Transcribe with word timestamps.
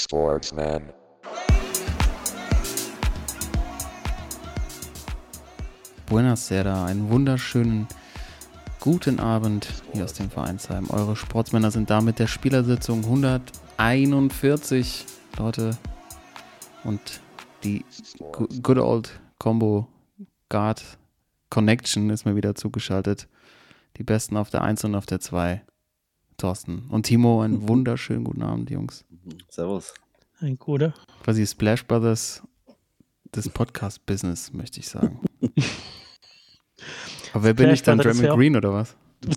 Sportsman. 0.00 0.92
Buenasera, 6.06 6.86
einen 6.86 7.10
wunderschönen 7.10 7.86
guten 8.80 9.20
Abend 9.20 9.68
hier 9.92 10.04
aus 10.04 10.14
dem 10.14 10.30
Vereinsheim. 10.30 10.88
Eure 10.90 11.14
Sportsmänner 11.16 11.70
sind 11.70 11.90
da 11.90 12.00
mit 12.00 12.18
der 12.18 12.26
Spielersitzung 12.26 13.04
141, 13.04 15.04
Leute. 15.36 15.76
Und 16.82 17.20
die 17.62 17.84
Good 18.62 18.78
Old 18.78 19.20
Combo 19.38 19.86
Guard 20.48 20.82
Connection 21.50 22.08
ist 22.10 22.24
mir 22.24 22.36
wieder 22.36 22.54
zugeschaltet. 22.54 23.28
Die 23.98 24.04
Besten 24.04 24.38
auf 24.38 24.48
der 24.50 24.62
1 24.62 24.84
und 24.84 24.94
auf 24.94 25.04
der 25.04 25.20
2. 25.20 25.62
Thorsten. 26.40 26.86
Und 26.90 27.04
Timo, 27.06 27.42
einen 27.42 27.68
wunderschönen 27.68 28.24
guten 28.24 28.42
Abend, 28.42 28.70
Jungs. 28.70 29.04
Servus. 29.48 29.94
Ein 30.40 30.58
guter. 30.58 30.94
Quasi 31.22 31.46
Splash 31.46 31.84
Brothers 31.86 32.42
des 33.34 33.48
Podcast-Business, 33.48 34.52
möchte 34.52 34.80
ich 34.80 34.88
sagen. 34.88 35.20
Aber 37.32 37.44
wer 37.44 37.54
bin 37.54 37.70
ich 37.70 37.82
dann? 37.82 37.98
Draymond 37.98 38.22
ja 38.26 38.34
Green 38.34 38.56
oder 38.56 38.72
was? 38.72 38.96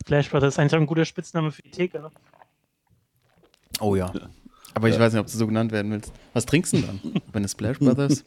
Splash 0.00 0.30
Brothers 0.30 0.54
ist 0.54 0.58
eigentlich 0.58 0.74
auch 0.74 0.80
ein 0.80 0.86
guter 0.86 1.04
Spitzname 1.04 1.50
für 1.52 1.62
die 1.62 1.70
Theke. 1.70 2.00
Ne? 2.00 2.10
Oh 3.80 3.94
ja. 3.94 4.12
Aber 4.74 4.88
ich 4.88 4.94
Ja. 4.94 5.00
weiß 5.00 5.12
nicht, 5.12 5.20
ob 5.20 5.26
du 5.26 5.32
so 5.36 5.46
genannt 5.46 5.70
werden 5.72 5.90
willst. 5.92 6.12
Was 6.32 6.46
trinkst 6.46 6.72
du 6.72 6.78
denn 6.78 7.00
dann? 7.02 7.22
Wenn 7.32 7.44
es 7.44 7.52
Splash 7.52 7.78
Brothers? 7.78 8.24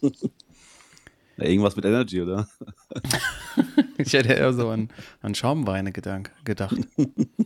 Ja, 1.37 1.45
irgendwas 1.45 1.75
mit 1.75 1.85
Energy, 1.85 2.21
oder? 2.21 2.47
ich 3.97 4.13
hätte 4.13 4.33
eher 4.33 4.53
so 4.53 4.69
an, 4.69 4.89
an 5.21 5.33
Schaumweine 5.33 5.91
gedank, 5.91 6.31
gedacht. 6.43 6.75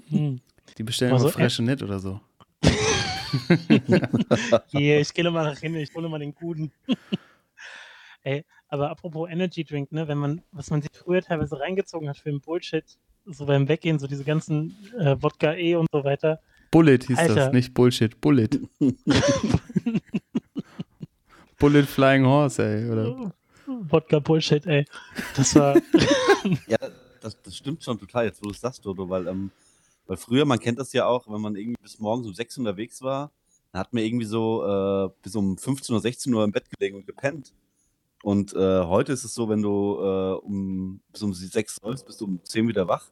Hm. 0.09 0.41
Die 0.77 0.83
bestellen 0.83 1.13
Also, 1.13 1.27
immer 1.27 1.33
Fresche 1.33 1.63
Nit 1.63 1.81
oder 1.81 1.99
so. 1.99 2.19
Hier, 4.67 4.99
ich 4.99 5.13
gehe 5.13 5.29
mal 5.29 5.43
nach 5.43 5.59
hinten, 5.59 5.79
ich 5.79 5.93
hole 5.93 6.09
mal 6.09 6.19
den 6.19 6.33
guten. 6.33 6.71
Ey, 8.23 8.43
aber 8.67 8.89
apropos 8.89 9.29
Energy 9.29 9.63
Drink, 9.63 9.91
ne, 9.91 10.07
wenn 10.07 10.17
man, 10.17 10.41
was 10.51 10.69
man 10.69 10.81
sich 10.81 10.91
früher 10.93 11.21
teilweise 11.21 11.59
reingezogen 11.59 12.09
hat 12.09 12.17
für 12.17 12.29
den 12.29 12.41
Bullshit, 12.41 12.83
so 13.25 13.45
beim 13.45 13.67
Weggehen, 13.67 13.99
so 13.99 14.07
diese 14.07 14.23
ganzen 14.23 14.75
äh, 14.99 15.15
Wodka 15.21 15.53
E 15.53 15.75
und 15.75 15.87
so 15.91 16.03
weiter. 16.03 16.39
Bullet 16.71 16.99
hieß 17.07 17.17
das, 17.17 17.29
Alter. 17.29 17.53
nicht 17.53 17.73
Bullshit. 17.73 18.19
Bullet. 18.19 18.49
Bullet 21.59 21.83
Flying 21.83 22.25
Horse, 22.25 22.63
ey. 22.63 22.89
Oder? 22.89 23.33
Wodka 23.67 24.19
Bullshit, 24.19 24.65
ey. 24.65 24.85
Das 25.35 25.55
war, 25.55 25.75
Ja, 26.67 26.77
das, 27.21 27.41
das 27.41 27.55
stimmt 27.55 27.83
schon 27.83 27.99
total, 27.99 28.25
jetzt 28.25 28.41
wo 28.41 28.45
du 28.47 28.51
es 28.51 28.61
sagst, 28.61 28.85
Dodo, 28.85 29.09
weil, 29.09 29.27
ähm, 29.27 29.51
weil 30.05 30.17
früher, 30.17 30.45
man 30.45 30.59
kennt 30.59 30.79
das 30.79 30.93
ja 30.93 31.05
auch, 31.05 31.27
wenn 31.27 31.41
man 31.41 31.55
irgendwie 31.55 31.81
bis 31.81 31.99
morgens 31.99 32.27
um 32.27 32.33
6 32.33 32.57
Uhr 32.57 32.61
unterwegs 32.61 33.01
war, 33.01 33.31
dann 33.71 33.79
hat 33.81 33.93
man 33.93 34.03
irgendwie 34.03 34.25
so 34.25 34.65
äh, 34.65 35.09
bis 35.21 35.35
um 35.35 35.57
15 35.57 35.93
oder 35.93 36.01
16 36.01 36.33
Uhr 36.33 36.43
im 36.43 36.51
Bett 36.51 36.69
gelegen 36.69 36.97
und 36.97 37.05
gepennt. 37.05 37.53
Und 38.23 38.53
äh, 38.53 38.83
heute 38.83 39.11
ist 39.13 39.23
es 39.23 39.33
so, 39.33 39.49
wenn 39.49 39.61
du 39.61 39.97
äh, 39.99 40.33
um, 40.45 41.01
bis 41.11 41.21
um 41.21 41.33
6 41.33 41.77
sollst, 41.81 42.05
bist 42.05 42.21
du 42.21 42.25
um 42.25 42.39
10 42.43 42.67
wieder 42.67 42.87
wach. 42.87 43.09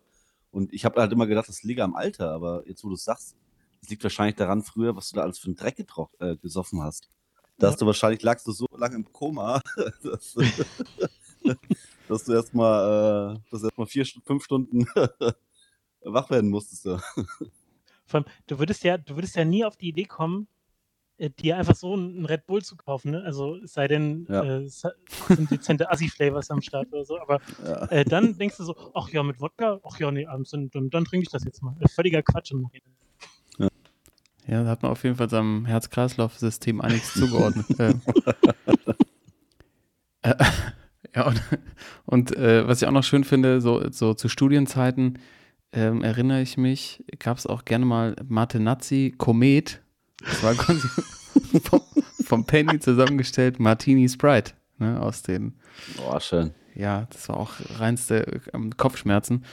Und 0.52 0.74
ich 0.74 0.86
habe 0.86 1.00
halt 1.02 1.12
immer 1.12 1.28
gedacht, 1.28 1.50
das 1.50 1.64
liege 1.64 1.84
am 1.84 1.96
Alter, 1.96 2.32
aber 2.32 2.64
jetzt 2.68 2.84
wo 2.84 2.88
du 2.88 2.96
es 2.96 3.04
sagst, 3.04 3.36
das 3.82 3.90
liegt 3.90 4.04
wahrscheinlich 4.04 4.36
daran 4.36 4.64
früher, 4.64 4.96
was 4.96 5.10
du 5.10 5.18
da 5.18 5.24
alles 5.24 5.38
für 5.38 5.48
einen 5.48 5.58
Dreck 5.58 5.78
getro- 5.78 6.10
äh, 6.20 6.38
gesoffen 6.38 6.82
hast. 6.82 7.10
Da 7.58 7.68
hast 7.68 7.82
du 7.82 7.86
wahrscheinlich, 7.86 8.22
lagst 8.22 8.46
du 8.48 8.52
so 8.52 8.68
lange 8.76 8.96
im 8.96 9.12
Koma, 9.12 9.62
dass, 10.04 10.36
dass 12.08 12.24
du 12.26 12.34
erstmal 12.34 13.36
äh, 13.36 13.40
dass 13.52 13.62
du 13.62 13.68
erstmal 13.68 13.88
vier, 13.88 14.06
fünf 14.26 14.44
Stunden 14.44 14.86
wach 16.02 16.30
werden 16.30 16.50
musstest. 16.50 16.86
Ja. 16.86 17.02
vor 18.06 18.20
allem, 18.20 18.26
du 18.48 18.60
würdest 18.60 18.84
ja, 18.84 18.98
du 18.98 19.16
würdest 19.16 19.36
ja 19.36 19.46
nie 19.46 19.64
auf 19.64 19.78
die 19.78 19.88
Idee 19.90 20.04
kommen, 20.06 20.48
äh, 21.18 21.30
dir 21.30 21.58
einfach 21.58 21.76
so 21.76 21.94
einen 21.94 22.26
Red 22.26 22.46
Bull 22.46 22.62
zu 22.62 22.76
kaufen, 22.76 23.12
ne? 23.12 23.24
Also 23.24 23.56
es 23.58 23.72
sei 23.74 23.88
denn, 23.88 24.28
Ja. 24.30 24.44
äh, 24.44 24.64
es 24.64 24.84
sind 25.30 25.50
dezente 25.50 25.90
Assi-Flavors 25.90 26.52
am 26.52 26.62
Start 26.62 26.92
oder 26.92 27.06
so, 27.06 27.18
aber 27.20 27.40
Ja. 27.64 27.86
äh, 27.86 28.04
dann 28.04 28.38
denkst 28.38 28.58
du 28.58 28.66
so, 28.66 28.92
ach 28.94 29.10
ja, 29.10 29.24
mit 29.24 29.40
Wodka, 29.40 29.80
ach 29.84 29.98
ja, 30.00 30.12
nee, 30.12 30.26
abends, 30.26 30.52
dann, 30.52 30.70
dann, 30.72 30.90
dann 30.90 31.06
trinke 31.06 31.24
ich 31.24 31.30
das 31.32 31.46
jetzt 31.46 31.64
mal. 31.64 31.76
Äh, 31.80 31.88
Völliger 31.88 32.22
Quatsch 32.22 32.52
im 32.52 32.62
Nachhinein. 32.64 32.95
Ja, 34.48 34.64
da 34.64 34.70
hat 34.70 34.84
man 34.84 34.92
auf 34.92 35.04
jeden 35.04 35.16
Fall 35.16 35.30
seinem 35.30 35.66
Herz-Kreislauf-System 35.66 36.82
einiges 36.82 37.14
zugeordnet. 37.14 37.66
Ähm. 37.80 38.02
äh, 40.22 40.34
ja, 41.16 41.28
und, 41.28 41.42
und 42.06 42.36
äh, 42.36 42.68
was 42.68 42.82
ich 42.82 42.88
auch 42.88 42.92
noch 42.92 43.04
schön 43.04 43.24
finde, 43.24 43.62
so, 43.62 43.90
so 43.92 44.14
zu 44.14 44.28
Studienzeiten 44.28 45.20
ähm, 45.72 46.04
erinnere 46.04 46.42
ich 46.42 46.58
mich, 46.58 47.04
gab 47.20 47.38
es 47.38 47.46
auch 47.46 47.66
gerne 47.66 47.86
mal 47.86 48.16
Martinazzi 48.28 49.14
Komet. 49.18 49.82
Das 50.20 50.44
war 50.44 50.54
quasi 50.56 50.88
vom, 51.64 51.82
vom 52.24 52.46
Penny 52.46 52.80
zusammengestellt 52.80 53.60
Martini 53.60 54.08
Sprite 54.10 54.54
ne, 54.78 55.02
aus 55.02 55.22
den 55.22 55.60
Boah, 55.98 56.20
schön. 56.20 56.52
ja, 56.74 57.08
das 57.12 57.30
war 57.30 57.38
auch 57.38 57.54
reinste 57.78 58.42
ähm, 58.54 58.76
Kopfschmerzen. 58.78 59.46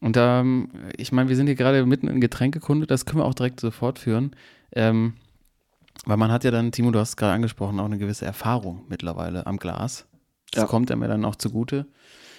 Und 0.00 0.16
ähm, 0.18 0.68
ich 0.96 1.12
meine, 1.12 1.28
wir 1.28 1.36
sind 1.36 1.46
hier 1.46 1.54
gerade 1.54 1.84
mitten 1.86 2.08
in 2.08 2.20
Getränkekunde, 2.20 2.86
das 2.86 3.06
können 3.06 3.20
wir 3.20 3.24
auch 3.24 3.34
direkt 3.34 3.60
so 3.60 3.70
fortführen. 3.70 4.32
Ähm, 4.72 5.14
weil 6.04 6.18
man 6.18 6.30
hat 6.30 6.44
ja 6.44 6.50
dann, 6.50 6.72
Timo, 6.72 6.90
du 6.90 6.98
hast 6.98 7.10
es 7.10 7.16
gerade 7.16 7.32
angesprochen, 7.32 7.80
auch 7.80 7.86
eine 7.86 7.98
gewisse 7.98 8.26
Erfahrung 8.26 8.84
mittlerweile 8.88 9.46
am 9.46 9.56
Glas. 9.56 10.06
Das 10.52 10.62
Ja. 10.62 10.68
kommt 10.68 10.90
ja 10.90 10.96
mir 10.96 11.08
dann 11.08 11.24
auch 11.24 11.36
zugute. 11.36 11.86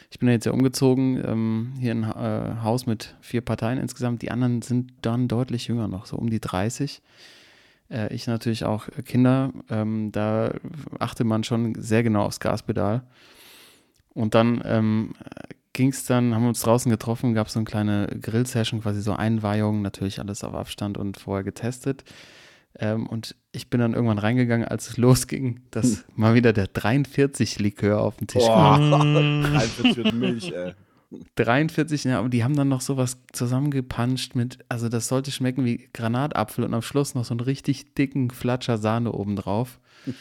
Ich 0.09 0.19
bin 0.19 0.29
ja 0.29 0.34
jetzt 0.35 0.45
ja 0.45 0.51
umgezogen, 0.53 1.22
ähm, 1.25 1.73
hier 1.79 1.91
in 1.91 2.03
ein 2.06 2.59
äh, 2.59 2.62
Haus 2.62 2.85
mit 2.85 3.16
vier 3.19 3.41
Parteien 3.41 3.78
insgesamt. 3.78 4.22
Die 4.22 4.31
anderen 4.31 4.62
sind 4.62 4.94
dann 5.01 5.28
deutlich 5.28 5.68
jünger 5.68 5.88
noch, 5.88 6.06
so 6.06 6.16
um 6.16 6.29
die 6.29 6.39
30. 6.39 7.01
Äh, 7.89 8.13
ich 8.13 8.28
natürlich 8.28 8.63
auch 8.63 8.88
Kinder. 9.03 9.51
Ähm, 9.69 10.12
da 10.13 10.53
achte 11.00 11.24
man 11.25 11.44
schon 11.44 11.75
sehr 11.75 12.03
genau 12.03 12.24
aufs 12.24 12.39
Gaspedal. 12.39 13.03
Und 14.13 14.34
dann 14.34 14.62
ähm, 14.63 15.13
ging 15.77 15.89
es 15.89 16.05
dann, 16.05 16.33
haben 16.33 16.41
wir 16.41 16.49
uns 16.49 16.61
draußen 16.61 16.89
getroffen, 16.89 17.35
gab 17.35 17.47
es 17.47 17.53
so 17.53 17.59
eine 17.59 17.65
kleine 17.65 18.07
Grill-Session, 18.19 18.81
quasi 18.81 18.99
so 19.01 19.13
Einweihung, 19.13 19.83
natürlich 19.83 20.19
alles 20.19 20.43
auf 20.43 20.55
Abstand 20.55 20.97
und 20.97 21.17
vorher 21.17 21.43
getestet. 21.43 22.03
Ähm, 22.79 23.05
und 23.05 23.35
ich 23.51 23.69
bin 23.69 23.79
dann 23.79 23.93
irgendwann 23.93 24.17
reingegangen, 24.17 24.67
als 24.67 24.89
es 24.89 24.97
losging, 24.97 25.61
dass 25.69 26.03
mal 26.15 26.33
wieder 26.33 26.51
der 26.51 26.67
43-Likör 26.67 28.01
auf 28.01 28.17
dem 28.17 28.27
Tisch 28.27 28.45
kam. 28.45 28.89
Boah, 28.89 29.03
Mm. 29.03 29.43
43 29.43 29.93
für 29.93 30.11
Milch, 30.11 30.51
ey. 30.51 30.73
43, 31.35 32.03
ja, 32.05 32.19
aber 32.19 32.27
die 32.27 32.44
haben 32.44 32.55
dann 32.55 32.67
noch 32.67 32.81
sowas 32.81 33.19
zusammengepanscht 33.31 34.35
mit, 34.35 34.57
also 34.67 34.89
das 34.89 35.07
sollte 35.07 35.31
schmecken 35.31 35.63
wie 35.63 35.89
Granatapfel 35.94 36.65
und 36.65 36.73
am 36.73 36.81
Schluss 36.81 37.15
noch 37.15 37.23
so 37.23 37.33
einen 37.33 37.39
richtig 37.39 37.94
dicken 37.94 38.29
Flatscher 38.31 38.77
Sahne 38.77 39.11
obendrauf. 39.13 39.79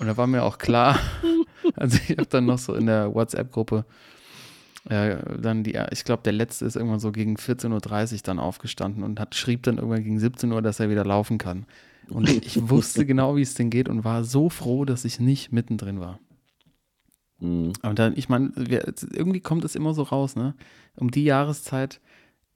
Und 0.00 0.08
da 0.08 0.16
war 0.16 0.26
mir 0.26 0.42
auch 0.42 0.58
klar, 0.58 0.98
also 1.76 1.98
ich 2.08 2.18
habe 2.18 2.26
dann 2.26 2.46
noch 2.46 2.58
so 2.58 2.74
in 2.74 2.86
der 2.86 3.14
WhatsApp-Gruppe 3.14 3.84
äh, 4.88 5.16
dann 5.40 5.64
die, 5.64 5.78
ich 5.90 6.04
glaube, 6.04 6.22
der 6.22 6.32
letzte 6.32 6.66
ist 6.66 6.76
irgendwann 6.76 7.00
so 7.00 7.10
gegen 7.10 7.36
14.30 7.36 8.14
Uhr 8.14 8.20
dann 8.22 8.38
aufgestanden 8.38 9.02
und 9.02 9.18
hat, 9.18 9.34
schrieb 9.34 9.62
dann 9.62 9.78
irgendwann 9.78 10.04
gegen 10.04 10.18
17 10.18 10.52
Uhr, 10.52 10.62
dass 10.62 10.80
er 10.80 10.90
wieder 10.90 11.04
laufen 11.04 11.38
kann. 11.38 11.66
Und 12.10 12.28
ich 12.46 12.68
wusste 12.68 13.06
genau, 13.06 13.36
wie 13.36 13.42
es 13.42 13.54
denn 13.54 13.70
geht 13.70 13.88
und 13.88 14.04
war 14.04 14.24
so 14.24 14.50
froh, 14.50 14.84
dass 14.84 15.04
ich 15.04 15.20
nicht 15.20 15.52
mittendrin 15.52 16.00
war. 16.00 16.18
Mhm. 17.40 17.72
Und 17.82 17.98
dann, 17.98 18.16
ich 18.16 18.28
meine, 18.28 18.52
irgendwie 18.56 19.40
kommt 19.40 19.64
es 19.64 19.74
immer 19.74 19.94
so 19.94 20.02
raus, 20.02 20.36
ne? 20.36 20.54
Um 20.96 21.10
die 21.10 21.24
Jahreszeit 21.24 22.00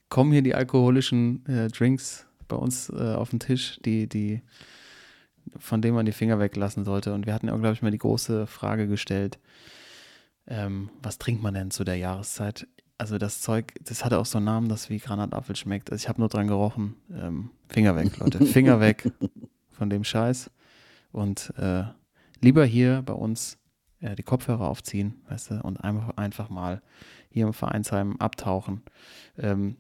kommen 0.09 0.33
hier 0.33 0.43
die 0.43 0.55
alkoholischen 0.55 1.45
äh, 1.47 1.69
Drinks 1.69 2.27
bei 2.47 2.57
uns 2.57 2.91
äh, 2.91 3.15
auf 3.15 3.31
den 3.31 3.41
Tisch, 3.41 3.79
die, 3.85 4.09
die, 4.09 4.43
von 5.59 5.83
denen 5.83 5.95
man 5.95 6.07
die 6.07 6.13
Finger 6.13 6.39
weglassen 6.39 6.85
sollte. 6.85 7.13
Und 7.15 7.27
wir 7.27 7.35
hatten 7.35 7.49
ja, 7.49 7.57
glaube 7.57 7.75
ich, 7.75 7.83
mal 7.83 7.91
die 7.91 7.99
große 7.99 8.47
Frage 8.47 8.87
gestellt, 8.87 9.39
ähm, 10.49 10.91
was 11.03 11.19
trinkt 11.19 11.43
man 11.43 11.55
denn 11.55 11.71
zu 11.71 11.85
der 11.85 11.97
Jahreszeit? 11.97 12.67
Also 12.97 13.19
das 13.19 13.41
Zeug, 13.41 13.75
das 13.85 14.05
hatte 14.05 14.19
auch 14.19 14.27
so 14.27 14.39
einen 14.39 14.47
Namen, 14.47 14.69
das 14.69 14.91
wie 14.91 14.99
Granatapfel 14.99 15.55
schmeckt. 15.55 15.93
Also 15.93 16.03
ich 16.03 16.09
habe 16.09 16.21
nur 16.21 16.29
dran 16.29 16.49
gerochen. 16.49 16.97
Ähm, 17.13 17.51
Finger 17.69 17.95
weg, 17.95 18.17
Leute. 18.19 18.45
Finger 18.47 18.81
weg 18.81 19.13
von 19.71 19.91
dem 19.91 20.05
Scheiß. 20.05 20.51
Und 21.13 21.53
äh, 21.59 21.85
lieber 22.41 22.65
hier 22.65 23.03
bei 23.05 23.13
uns 23.13 23.59
äh, 24.01 24.17
die 24.17 24.23
Kopfhörer 24.23 24.69
aufziehen, 24.69 25.23
weißt 25.29 25.51
du, 25.51 25.61
und 25.63 25.79
einfach, 25.79 26.17
einfach 26.17 26.49
mal 26.49 26.83
hier 27.31 27.47
im 27.47 27.53
Vereinsheim 27.53 28.17
abtauchen. 28.17 28.83
Ähm, 29.37 29.77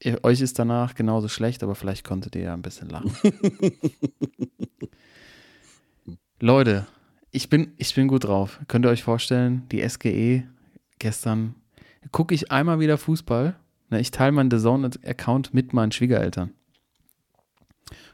ihr, 0.00 0.22
euch 0.24 0.40
ist 0.40 0.58
danach 0.58 0.94
genauso 0.94 1.28
schlecht, 1.28 1.62
aber 1.62 1.74
vielleicht 1.74 2.04
konntet 2.04 2.36
ihr 2.36 2.42
ja 2.42 2.54
ein 2.54 2.62
bisschen 2.62 2.88
lachen. 2.88 3.12
Leute, 6.40 6.86
ich 7.30 7.48
bin, 7.48 7.72
ich 7.76 7.94
bin 7.94 8.08
gut 8.08 8.24
drauf. 8.24 8.60
Könnt 8.68 8.86
ihr 8.86 8.90
euch 8.90 9.02
vorstellen, 9.02 9.62
die 9.72 9.86
SGE 9.86 10.44
gestern 10.98 11.54
gucke 12.12 12.34
ich 12.34 12.50
einmal 12.50 12.80
wieder 12.80 12.98
Fußball. 12.98 13.56
Ne, 13.90 14.00
ich 14.00 14.10
teile 14.10 14.32
meinen 14.32 14.50
The 14.50 14.58
Zone-Account 14.58 15.54
mit 15.54 15.72
meinen 15.72 15.92
Schwiegereltern. 15.92 16.50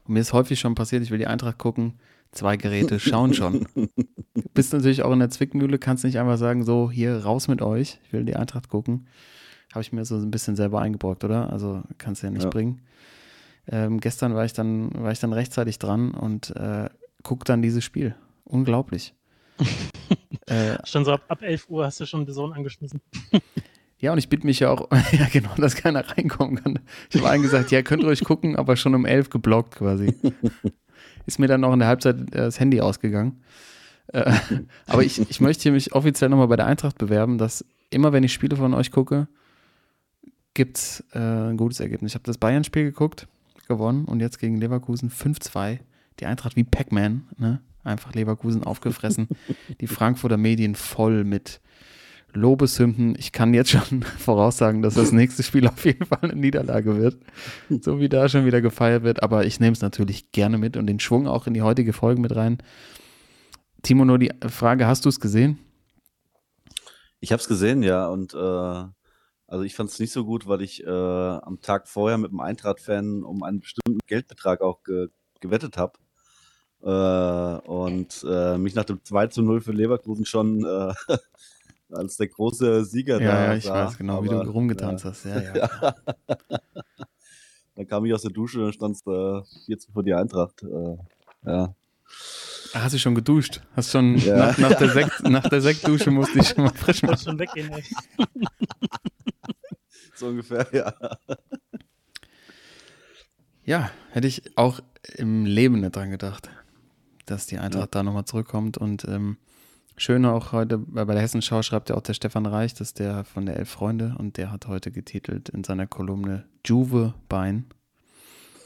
Und 0.04 0.14
mir 0.14 0.20
ist 0.20 0.32
häufig 0.32 0.58
schon 0.60 0.74
passiert, 0.74 1.02
ich 1.02 1.10
will 1.10 1.18
die 1.18 1.26
Eintracht 1.26 1.58
gucken, 1.58 1.94
zwei 2.32 2.56
Geräte 2.56 2.98
schauen 2.98 3.32
schon. 3.34 3.66
Du 3.74 3.86
bist 4.54 4.72
natürlich 4.72 5.02
auch 5.02 5.12
in 5.12 5.20
der 5.20 5.30
Zwickmühle, 5.30 5.78
kannst 5.78 6.04
nicht 6.04 6.18
einfach 6.18 6.36
sagen, 6.38 6.64
so, 6.64 6.90
hier 6.90 7.18
raus 7.24 7.48
mit 7.48 7.62
euch, 7.62 7.98
ich 8.04 8.12
will 8.12 8.24
die 8.24 8.36
Eintracht 8.36 8.68
gucken. 8.68 9.06
Habe 9.72 9.82
ich 9.82 9.92
mir 9.92 10.04
so 10.04 10.16
ein 10.16 10.30
bisschen 10.30 10.56
selber 10.56 10.80
eingebrockt, 10.82 11.24
oder? 11.24 11.50
Also 11.50 11.82
kannst 11.98 12.22
du 12.22 12.26
ja 12.26 12.30
nicht 12.32 12.44
Ja. 12.44 12.50
bringen. 12.50 12.82
Ähm, 13.68 14.00
gestern 14.00 14.34
war 14.34 14.44
ich 14.44 14.52
dann, 14.52 14.90
war 14.94 15.12
ich 15.12 15.20
dann 15.20 15.32
rechtzeitig 15.32 15.78
dran 15.78 16.10
und 16.10 16.54
äh, 16.56 16.90
guck 17.22 17.44
dann 17.44 17.62
dieses 17.62 17.84
Spiel. 17.84 18.14
Unglaublich. 18.52 19.14
äh, 20.46 20.76
schon 20.84 21.04
so 21.04 21.12
ab, 21.12 21.24
ab 21.28 21.42
11 21.42 21.68
Uhr 21.70 21.86
hast 21.86 22.00
du 22.00 22.06
schon 22.06 22.26
den 22.26 22.34
Sohn 22.34 22.52
angeschmissen. 22.52 23.00
ja, 23.98 24.12
und 24.12 24.18
ich 24.18 24.28
bitte 24.28 24.46
mich 24.46 24.60
ja 24.60 24.70
auch, 24.70 24.90
ja 25.12 25.26
genau, 25.32 25.54
dass 25.56 25.74
keiner 25.74 26.06
reinkommen 26.06 26.62
kann. 26.62 26.78
Ich 27.10 27.16
habe 27.16 27.30
allen 27.30 27.42
gesagt, 27.42 27.70
ja, 27.70 27.82
könnt 27.82 28.02
ihr 28.02 28.08
euch 28.08 28.22
gucken, 28.22 28.56
aber 28.56 28.76
schon 28.76 28.94
um 28.94 29.06
11 29.06 29.30
geblockt 29.30 29.76
quasi. 29.76 30.14
Ist 31.26 31.38
mir 31.38 31.46
dann 31.46 31.62
noch 31.62 31.72
in 31.72 31.78
der 31.78 31.88
Halbzeit 31.88 32.16
äh, 32.34 32.38
das 32.38 32.60
Handy 32.60 32.80
ausgegangen. 32.80 33.42
Äh, 34.08 34.32
aber 34.86 35.02
ich, 35.02 35.30
ich 35.30 35.40
möchte 35.40 35.62
hier 35.62 35.72
mich 35.72 35.94
offiziell 35.94 36.28
nochmal 36.28 36.48
bei 36.48 36.56
der 36.56 36.66
Eintracht 36.66 36.98
bewerben, 36.98 37.38
dass 37.38 37.64
immer, 37.88 38.12
wenn 38.12 38.24
ich 38.24 38.32
Spiele 38.32 38.56
von 38.56 38.74
euch 38.74 38.90
gucke, 38.90 39.28
gibt 40.52 40.76
es 40.76 41.04
äh, 41.14 41.18
ein 41.18 41.56
gutes 41.56 41.80
Ergebnis. 41.80 42.12
Ich 42.12 42.14
habe 42.14 42.24
das 42.24 42.36
Bayern-Spiel 42.36 42.84
geguckt, 42.84 43.28
gewonnen 43.68 44.04
und 44.04 44.20
jetzt 44.20 44.38
gegen 44.38 44.58
Leverkusen 44.58 45.10
5-2. 45.10 45.78
Die 46.20 46.26
Eintracht 46.26 46.56
wie 46.56 46.64
Pac-Man, 46.64 47.28
ne? 47.36 47.60
Einfach 47.84 48.14
Leverkusen 48.14 48.62
aufgefressen. 48.62 49.28
Die 49.80 49.88
Frankfurter 49.88 50.36
Medien 50.36 50.76
voll 50.76 51.24
mit 51.24 51.60
Lobeshymnen. 52.32 53.16
Ich 53.18 53.32
kann 53.32 53.54
jetzt 53.54 53.70
schon 53.70 54.02
voraussagen, 54.18 54.82
dass 54.82 54.94
das 54.94 55.12
nächste 55.12 55.42
Spiel 55.42 55.66
auf 55.66 55.84
jeden 55.84 56.06
Fall 56.06 56.20
eine 56.22 56.36
Niederlage 56.36 56.96
wird. 56.96 57.18
So 57.68 58.00
wie 58.00 58.08
da 58.08 58.28
schon 58.28 58.46
wieder 58.46 58.60
gefeiert 58.60 59.02
wird. 59.02 59.22
Aber 59.22 59.44
ich 59.44 59.60
nehme 59.60 59.72
es 59.72 59.82
natürlich 59.82 60.32
gerne 60.32 60.58
mit 60.58 60.76
und 60.76 60.86
den 60.86 61.00
Schwung 61.00 61.26
auch 61.26 61.46
in 61.46 61.54
die 61.54 61.62
heutige 61.62 61.92
Folge 61.92 62.20
mit 62.20 62.34
rein. 62.34 62.58
Timo, 63.82 64.04
nur 64.04 64.18
die 64.18 64.30
Frage, 64.48 64.86
hast 64.86 65.04
du 65.04 65.08
es 65.08 65.18
gesehen? 65.18 65.58
Ich 67.20 67.32
habe 67.32 67.40
es 67.40 67.48
gesehen, 67.48 67.82
ja. 67.82 68.06
Und 68.06 68.34
äh, 68.34 68.84
also 69.52 69.64
ich 69.64 69.74
fand 69.74 69.90
es 69.90 69.98
nicht 69.98 70.12
so 70.12 70.24
gut, 70.24 70.46
weil 70.46 70.62
ich 70.62 70.84
äh, 70.84 70.88
am 70.88 71.60
Tag 71.60 71.88
vorher 71.88 72.16
mit 72.16 72.30
einem 72.30 72.40
Eintracht-Fan 72.40 73.22
um 73.22 73.42
einen 73.42 73.60
bestimmten 73.60 73.98
Geldbetrag 74.06 74.60
auch 74.60 74.82
ge 74.82 75.08
gewettet 75.42 75.76
habe. 75.76 75.98
Äh, 76.82 77.68
und 77.68 78.24
äh, 78.28 78.56
mich 78.56 78.74
nach 78.74 78.84
dem 78.84 79.04
2 79.04 79.26
zu 79.28 79.42
0 79.42 79.60
für 79.60 79.72
Leverkusen 79.72 80.24
schon 80.24 80.64
äh, 80.64 80.94
als 81.92 82.16
der 82.16 82.28
große 82.28 82.84
Sieger 82.84 83.20
ja, 83.20 83.28
da. 83.28 83.44
Ja, 83.44 83.54
ich 83.54 83.64
sah. 83.64 83.86
weiß 83.86 83.98
genau, 83.98 84.18
Aber, 84.18 84.24
wie 84.24 84.28
du 84.30 84.50
rumgetanzt 84.50 85.04
hast. 85.04 85.24
Ja, 85.26 85.40
ja. 85.54 85.94
dann 87.74 87.86
kam 87.86 88.04
ich 88.06 88.14
aus 88.14 88.22
der 88.22 88.32
Dusche 88.32 88.64
und 88.64 88.72
stand 88.72 88.96
äh, 89.06 89.42
14 89.66 89.92
vor 89.92 90.02
die 90.02 90.14
Eintracht. 90.14 90.62
Äh, 90.62 90.96
ja. 91.46 91.74
Hast 92.74 92.94
du 92.94 92.98
schon 92.98 93.14
geduscht? 93.14 93.60
Hast 93.76 93.90
schon 93.90 94.16
ja. 94.16 94.36
nach, 94.36 94.58
nach, 94.58 94.74
der 94.74 94.88
Sekt, 94.92 95.28
nach 95.28 95.48
der 95.48 95.60
Sektdusche 95.60 96.10
musste 96.10 96.38
ich 96.38 96.48
schon 96.48 96.64
mal 96.64 96.74
frisch 96.74 97.02
machen. 97.02 97.18
schon 97.18 97.38
weggehen, 97.38 97.70
ey. 97.70 97.84
so 100.14 100.28
ungefähr, 100.28 100.66
ja. 100.72 100.94
Ja, 103.64 103.90
hätte 104.10 104.26
ich 104.26 104.56
auch 104.56 104.80
im 105.16 105.44
Leben 105.44 105.80
nicht 105.80 105.96
dran 105.96 106.10
gedacht, 106.10 106.50
dass 107.26 107.46
die 107.46 107.58
Eintracht 107.58 107.94
ja. 107.94 108.00
da 108.00 108.02
nochmal 108.02 108.24
zurückkommt. 108.24 108.78
Und 108.78 109.04
ähm, 109.04 109.36
schön 109.96 110.24
auch 110.24 110.52
heute, 110.52 110.78
bei 110.78 111.04
der 111.04 111.20
Hessenschau 111.20 111.62
schreibt 111.62 111.90
ja 111.90 111.96
auch 111.96 112.02
der 112.02 112.14
Stefan 112.14 112.46
Reich, 112.46 112.74
das 112.74 112.88
ist 112.88 112.98
der 112.98 113.24
von 113.24 113.46
der 113.46 113.56
Elf 113.56 113.70
Freunde, 113.70 114.14
und 114.18 114.36
der 114.36 114.50
hat 114.50 114.66
heute 114.66 114.90
getitelt 114.90 115.48
in 115.48 115.64
seiner 115.64 115.86
Kolumne 115.86 116.44
Juve 116.64 117.14
Bein. 117.28 117.66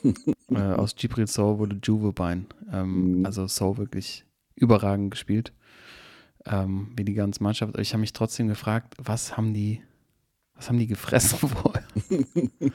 äh, 0.51 0.59
aus 0.59 0.95
Gibril 0.95 1.27
Soul 1.27 1.59
wurde 1.59 1.79
Juve 1.83 2.13
Bein. 2.13 2.47
Ähm, 2.73 3.19
mhm. 3.19 3.27
Also 3.27 3.49
Soul 3.49 3.79
wirklich 3.79 4.25
überragend 4.55 5.11
gespielt. 5.11 5.53
Ähm, 6.45 6.93
wie 6.97 7.05
die 7.05 7.15
ganze 7.15 7.43
Mannschaft. 7.43 7.77
Ich 7.79 7.93
habe 7.93 8.03
mich 8.03 8.13
trotzdem 8.13 8.47
gefragt, 8.47 8.95
was 9.03 9.37
haben 9.37 9.53
die, 9.53 9.83
was 10.55 10.69
haben 10.69 10.79
die 10.79 10.87
gefressen 10.87 11.39
vorher? 11.49 11.85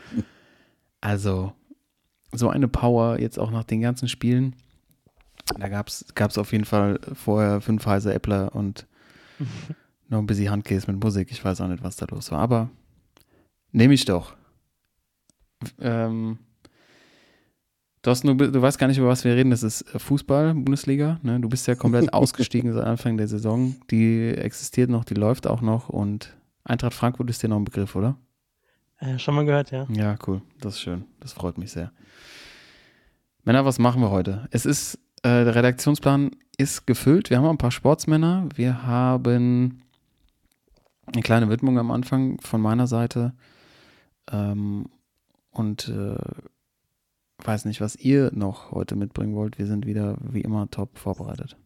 also, 1.01 1.53
so 2.31 2.49
eine 2.49 2.67
Power 2.67 3.19
jetzt 3.19 3.39
auch 3.39 3.51
nach 3.51 3.63
den 3.63 3.81
ganzen 3.81 4.07
Spielen. 4.07 4.55
Da 5.57 5.67
gab 5.67 5.87
es 5.87 6.37
auf 6.37 6.51
jeden 6.51 6.65
Fall 6.65 6.99
vorher 7.13 7.61
fünf 7.61 7.85
heiße 7.85 8.13
Äppler 8.13 8.55
und 8.55 8.87
noch 10.09 10.19
ein 10.19 10.27
bisschen 10.27 10.51
Handkäse 10.51 10.91
mit 10.91 11.03
Musik. 11.03 11.29
Ich 11.31 11.43
weiß 11.43 11.61
auch 11.61 11.67
nicht, 11.67 11.83
was 11.83 11.95
da 11.95 12.05
los 12.09 12.31
war. 12.31 12.39
Aber 12.39 12.69
nehme 13.71 13.93
ich 13.93 14.05
doch. 14.05 14.35
Ähm, 15.79 16.39
du, 18.01 18.11
hast 18.11 18.23
nur, 18.23 18.35
du 18.35 18.61
weißt 18.61 18.79
gar 18.79 18.87
nicht, 18.87 18.97
über 18.97 19.07
was 19.07 19.23
wir 19.23 19.35
reden. 19.35 19.51
Das 19.51 19.63
ist 19.63 19.85
Fußball, 19.89 20.53
Bundesliga. 20.53 21.19
Ne? 21.23 21.39
Du 21.39 21.49
bist 21.49 21.67
ja 21.67 21.75
komplett 21.75 22.13
ausgestiegen 22.13 22.73
seit 22.73 22.85
Anfang 22.85 23.17
der 23.17 23.27
Saison. 23.27 23.75
Die 23.89 24.29
existiert 24.29 24.89
noch, 24.89 25.05
die 25.05 25.15
läuft 25.15 25.47
auch 25.47 25.61
noch. 25.61 25.89
Und 25.89 26.35
Eintracht 26.63 26.93
Frankfurt 26.93 27.29
ist 27.29 27.43
dir 27.43 27.49
noch 27.49 27.57
ein 27.57 27.65
Begriff, 27.65 27.95
oder? 27.95 28.17
Äh, 29.01 29.17
schon 29.17 29.35
mal 29.35 29.45
gehört, 29.45 29.71
ja. 29.71 29.87
Ja, 29.89 30.15
cool. 30.27 30.41
Das 30.59 30.75
ist 30.75 30.81
schön. 30.81 31.05
Das 31.19 31.33
freut 31.33 31.57
mich 31.57 31.71
sehr. 31.71 31.91
Männer, 33.43 33.65
was 33.65 33.79
machen 33.79 34.01
wir 34.01 34.11
heute? 34.11 34.47
Es 34.51 34.65
ist, 34.65 34.95
äh, 35.23 35.43
der 35.43 35.55
Redaktionsplan 35.55 36.31
ist 36.57 36.85
gefüllt. 36.85 37.31
Wir 37.31 37.37
haben 37.37 37.47
ein 37.47 37.57
paar 37.57 37.71
Sportsmänner. 37.71 38.47
Wir 38.55 38.83
haben 38.83 39.81
eine 41.07 41.23
kleine 41.23 41.49
Widmung 41.49 41.79
am 41.79 41.89
Anfang 41.89 42.39
von 42.41 42.61
meiner 42.61 42.85
Seite. 42.85 43.33
Ähm, 44.31 44.85
und 45.49 45.89
äh, 45.89 46.15
weiß 47.39 47.65
nicht, 47.65 47.81
was 47.81 47.95
ihr 47.95 48.29
noch 48.33 48.71
heute 48.71 48.95
mitbringen 48.95 49.35
wollt. 49.35 49.57
Wir 49.57 49.65
sind 49.65 49.87
wieder 49.87 50.15
wie 50.21 50.41
immer 50.41 50.69
top 50.69 50.99
vorbereitet. 50.99 51.57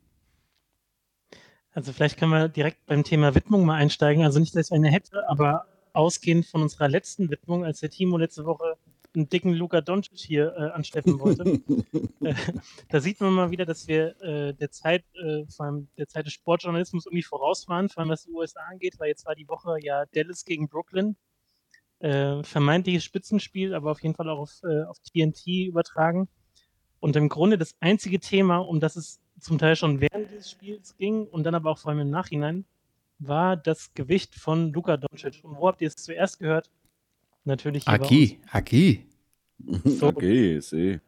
Also 1.74 1.92
vielleicht 1.92 2.18
können 2.18 2.32
wir 2.32 2.48
direkt 2.48 2.86
beim 2.86 3.04
Thema 3.04 3.36
Widmung 3.36 3.66
mal 3.66 3.76
einsteigen. 3.76 4.24
Also 4.24 4.40
nicht, 4.40 4.56
dass 4.56 4.68
ich 4.68 4.74
eine 4.74 4.90
hätte, 4.90 5.28
aber 5.28 5.66
ausgehend 5.96 6.46
von 6.46 6.62
unserer 6.62 6.88
letzten 6.88 7.30
Widmung, 7.30 7.66
als 7.66 7.80
der 7.80 7.90
Timo 7.90 8.18
letzte 8.18 8.46
Woche 8.46 8.78
einen 9.16 9.30
dicken 9.30 9.54
Luka 9.54 9.82
Doncic 9.82 10.20
hier 10.20 10.54
äh, 10.58 10.72
ansteffen 10.72 11.20
wollte, 11.20 11.44
äh, 12.22 12.36
da 12.90 13.00
sieht 13.00 13.22
man 13.22 13.34
mal 13.34 13.52
wieder, 13.52 13.66
dass 13.66 13.88
wir 13.88 14.22
äh, 14.22 14.54
der 14.54 14.72
Zeit, 14.72 15.06
äh, 15.16 15.46
vor 15.48 15.66
allem 15.66 15.88
der 15.98 16.08
Zeit 16.08 16.26
des 16.26 16.34
Sportjournalismus 16.34 17.06
irgendwie 17.06 17.24
voraus 17.24 17.68
waren, 17.68 17.90
vor 17.90 18.02
allem 18.02 18.10
was 18.10 18.26
die 18.26 18.32
USA 18.32 18.62
angeht, 18.70 18.96
weil 19.00 19.08
jetzt 19.08 19.26
war 19.26 19.36
die 19.36 19.48
Woche 19.48 19.78
ja 19.82 20.06
Dallas 20.14 20.46
gegen 20.46 20.68
Brooklyn. 20.68 21.16
Äh, 22.00 22.44
vermeintliches 22.44 23.06
Spitzenspiel, 23.06 23.74
aber 23.74 23.92
auf 23.92 24.04
jeden 24.04 24.16
Fall 24.16 24.30
auch 24.30 24.40
auf, 24.40 24.62
auf 24.90 24.98
TNT 25.00 25.48
übertragen. 25.68 26.28
Und 27.00 27.16
im 27.16 27.30
Grunde 27.30 27.58
das 27.58 27.76
einzige 27.80 28.20
Thema, 28.20 28.58
um 28.58 28.80
das 28.80 28.96
es 28.96 29.22
zum 29.40 29.58
Teil 29.58 29.76
schon 29.76 30.02
während 30.02 30.32
des 30.32 30.52
Spiels 30.52 30.98
ging 30.98 31.26
und 31.26 31.44
dann 31.44 31.56
aber 31.56 31.72
auch 31.72 31.78
vor 31.78 31.92
allem 31.92 32.02
im 32.02 32.10
Nachhinein, 32.10 32.66
war 33.28 33.58
das 33.58 33.94
Gewicht 33.94 34.36
von 34.36 34.72
Luka 34.74 34.98
Doncic. 34.98 35.44
Und 35.44 35.58
wo 35.58 35.68
habt 35.68 35.82
ihr 35.82 35.88
es 35.88 35.96
zuerst 35.96 36.40
gehört? 36.40 36.70
Natürlich 37.44 37.86
hier 37.86 37.94
Aki, 37.94 38.40
Aki. 38.52 39.06
So. 39.84 40.08
Okay, 40.16 40.60
sehe. 40.60 41.02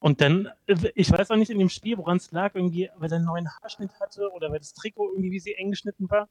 Und 0.00 0.20
dann, 0.20 0.48
ich 0.66 1.12
weiß 1.12 1.30
auch 1.30 1.36
nicht 1.36 1.50
in 1.50 1.60
dem 1.60 1.68
Spiel, 1.68 1.96
woran 1.96 2.16
es 2.16 2.32
lag, 2.32 2.56
irgendwie, 2.56 2.90
weil 2.96 3.12
er 3.12 3.16
einen 3.16 3.24
neuen 3.24 3.48
Haarschnitt 3.48 3.92
hatte 4.00 4.32
oder 4.32 4.50
weil 4.50 4.58
das 4.58 4.74
Trikot 4.74 5.10
irgendwie 5.12 5.30
wie 5.30 5.38
sie 5.38 5.54
eng 5.54 5.70
geschnitten 5.70 6.10
war. 6.10 6.28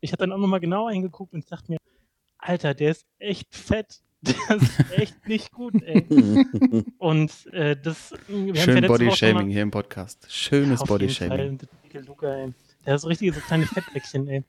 Ich 0.00 0.10
habe 0.10 0.18
dann 0.18 0.32
auch 0.32 0.38
nochmal 0.38 0.58
genauer 0.58 0.90
hingeguckt 0.90 1.32
und 1.32 1.50
dachte 1.50 1.70
mir, 1.70 1.78
Alter, 2.38 2.74
der 2.74 2.90
ist 2.90 3.06
echt 3.18 3.54
fett. 3.54 4.00
Der 4.22 4.56
ist 4.56 4.92
echt 4.92 5.26
nicht 5.26 5.50
gut, 5.50 5.82
ey. 5.82 6.06
Und 6.98 7.44
äh, 7.52 7.76
das. 7.76 8.14
Schön 8.28 8.86
Bodyshaming 8.86 9.50
hier 9.50 9.62
im 9.62 9.72
Podcast. 9.72 10.30
Schönes 10.30 10.80
Bodyshaming. 10.84 11.58
Der 12.86 12.94
hat 12.94 13.00
so 13.00 13.08
richtige 13.08 13.32
so 13.32 13.40
kleine 13.40 13.66
Fettbäckchen, 13.66 14.28
ey. 14.28 14.44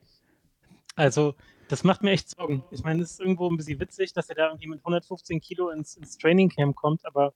Also, 0.94 1.34
das 1.68 1.84
macht 1.84 2.02
mir 2.02 2.12
echt 2.12 2.30
Sorgen. 2.30 2.64
Ich 2.70 2.82
meine, 2.82 3.02
es 3.02 3.12
ist 3.12 3.20
irgendwo 3.20 3.48
ein 3.50 3.56
bisschen 3.56 3.80
witzig, 3.80 4.12
dass 4.12 4.28
er 4.28 4.36
da 4.36 4.48
irgendwie 4.48 4.68
mit 4.68 4.80
115 4.80 5.40
Kilo 5.40 5.70
ins, 5.70 5.96
ins 5.96 6.18
Trainingcamp 6.18 6.76
kommt, 6.76 7.04
aber 7.06 7.34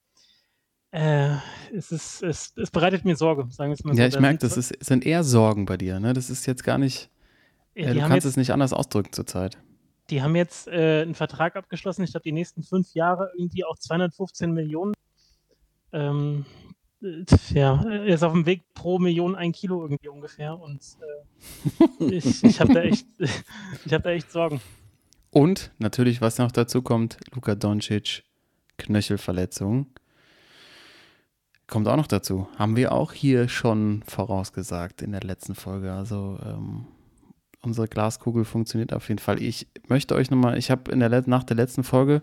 äh, 0.90 1.36
es, 1.74 1.92
ist, 1.92 2.22
es, 2.22 2.52
es, 2.56 2.70
bereitet 2.70 3.04
mir 3.04 3.14
Sorge, 3.14 3.46
sagen 3.50 3.70
wir 3.70 3.74
es 3.74 3.84
mal 3.84 3.94
so. 3.94 4.00
Ja, 4.00 4.08
ich 4.08 4.18
merke, 4.18 4.38
das 4.38 4.56
ist, 4.56 4.74
sind 4.84 5.04
eher 5.04 5.22
Sorgen 5.22 5.66
bei 5.66 5.76
dir, 5.76 6.00
ne? 6.00 6.14
Das 6.14 6.30
ist 6.30 6.46
jetzt 6.46 6.64
gar 6.64 6.78
nicht. 6.78 7.10
Ja, 7.74 7.90
äh, 7.90 7.94
du 7.94 8.00
kannst 8.00 8.14
jetzt, 8.14 8.24
es 8.24 8.36
nicht 8.36 8.52
anders 8.52 8.72
ausdrücken 8.72 9.12
zurzeit. 9.12 9.58
Die 10.08 10.22
haben 10.22 10.34
jetzt 10.34 10.66
äh, 10.68 11.02
einen 11.02 11.14
Vertrag 11.14 11.56
abgeschlossen, 11.56 12.04
ich 12.04 12.12
glaube, 12.12 12.24
die 12.24 12.32
nächsten 12.32 12.62
fünf 12.62 12.94
Jahre 12.94 13.30
irgendwie 13.36 13.64
auch 13.64 13.78
215 13.78 14.52
Millionen. 14.52 14.94
Ähm, 15.92 16.46
äh, 16.46 16.67
ja, 17.50 17.82
er 17.84 18.06
ist 18.06 18.22
auf 18.22 18.32
dem 18.32 18.46
Weg 18.46 18.62
pro 18.74 18.98
Million 18.98 19.36
ein 19.36 19.52
Kilo 19.52 19.82
irgendwie 19.82 20.08
ungefähr 20.08 20.58
und 20.58 20.80
äh, 22.00 22.04
ich, 22.16 22.42
ich 22.42 22.60
habe 22.60 22.74
da, 22.74 22.80
echt, 22.80 23.06
hab 23.90 24.02
da 24.02 24.10
echt 24.10 24.30
Sorgen. 24.32 24.60
Und 25.30 25.70
natürlich, 25.78 26.20
was 26.20 26.38
noch 26.38 26.50
dazu 26.52 26.82
kommt, 26.82 27.18
Luka 27.34 27.54
Doncic, 27.54 28.24
Knöchelverletzung. 28.78 29.86
Kommt 31.66 31.86
auch 31.86 31.96
noch 31.96 32.06
dazu. 32.06 32.48
Haben 32.56 32.76
wir 32.76 32.92
auch 32.92 33.12
hier 33.12 33.48
schon 33.48 34.02
vorausgesagt 34.06 35.02
in 35.02 35.12
der 35.12 35.20
letzten 35.20 35.54
Folge. 35.54 35.92
Also 35.92 36.38
ähm, 36.42 36.86
unsere 37.60 37.88
Glaskugel 37.88 38.44
funktioniert 38.44 38.94
auf 38.94 39.08
jeden 39.08 39.18
Fall. 39.18 39.42
Ich 39.42 39.68
möchte 39.86 40.14
euch 40.14 40.30
nochmal, 40.30 40.56
ich 40.56 40.70
habe 40.70 40.96
nach 40.96 41.44
der 41.44 41.56
letzten 41.56 41.84
Folge, 41.84 42.22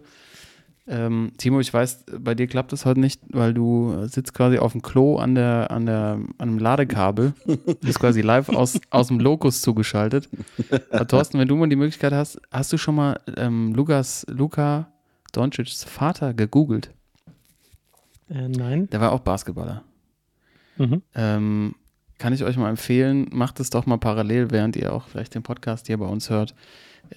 ähm, 0.88 1.32
Timo, 1.38 1.60
ich 1.60 1.74
weiß, 1.74 2.06
bei 2.20 2.36
dir 2.36 2.46
klappt 2.48 2.72
das 2.72 2.86
heute 2.86 3.00
nicht, 3.00 3.22
weil 3.32 3.54
du 3.54 4.06
sitzt 4.06 4.34
quasi 4.36 4.60
auf 4.60 4.74
dem 4.74 4.84
Klo 4.84 5.18
an 5.18 5.34
der, 5.34 5.72
an 5.72 5.86
der, 5.88 6.20
an 6.38 6.50
einem 6.50 6.60
Ladekabel. 6.60 7.34
Du 7.46 7.76
bist 7.82 8.00
quasi 8.00 8.22
live 8.22 8.50
aus, 8.50 8.80
aus 8.92 9.08
dem 9.08 9.20
Lokus 9.20 9.62
zugeschaltet. 9.62 10.30
Aber 10.92 11.08
Thorsten, 11.08 11.40
wenn 11.40 11.48
du 11.48 11.56
mal 11.56 11.68
die 11.70 11.76
Möglichkeit 11.76 12.14
hast, 12.14 12.40
hast 12.52 12.72
du 12.72 12.78
schon 12.78 12.96
mal 12.96 13.20
ähm, 13.36 13.74
Lukas, 13.74 14.26
Luca 14.30 14.92
Doncic's 15.32 15.84
Vater 15.84 16.34
gegoogelt? 16.34 16.92
Äh, 18.30 18.48
nein. 18.48 18.88
Der 18.92 19.02
war 19.02 19.12
auch 19.12 19.22
Basketballer. 19.22 19.84
Mhm. 20.78 21.02
Ähm, 21.16 21.76
kann 22.18 22.34
ich 22.34 22.44
euch 22.44 22.58
mal 22.58 22.70
empfehlen, 22.70 23.28
macht 23.32 23.60
es 23.60 23.70
doch 23.70 23.86
mal 23.86 23.98
parallel, 23.98 24.52
während 24.52 24.76
ihr 24.76 24.94
auch 24.94 25.08
vielleicht 25.08 25.36
den 25.36 25.44
Podcast 25.44 25.88
hier 25.88 25.98
bei 25.98 26.06
uns 26.06 26.30
hört. 26.30 26.54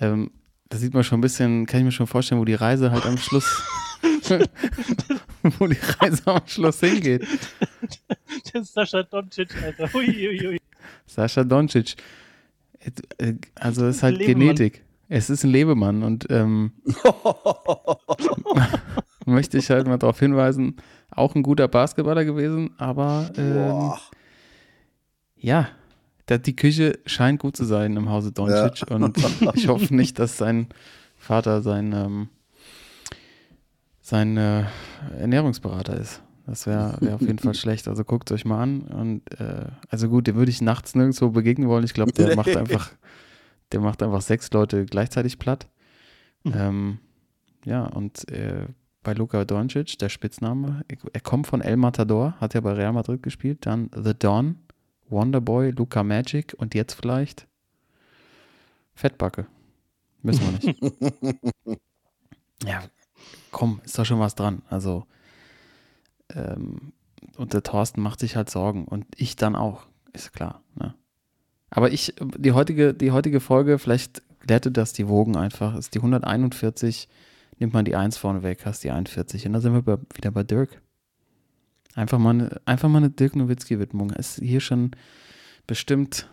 Ähm, 0.01 0.31
da 0.69 0.79
sieht 0.79 0.95
man 0.95 1.05
schon 1.05 1.19
ein 1.19 1.23
bisschen, 1.23 1.67
kann 1.67 1.81
ich 1.81 1.85
mir 1.85 1.93
schon 1.93 2.07
vorstellen, 2.07 2.41
wo 2.41 2.45
die 2.45 2.55
Reise 2.55 2.91
halt 2.91 3.07
am 3.07 3.19
Schluss, 3.19 3.63
wo 5.59 5.67
die 5.67 5.79
Reise 6.01 6.23
am 6.27 6.43
Schluss 6.47 6.81
hingeht. 6.81 7.27
Das 8.53 8.63
ist 8.63 8.75
Sascha 8.75 9.03
Doncic, 9.03 9.55
Alter. 9.63 9.93
Hui, 9.93 10.07
hui, 10.07 10.39
hui. 10.39 10.59
Sascha 11.07 11.45
Doncic. 11.45 11.97
Äh, 13.19 13.35
Also 13.55 13.87
es 13.87 13.97
ist 13.97 14.03
halt. 14.03 14.19
Genetik. 14.19 14.85
Es 15.11 15.31
ist 15.31 15.43
ein 15.43 15.51
Lebemann 15.51 16.03
und 16.03 16.27
ähm, 16.29 16.73
möchte 19.25 19.57
ich 19.57 19.71
halt 19.71 19.87
mal 19.87 19.97
darauf 19.97 20.19
hinweisen, 20.19 20.77
auch 21.11 21.35
ein 21.35 21.43
guter 21.43 21.67
Basketballer 21.67 22.27
gewesen, 22.27 22.75
aber 22.77 23.31
ähm, 23.39 23.93
ja, 25.37 25.69
da, 26.29 26.37
die 26.37 26.55
Küche 26.55 26.99
scheint 27.07 27.41
gut 27.41 27.57
zu 27.57 27.65
sein 27.65 27.97
im 27.97 28.11
Hause 28.11 28.33
Doncic 28.33 28.91
und 28.91 29.17
ich 29.55 29.69
hoffe 29.69 29.95
nicht, 29.95 30.19
dass 30.19 30.37
sein 30.37 30.69
Vater 31.17 31.63
sein, 31.63 31.93
ähm, 31.93 32.29
sein 34.03 34.37
äh, 34.37 34.65
Ernährungsberater 35.19 35.97
ist. 35.97 36.23
Das 36.47 36.67
wäre 36.67 36.97
wär 37.01 37.15
auf 37.15 37.23
jeden 37.23 37.39
Fall 37.39 37.55
schlecht. 37.55 37.89
Also 37.89 38.05
guckt 38.05 38.31
euch 38.31 38.45
mal 38.45 38.63
an. 38.63 38.83
Und 38.83 39.41
äh, 39.41 39.67
also 39.89 40.09
gut, 40.09 40.27
den 40.27 40.37
würde 40.37 40.51
ich 40.51 40.61
nachts 40.61 40.95
nirgendwo 40.95 41.31
begegnen 41.31 41.69
wollen. 41.69 41.85
Ich 41.85 41.95
glaube, 41.95 42.13
der 42.13 42.37
macht 42.37 42.55
einfach, 42.55 42.93
der 43.73 43.81
macht 43.81 44.03
einfach 44.03 44.21
sechs 44.21 44.51
Leute 44.53 44.85
gleichzeitig 44.85 45.39
platt. 45.39 45.67
Mhm. 46.45 46.53
Ähm, 46.55 46.99
ja, 47.65 47.87
und 47.87 48.31
äh, 48.31 48.67
bei 49.03 49.15
Luka 49.15 49.47
Doncic, 49.47 49.99
der 49.99 50.11
Spitzname, 50.11 50.85
er, 51.13 51.21
kommt 51.21 51.47
von 51.47 51.63
El 51.63 51.79
Matador, 51.79 52.35
hat 52.39 52.53
ja 52.53 52.61
bei 52.61 52.73
Real 52.73 52.93
Madrid 52.93 53.23
gespielt, 53.23 53.65
dann 53.65 53.91
The 53.95 54.13
Don, 54.13 54.57
Wonderboy, 55.11 55.71
Luca 55.71 56.03
Magic 56.03 56.55
und 56.57 56.75
jetzt 56.75 56.95
vielleicht 56.95 57.47
Fettbacke. 58.95 59.47
Müssen 60.23 60.61
wir 60.61 60.73
nicht. 60.73 60.83
ja, 62.65 62.83
komm, 63.51 63.81
ist 63.85 63.99
doch 63.99 64.05
schon 64.05 64.21
was 64.21 64.35
dran. 64.35 64.63
Also, 64.69 65.07
ähm, 66.35 66.93
und 67.37 67.53
der 67.53 67.63
Thorsten 67.63 68.01
macht 68.01 68.21
sich 68.21 68.37
halt 68.37 68.51
Sorgen 68.51 68.85
und 68.85 69.07
ich 69.17 69.37
dann 69.37 69.55
auch, 69.55 69.87
ist 70.13 70.33
klar. 70.33 70.63
Ne? 70.75 70.95
Aber 71.71 71.93
ich, 71.93 72.15
die 72.21 72.53
heutige, 72.53 72.95
die 72.95 73.13
heutige 73.13 73.41
Folge, 73.41 73.79
vielleicht 73.79 74.23
glättet 74.41 74.77
das 74.77 74.93
die 74.93 75.09
Wogen 75.09 75.37
einfach, 75.37 75.77
ist 75.77 75.95
die 75.95 75.99
141, 75.99 77.09
nimmt 77.59 77.75
man 77.75 77.85
die 77.85 77.97
1 77.97 78.17
vorne 78.17 78.43
weg, 78.43 78.65
hast 78.65 78.83
die 78.85 78.91
41 78.91 79.47
und 79.47 79.53
dann 79.53 79.63
sind 79.63 79.87
wir 79.87 80.01
wieder 80.15 80.31
bei 80.31 80.43
Dirk. 80.43 80.81
Einfach 81.99 82.21
mal 82.21 82.31
eine, 82.31 82.61
einfach 82.65 82.89
mal 82.89 82.99
eine 82.99 83.11
Dirk 83.11 83.35
Nowitzki-Widmung. 83.35 84.11
Ist 84.11 84.39
hier 84.41 84.61
schon 84.61 84.93
bestimmt 85.67 86.29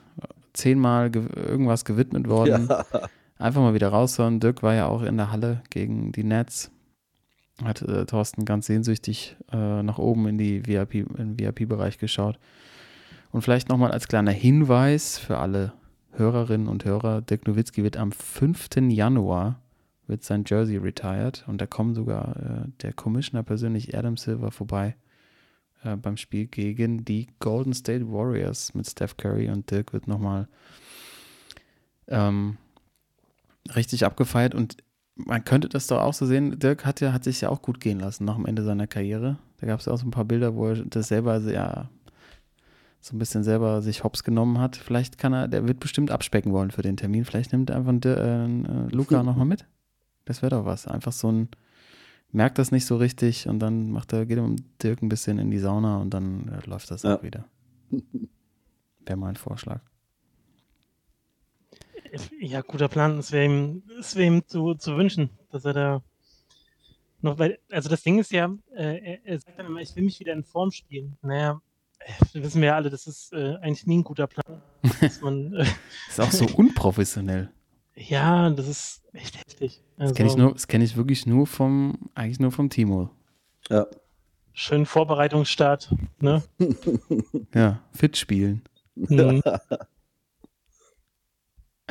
zehnmal 0.54 1.10
ge 1.10 1.26
irgendwas 1.36 1.86
gewidmet 1.86 2.30
worden. 2.30 2.68
Ja. 2.70 2.86
Einfach 3.40 3.62
mal 3.62 3.74
wieder 3.74 3.90
raushören. 3.90 4.40
Dirk 4.40 4.62
war 4.62 4.76
ja 4.76 4.86
auch 4.86 5.02
in 5.02 5.18
der 5.18 5.32
Halle 5.32 5.64
gegen 5.72 6.12
die 6.12 6.24
Nets. 6.24 6.70
Hat 7.64 7.82
äh, 7.82 8.06
Thorsten 8.06 8.46
ganz 8.46 8.68
sehnsüchtig 8.68 9.38
äh, 9.52 9.82
nach 9.82 9.98
oben 9.98 10.28
in 10.28 10.38
die 10.38 10.68
VIP, 10.68 10.94
in 10.94 11.36
den 11.36 11.40
VIP-Bereich 11.40 11.98
geschaut. 11.98 12.38
Und 13.32 13.42
vielleicht 13.42 13.68
nochmal 13.68 13.92
als 13.92 14.08
kleiner 14.08 14.32
Hinweis 14.32 15.18
für 15.18 15.40
alle 15.40 15.74
Hörerinnen 16.12 16.68
und 16.68 16.86
Hörer, 16.86 17.22
Dirk 17.22 17.48
Nowitzki 17.48 17.82
wird 17.82 17.98
am 17.98 18.12
5. 18.12 18.70
Januar 18.90 19.60
wird 20.06 20.24
sein 20.24 20.44
Jersey 20.46 20.78
retired 20.78 21.44
und 21.48 21.60
da 21.60 21.66
kommt 21.66 21.96
sogar 21.96 22.36
äh, 22.38 22.70
der 22.84 22.94
Commissioner 22.94 23.42
persönlich 23.42 23.98
Adam 23.98 24.16
Silver 24.16 24.52
vorbei 24.52 24.96
äh, 25.86 25.96
beim 25.96 26.18
Spiel 26.18 26.48
gegen 26.48 27.06
die 27.06 27.27
Golden 27.39 27.74
State 27.74 28.12
Warriors 28.12 28.74
mit 28.74 28.89
Steph 28.89 29.18
Curry 29.18 29.50
und 29.50 29.70
Dirk 29.72 29.94
wird 29.94 30.08
nochmal 30.08 30.48
ähm, 32.08 32.58
richtig 33.75 34.06
abgefeiert 34.06 34.56
und 34.56 34.77
man 35.15 35.46
könnte 35.46 35.70
das 35.70 35.88
doch 35.88 36.01
auch 36.01 36.13
so 36.13 36.25
sehen, 36.25 36.60
Dirk 36.60 36.86
hat 36.86 37.00
ja, 37.00 37.13
hat 37.13 37.24
sich 37.24 37.42
ja 37.42 37.50
auch 37.50 37.62
gut 37.62 37.80
gehen 37.80 38.00
lassen 38.00 38.25
nach 38.25 38.36
dem 38.36 38.46
Ende 38.46 38.63
seiner 38.63 38.86
Karriere. 38.86 39.38
Da 39.58 39.68
gab 39.68 39.80
es 39.80 39.86
ja 39.86 39.94
auch 39.94 39.98
so 39.98 40.06
ein 40.06 40.12
paar 40.12 40.25
Bilder, 40.25 40.56
wo 40.56 40.68
er 40.68 40.84
das 40.86 41.08
selber 41.08 41.39
ja 41.39 41.89
so 43.00 43.15
ein 43.15 43.20
bisschen 43.20 43.44
selber 43.44 43.82
sich 43.84 44.04
hops 44.04 44.24
genommen 44.24 44.60
hat. 44.60 44.75
Vielleicht 44.75 45.20
kann 45.20 45.32
er, 45.32 45.48
der 45.48 45.68
wird 45.68 45.80
bestimmt 45.80 46.10
abspecken 46.10 46.51
wollen 46.51 46.72
für 46.72 46.82
den 46.82 46.98
Termin. 46.98 47.24
Vielleicht 47.24 47.51
nimmt 47.51 47.70
er 47.70 47.77
einfach 47.77 47.92
einen 47.92 48.65
äh, 48.65 48.96
Luca 48.96 49.22
nochmal 49.22 49.46
mit. 49.46 49.65
Das 50.25 50.42
wäre 50.42 50.50
doch 50.50 50.65
was. 50.65 50.88
Einfach 50.88 51.12
so 51.12 51.32
ein, 51.32 51.50
merkt 52.32 52.58
das 52.58 52.72
nicht 52.72 52.86
so 52.86 52.98
richtig 52.98 53.48
und 53.48 53.60
dann 53.60 53.91
macht 53.91 54.13
er, 54.13 54.25
geht 54.25 54.38
er 54.38 54.48
mit 54.48 54.63
Dirk 54.84 55.01
ein 55.01 55.10
bisschen 55.10 55.39
in 55.39 55.51
die 55.51 55.60
Sauna 55.60 55.98
und 55.98 56.10
dann 56.13 56.48
äh, 56.50 56.70
läuft 56.70 56.91
das 56.91 57.03
Ja. 57.03 57.17
auch 57.17 57.24
wieder. 57.24 57.46
Wäre 59.05 59.17
mein 59.17 59.36
Vorschlag. 59.36 59.82
Ja, 62.39 62.62
guter 62.62 62.88
Plan. 62.88 63.17
Es 63.20 63.32
wäre 63.32 63.46
ihm, 63.46 63.84
es 64.00 64.15
wär 64.15 64.25
ihm 64.25 64.44
zu, 64.48 64.75
zu 64.75 64.96
wünschen, 64.98 65.29
dass 65.51 65.65
er 65.65 65.74
da 65.74 66.03
noch, 67.22 67.39
weil, 67.39 67.60
also 67.72 67.89
das 67.89 68.03
Ding 68.03 68.20
ist 68.20 68.32
ja, 68.32 68.53
äh, 68.75 68.98
er, 69.15 69.25
er 69.25 69.39
sagt 69.39 69.58
dann 69.60 69.65
immer, 69.65 69.82
ich 69.82 69.96
will 69.96 70.03
mich 70.03 70.20
wieder 70.20 70.34
in 70.34 70.44
Form 70.44 70.72
spielen. 70.72 71.17
Naja, 71.22 71.60
äh, 72.00 72.41
wissen 72.41 72.62
wir 72.62 72.67
ja 72.70 72.75
alle, 72.75 72.89
das 72.89 73.08
ist 73.08 73.34
äh, 73.34 73.55
eigentlich 73.62 73.88
nie 73.88 73.98
ein 73.98 74.03
guter 74.03 74.27
Plan. 74.27 74.62
Dass 75.01 75.22
man, 75.22 75.53
äh, 75.55 75.65
Ist 76.08 76.22
auch 76.22 76.32
so 76.32 76.46
unprofessionell. 76.55 77.51
Ja, 77.96 78.50
das 78.50 78.68
ist 78.68 79.04
echt 79.14 79.38
heftig. 79.38 79.82
Also, 79.98 80.14
Das 80.14 80.18
kenne 80.18 80.30
ich, 80.30 80.36
nur- 80.38 80.54
das 80.54 80.68
kenn 80.68 80.82
ich 80.82 80.96
wirklich 80.98 81.25
nur 81.25 81.48
vom, 81.48 81.98
eigentlich 82.16 82.40
nur 82.40 82.52
vom 82.52 82.70
Timo. 82.70 83.10
Ja. 83.70 83.88
Schönen 84.54 84.86
Vorbereitungsstart. 84.86 85.94
Ne? 86.20 86.42
Ja, 87.54 87.82
fit 87.92 88.16
spielen. 88.18 88.62
Mhm. 88.96 89.42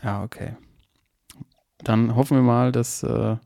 Ja, 0.03 0.23
okay. 0.23 0.57
Dann 1.79 2.15
hoffen 2.17 2.37
wir 2.37 2.43
mal, 2.43 2.73
dass, 2.73 3.03
äh, 3.03 3.37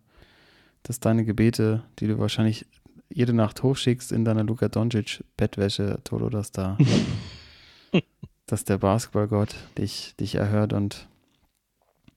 dass 0.83 1.01
deine 1.01 1.25
Gebete, 1.25 1.85
die 1.99 2.07
du 2.07 2.19
wahrscheinlich 2.19 2.67
jede 3.09 3.33
Nacht 3.33 3.63
hochschickst 3.63 4.13
in 4.13 4.25
deiner 4.25 4.45
Luka 4.45 4.69
Doncic 4.69 5.25
Bettwäsche, 5.37 5.99
Toto, 6.05 6.29
dass 6.31 6.53
da, 6.53 6.77
dass 8.47 8.65
der 8.65 8.79
Basketballgott 8.79 9.55
dich, 9.77 10.15
dich 10.17 10.35
erhört 10.37 10.73
und 10.73 11.09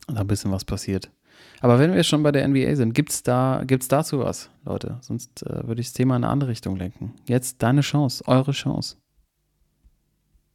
da 0.08 0.22
ein 0.22 0.28
bisschen 0.28 0.52
was 0.52 0.66
passiert. 0.66 1.12
Aber 1.62 1.80
wenn 1.80 1.94
wir 1.94 2.04
schon 2.04 2.24
bei 2.24 2.32
der 2.32 2.48
NBA 2.48 2.76
sind, 2.76 2.94
gibt's 2.94 3.24
da, 3.24 3.64
gibt's 3.66 3.88
dazu 3.88 4.20
was, 4.20 4.50
Leute? 4.66 4.98
Sonst 5.02 5.44
äh, 5.44 5.68
würde 5.68 5.82
ich 5.82 5.88
das 5.88 5.94
Thema 5.94 6.16
in 6.16 6.24
eine 6.24 6.32
andere 6.32 6.50
Richtung 6.50 6.76
lenken. 6.76 7.14
Jetzt 7.28 7.62
deine 7.62 7.82
Chance, 7.82 8.24
eure 8.28 8.52
Chance. 8.52 8.98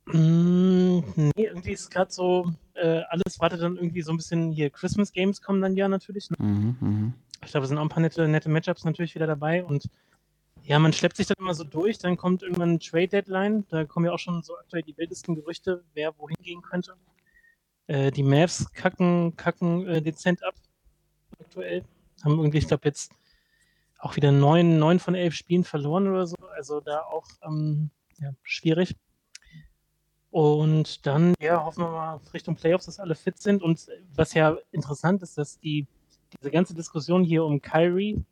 Mm, 0.07 0.99
nee, 1.17 1.33
irgendwie 1.37 1.73
ist 1.73 1.91
gerade 1.91 2.12
so, 2.12 2.53
äh, 2.75 3.03
alles 3.09 3.41
wartet 3.41 3.62
dann 3.62 3.76
irgendwie 3.76 4.03
so 4.03 4.12
ein 4.12 4.17
bisschen 4.17 4.53
hier. 4.53 4.71
Christmas 4.71 5.12
Games 5.12 5.43
kommen 5.43 5.61
dann 5.61 5.76
ja 5.76 5.88
natürlich. 5.88 6.31
Ne? 6.31 6.37
Mhm, 6.38 6.76
mhm. 6.81 7.15
Ich 7.45 7.50
glaube, 7.50 7.65
es 7.65 7.69
sind 7.69 7.79
auch 7.79 7.83
ein 7.83 7.88
paar 7.88 8.00
nette, 8.03 8.26
nette 8.29 8.49
Matchups 8.49 8.85
natürlich 8.85 9.15
wieder 9.15 9.26
dabei 9.26 9.65
und 9.65 9.88
ja, 10.62 10.81
man 10.81 10.93
schleppt 10.93 11.17
sich 11.17 11.29
dann 11.29 11.37
immer 11.38 11.55
so 11.55 11.62
durch, 11.62 11.99
dann 11.99 12.17
kommt 12.17 12.43
irgendwann 12.43 12.71
eine 12.71 12.79
Trade 12.81 13.09
Deadline, 13.09 13.65
da 13.69 13.85
kommen 13.85 14.07
ja 14.07 14.12
auch 14.12 14.19
schon 14.19 14.43
so 14.43 14.57
aktuell 14.59 14.83
die 14.83 14.97
wildesten 14.97 15.37
Gerüchte, 15.37 15.85
wer 15.95 16.19
wohin 16.19 16.37
gehen 16.43 16.61
könnte. 16.61 16.95
Äh, 17.87 18.11
die 18.11 18.23
Mavs 18.23 18.73
kacken, 18.73 19.37
kacken 19.37 19.87
äh, 19.87 20.02
dezent 20.02 20.43
ab 20.45 20.55
aktuell. 21.40 21.85
Haben 22.25 22.38
irgendwie, 22.38 22.59
ich 22.59 22.69
glaube, 22.69 22.87
jetzt 22.87 23.12
auch 23.99 24.16
wieder 24.16 24.33
neun, 24.33 24.78
neun 24.78 24.99
von 24.99 25.14
elf 25.14 25.35
Spielen 25.35 25.64
verloren 25.64 26.09
oder 26.09 26.26
so. 26.26 26.37
Also 26.55 26.81
da 26.81 27.00
auch 27.00 27.26
ähm, 27.43 27.90
ja, 28.19 28.33
schwierig. 28.43 28.97
Und 30.31 31.07
dann, 31.07 31.35
ja, 31.40 31.64
hoffen 31.64 31.85
wir 31.85 31.90
mal 31.90 32.21
Richtung 32.35 32.57
Playoffs, 32.57 32.87
dass 32.87 32.99
alle 33.00 33.14
fit 33.14 33.38
sind. 33.38 33.62
Und 33.62 33.87
was 34.14 34.35
ja 34.35 34.57
interessant 34.71 35.23
ist, 35.23 35.38
dass 35.38 35.59
die, 35.61 35.87
diese 36.38 36.50
ganze 36.50 36.75
Diskussion 36.75 37.25
hier 37.25 37.45
um 37.45 37.62
Kyrie, 37.62 38.23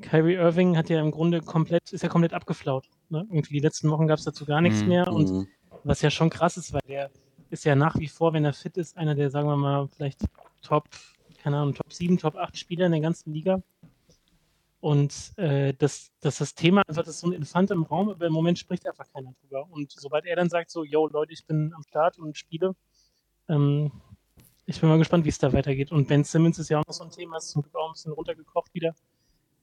Kyrie 0.00 0.34
Irving 0.34 0.78
hat 0.78 0.88
ja 0.88 1.00
im 1.00 1.10
Grunde 1.10 1.40
komplett, 1.42 1.92
ist 1.92 2.02
ja 2.02 2.08
komplett 2.08 2.32
abgeflaut. 2.32 2.86
Ne? 3.10 3.26
Irgendwie 3.28 3.52
die 3.54 3.60
letzten 3.60 3.90
Wochen 3.90 4.06
gab 4.06 4.18
es 4.18 4.24
dazu 4.24 4.46
gar 4.46 4.62
nichts 4.62 4.82
Mhm. 4.82 4.88
mehr. 4.88 5.08
Und 5.08 5.30
Mhm. 5.30 5.48
was 5.84 6.00
ja 6.00 6.10
schon 6.10 6.30
krass 6.30 6.56
ist, 6.56 6.72
weil 6.72 6.80
der 6.88 7.10
ist 7.50 7.64
ja 7.64 7.74
nach 7.74 7.98
wie 7.98 8.08
vor, 8.08 8.32
wenn 8.32 8.44
er 8.44 8.52
fit 8.52 8.76
ist, 8.76 8.96
einer 8.96 9.14
der, 9.14 9.30
sagen 9.30 9.48
wir 9.48 9.56
mal, 9.56 9.88
vielleicht 9.88 10.24
Top, 10.62 10.88
keine 11.42 11.58
Ahnung, 11.58 11.74
Top 11.74 11.92
7, 11.92 12.18
Top 12.18 12.36
8 12.36 12.56
Spieler 12.56 12.86
in 12.86 12.92
der 12.92 13.00
ganzen 13.00 13.32
Liga. 13.32 13.62
Und 14.80 15.36
äh, 15.36 15.74
dass, 15.74 16.10
dass 16.20 16.38
das 16.38 16.54
Thema 16.54 16.82
einfach, 16.86 17.02
das 17.02 17.16
ist 17.16 17.20
so 17.20 17.28
ein 17.28 17.34
Elefant 17.34 17.70
im 17.70 17.82
Raum, 17.82 18.08
aber 18.08 18.26
im 18.26 18.32
Moment 18.32 18.58
spricht 18.58 18.86
einfach 18.86 19.06
keiner 19.12 19.32
drüber. 19.40 19.66
Und 19.70 19.92
sobald 19.92 20.24
er 20.24 20.36
dann 20.36 20.48
sagt, 20.48 20.70
so, 20.70 20.84
yo, 20.84 21.06
Leute, 21.06 21.32
ich 21.32 21.44
bin 21.44 21.72
am 21.74 21.82
Start 21.82 22.18
und 22.18 22.38
spiele, 22.38 22.74
ähm, 23.48 23.92
ich 24.64 24.80
bin 24.80 24.88
mal 24.88 24.98
gespannt, 24.98 25.24
wie 25.24 25.30
es 25.30 25.38
da 25.38 25.52
weitergeht. 25.52 25.92
Und 25.92 26.08
Ben 26.08 26.24
Simmons 26.24 26.58
ist 26.58 26.70
ja 26.70 26.78
auch 26.78 26.86
noch 26.86 26.94
so 26.94 27.04
ein 27.04 27.10
Thema, 27.10 27.36
ist 27.36 27.50
zum 27.50 27.62
Glück 27.62 27.74
auch 27.74 27.88
ein 27.88 27.92
bisschen 27.92 28.12
runtergekocht 28.12 28.72
wieder. 28.72 28.94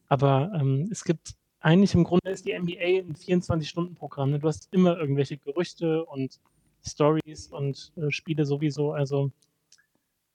Aber 0.08 0.52
ähm, 0.54 0.88
es 0.92 1.04
gibt 1.04 1.36
eigentlich 1.60 1.94
im 1.96 2.04
Grunde 2.04 2.30
ist 2.30 2.46
die 2.46 2.58
NBA 2.58 3.08
ein 3.08 3.16
24-Stunden-Programm. 3.16 4.32
Ne? 4.32 4.40
Du 4.40 4.48
hast 4.48 4.68
immer 4.72 4.98
irgendwelche 4.98 5.38
Gerüchte 5.38 6.06
und 6.06 6.40
Stories 6.88 7.48
und 7.48 7.92
äh, 7.98 8.12
Spiele 8.12 8.46
sowieso. 8.46 8.92
Also 8.92 9.32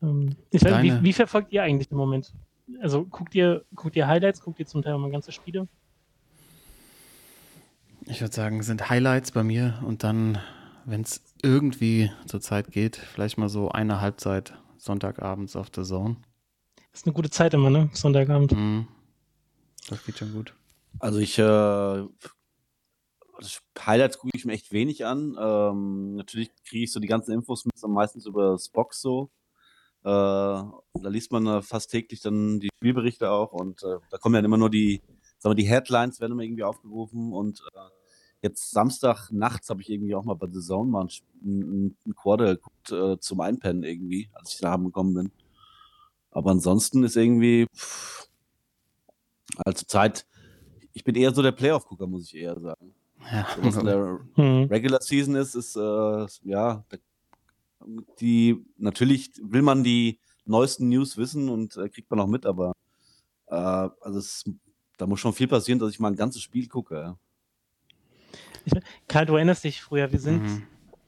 ähm, 0.03 0.37
ich 0.51 0.65
weiß, 0.65 0.83
wie, 0.83 1.03
wie 1.03 1.13
verfolgt 1.13 1.53
ihr 1.53 1.63
eigentlich 1.63 1.91
im 1.91 1.97
Moment? 1.97 2.33
Also 2.81 3.05
guckt 3.05 3.35
ihr, 3.35 3.65
guckt 3.75 3.97
ihr 3.97 4.07
Highlights, 4.07 4.41
guckt 4.41 4.61
ihr 4.61 4.67
zum 4.67 4.83
Teil 4.83 4.97
mal 4.99 5.11
ganze 5.11 5.33
Spiele? 5.33 5.69
Ich 8.07 8.21
würde 8.21 8.35
sagen, 8.35 8.63
sind 8.63 8.91
Highlights 8.91 9.33
bei 9.33 9.43
mir 9.43 9.79
und 9.87 10.03
dann, 10.03 10.39
wenn 10.85 11.03
es 11.03 11.23
irgendwie 11.43 12.11
zur 12.27 12.41
Zeit 12.41 12.71
geht, 12.71 12.97
vielleicht 12.97 13.39
mal 13.39 13.49
so 13.49 13.71
eine 13.71 14.01
Halbzeit 14.01 14.55
Sonntagabends 14.79 15.55
auf 15.55 15.71
der 15.71 15.85
Zone. 15.85 16.17
Das 16.91 17.01
ist 17.01 17.07
eine 17.07 17.15
gute 17.15 17.31
Zeit 17.31 17.55
immer, 17.55 17.71
ne? 17.71 17.89
Sonntagabend. 17.93 18.53
Mhm. 18.53 18.89
Das 19.89 20.05
geht 20.05 20.19
schon 20.19 20.33
gut. 20.33 20.55
Also 20.99 21.21
ich, 21.21 21.39
äh, 21.39 22.03
Highlights 23.79 24.19
gucke 24.19 24.33
ich 24.35 24.45
mir 24.45 24.53
echt 24.53 24.73
wenig 24.73 25.05
an. 25.07 25.37
Ähm, 25.41 26.17
natürlich 26.17 26.51
kriege 26.65 26.85
ich 26.85 26.93
so 26.93 27.01
die 27.01 27.09
ganzen 27.09 27.33
Infos 27.33 27.65
mit, 27.65 27.75
meistens 27.89 28.27
über 28.27 28.59
Spox 28.59 29.01
so. 29.01 29.31
Äh, 30.05 30.09
da 30.09 31.09
liest 31.09 31.33
man 31.33 31.47
äh, 31.47 31.63
fast 31.63 31.91
täglich 31.91 32.21
dann 32.21 32.61
die 32.61 32.71
Spielberichte 32.77 33.31
auch 33.31 33.53
und 33.53 33.83
äh, 33.85 33.99
da 34.11 34.19
kommen 34.19 34.35
ja 34.35 34.41
immer 34.41 34.57
nur 34.57 34.71
die, 34.71 35.01
sagen 35.39 35.53
wir, 35.53 35.63
die 35.63 35.69
Headlines 35.69 36.21
werden 36.21 36.33
immer 36.33 36.43
irgendwie 36.43 36.65
aufgerufen 36.65 37.33
und 37.33 37.61
äh, 37.75 37.81
jetzt 38.43 38.73
Samstag 38.73 39.31
nachts 39.31 39.71
habe 39.71 39.81
ich 39.81 39.91
irgendwie 39.91 40.17
auch 40.17 40.25
mal 40.25 40.35
bei 40.35 40.49
The 40.49 40.61
Zone 40.61 40.91
mal 40.91 41.07
ein, 41.45 41.97
ein 42.05 42.15
Quarter 42.17 42.57
geguckt 42.57 42.91
äh, 42.91 43.19
zum 43.21 43.41
Einpennen 43.41 43.85
irgendwie, 43.85 44.29
als 44.33 44.55
ich 44.55 44.61
da 44.61 44.71
haben 44.73 44.85
gekommen 44.87 45.15
bin. 45.15 45.33
Aber 46.33 46.51
ansonsten 46.51 47.05
ist 47.05 47.17
irgendwie, 47.17 47.67
pff, 47.75 48.29
also 49.65 49.85
Zeit, 49.87 50.27
ich 50.93 51.05
bin 51.05 51.15
eher 51.15 51.33
so 51.33 51.43
der 51.43 51.53
Playoff-Gucker, 51.53 52.07
muss 52.07 52.25
ich 52.25 52.35
eher 52.35 52.59
sagen. 52.59 52.95
Ja. 53.31 53.47
So, 53.57 53.65
was 53.65 53.77
in 53.77 53.87
der 53.87 54.21
Mhm. 54.37 54.65
Regular 54.65 55.01
Season 55.01 55.35
ist, 55.37 55.55
ist, 55.55 55.77
äh, 55.77 56.27
ja, 56.45 56.85
die, 58.21 58.65
natürlich 58.77 59.33
will 59.43 59.63
man 59.63 59.85
die 59.85 60.19
neuesten 60.45 60.89
News 60.89 61.17
wissen 61.17 61.49
und 61.49 61.77
äh, 61.77 61.89
kriegt 61.89 62.11
man 62.11 62.21
auch 62.21 62.27
mit, 62.27 62.47
aber 62.47 62.73
äh, 63.47 63.55
also 63.55 64.19
es, 64.19 64.45
da 64.97 65.07
muss 65.07 65.21
schon 65.21 65.33
viel 65.33 65.49
passieren, 65.49 65.79
dass 65.79 65.91
ich 65.91 66.01
mal 66.01 66.09
ein 66.09 66.17
ganzes 66.17 66.43
Spiel 66.43 66.69
gucke. 66.69 67.17
Ja. 68.65 68.81
Karl, 69.09 69.27
du 69.27 69.37
erinnerst 69.37 69.65
dich 69.65 69.83
früher, 69.83 70.11
wir 70.11 70.21
sind, 70.21 70.43
Mhm. 70.43 70.63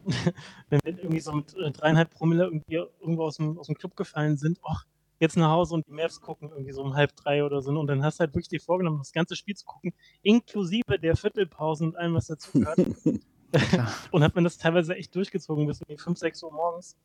wenn 0.69 0.81
wir 0.85 0.99
irgendwie 0.99 1.21
so 1.21 1.33
mit 1.33 1.55
äh, 1.55 1.71
dreieinhalb 1.71 2.11
Promille 2.11 2.45
irgendwie 2.45 2.75
irgendwo 3.01 3.25
aus 3.25 3.37
dem, 3.37 3.59
aus 3.59 3.69
dem 3.69 3.77
Club 3.77 3.97
gefallen 3.97 4.37
sind, 4.37 4.61
ach, 4.63 4.85
jetzt 5.21 5.37
nach 5.37 5.51
Hause 5.51 5.75
und 5.75 5.87
die 5.87 5.93
Mavs 5.93 6.21
gucken 6.21 6.51
irgendwie 6.51 6.73
so 6.73 6.83
um 6.83 6.95
halb 6.95 7.15
drei 7.17 7.45
oder 7.45 7.63
so. 7.63 7.71
Und 7.71 7.87
dann 7.87 8.03
hast 8.03 8.19
du 8.19 8.21
halt 8.21 8.35
wirklich 8.35 8.49
dir 8.49 8.61
vorgenommen, 8.61 8.99
das 8.99 9.13
ganze 9.13 9.37
Spiel 9.37 9.55
zu 9.57 9.65
gucken, 9.65 9.93
inklusive 10.23 10.99
der 10.99 11.17
Viertelpausen 11.17 11.89
und 11.89 11.97
allem, 11.97 12.15
was 12.15 12.27
dazugehört. 12.27 12.79
Klar. 13.71 13.89
und 14.11 14.25
hat 14.25 14.35
man 14.35 14.43
das 14.43 14.59
teilweise 14.59 14.97
echt 14.97 15.15
durchgezogen 15.15 15.67
bis 15.69 15.81
irgendwie 15.81 16.03
5, 16.03 16.19
6 16.19 16.43
Uhr 16.43 16.53
morgens. 16.53 16.97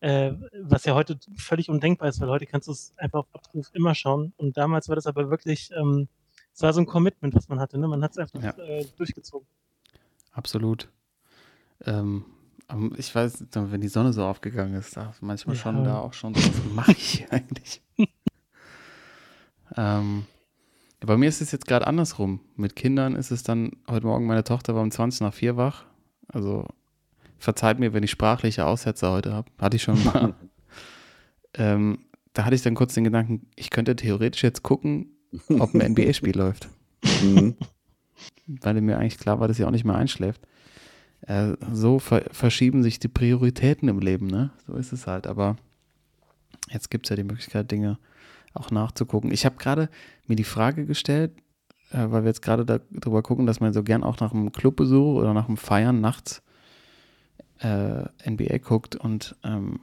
Äh, 0.00 0.32
was 0.62 0.86
ja 0.86 0.94
heute 0.94 1.18
völlig 1.36 1.68
undenkbar 1.68 2.08
ist, 2.08 2.20
weil 2.20 2.30
heute 2.30 2.46
kannst 2.46 2.68
du 2.68 2.72
es 2.72 2.94
einfach 2.96 3.18
auf 3.20 3.28
Abruf 3.34 3.68
immer 3.74 3.94
schauen. 3.94 4.32
Und 4.38 4.56
damals 4.56 4.88
war 4.88 4.96
das 4.96 5.06
aber 5.06 5.28
wirklich, 5.28 5.70
ähm, 5.76 6.08
es 6.54 6.62
war 6.62 6.72
so 6.72 6.80
ein 6.80 6.86
Commitment, 6.86 7.34
was 7.34 7.48
man 7.48 7.60
hatte. 7.60 7.76
Ne? 7.78 7.86
Man 7.86 8.02
hat 8.02 8.12
es 8.12 8.18
einfach 8.18 8.42
Ja. 8.42 8.56
äh, 8.64 8.86
durchgezogen. 8.96 9.46
Absolut. 10.32 10.88
Ähm, 11.84 12.24
ich 12.96 13.14
weiß, 13.14 13.44
wenn 13.52 13.80
die 13.80 13.88
Sonne 13.88 14.12
so 14.12 14.24
aufgegangen 14.24 14.74
ist, 14.74 14.96
da 14.96 15.12
manchmal 15.20 15.56
Ja. 15.56 15.62
schon 15.62 15.84
da 15.84 15.98
auch 15.98 16.12
schon 16.12 16.34
so, 16.34 16.40
was 16.42 16.72
mache 16.74 16.92
ich 16.92 17.10
hier 17.18 17.32
eigentlich? 17.32 17.82
ähm, 19.76 20.24
bei 21.00 21.16
mir 21.16 21.28
ist 21.28 21.40
es 21.40 21.52
jetzt 21.52 21.66
gerade 21.66 21.86
andersrum. 21.86 22.40
Mit 22.56 22.76
Kindern 22.76 23.14
ist 23.16 23.30
es 23.30 23.42
dann, 23.42 23.72
heute 23.88 24.06
Morgen, 24.06 24.26
meine 24.26 24.44
Tochter 24.44 24.74
war 24.74 24.82
um 24.82 24.90
20 24.90 25.22
nach 25.22 25.34
4 25.34 25.56
wach. 25.56 25.84
Also 26.28 26.66
verzeiht 27.38 27.78
mir, 27.78 27.92
wenn 27.94 28.02
ich 28.02 28.10
sprachliche 28.10 28.66
Aussätze 28.66 29.10
heute 29.10 29.32
habe. 29.32 29.50
Hatte 29.58 29.76
ich 29.76 29.82
schon 29.82 30.02
mal. 30.04 30.34
ähm, 31.54 32.04
da 32.34 32.44
hatte 32.44 32.54
ich 32.54 32.62
dann 32.62 32.74
kurz 32.74 32.94
den 32.94 33.04
Gedanken, 33.04 33.46
ich 33.56 33.70
könnte 33.70 33.96
theoretisch 33.96 34.42
jetzt 34.42 34.62
gucken, 34.62 35.16
ob 35.58 35.74
ein 35.74 35.92
NBA-Spiel 35.92 36.36
läuft 36.36 36.68
Mhm. 37.22 37.56
weil 38.46 38.78
mir 38.82 38.98
eigentlich 38.98 39.18
klar 39.18 39.40
war, 39.40 39.48
dass 39.48 39.56
sie 39.56 39.64
auch 39.64 39.70
nicht 39.70 39.84
mehr 39.84 39.94
einschläft. 39.94 40.42
Äh, 41.22 41.56
so 41.72 41.98
ver 41.98 42.24
verschieben 42.32 42.82
sich 42.82 42.98
die 42.98 43.08
Prioritäten 43.08 43.88
im 43.88 43.98
Leben, 43.98 44.26
ne? 44.26 44.50
So 44.66 44.74
ist 44.74 44.92
es 44.92 45.06
halt. 45.06 45.26
Aber 45.26 45.56
jetzt 46.70 46.90
gibt 46.90 47.06
es 47.06 47.10
ja 47.10 47.16
die 47.16 47.24
Möglichkeit, 47.24 47.70
Dinge 47.70 47.98
auch 48.54 48.70
nachzugucken. 48.70 49.30
Ich 49.30 49.44
habe 49.44 49.56
gerade 49.56 49.88
mir 50.26 50.36
die 50.36 50.44
Frage 50.44 50.86
gestellt, 50.86 51.32
äh, 51.90 52.06
weil 52.10 52.22
wir 52.22 52.28
jetzt 52.28 52.42
gerade 52.42 52.64
darüber 52.64 53.22
gucken, 53.22 53.46
dass 53.46 53.60
man 53.60 53.72
so 53.72 53.82
gern 53.82 54.02
auch 54.02 54.20
nach 54.20 54.32
einem 54.32 54.52
Clubbesuch 54.52 55.16
oder 55.16 55.34
nach 55.34 55.48
einem 55.48 55.56
Feiern 55.56 56.00
nachts 56.00 56.42
äh, 57.60 58.04
NBA 58.28 58.58
guckt 58.58 58.96
und 58.96 59.36
ähm, 59.44 59.80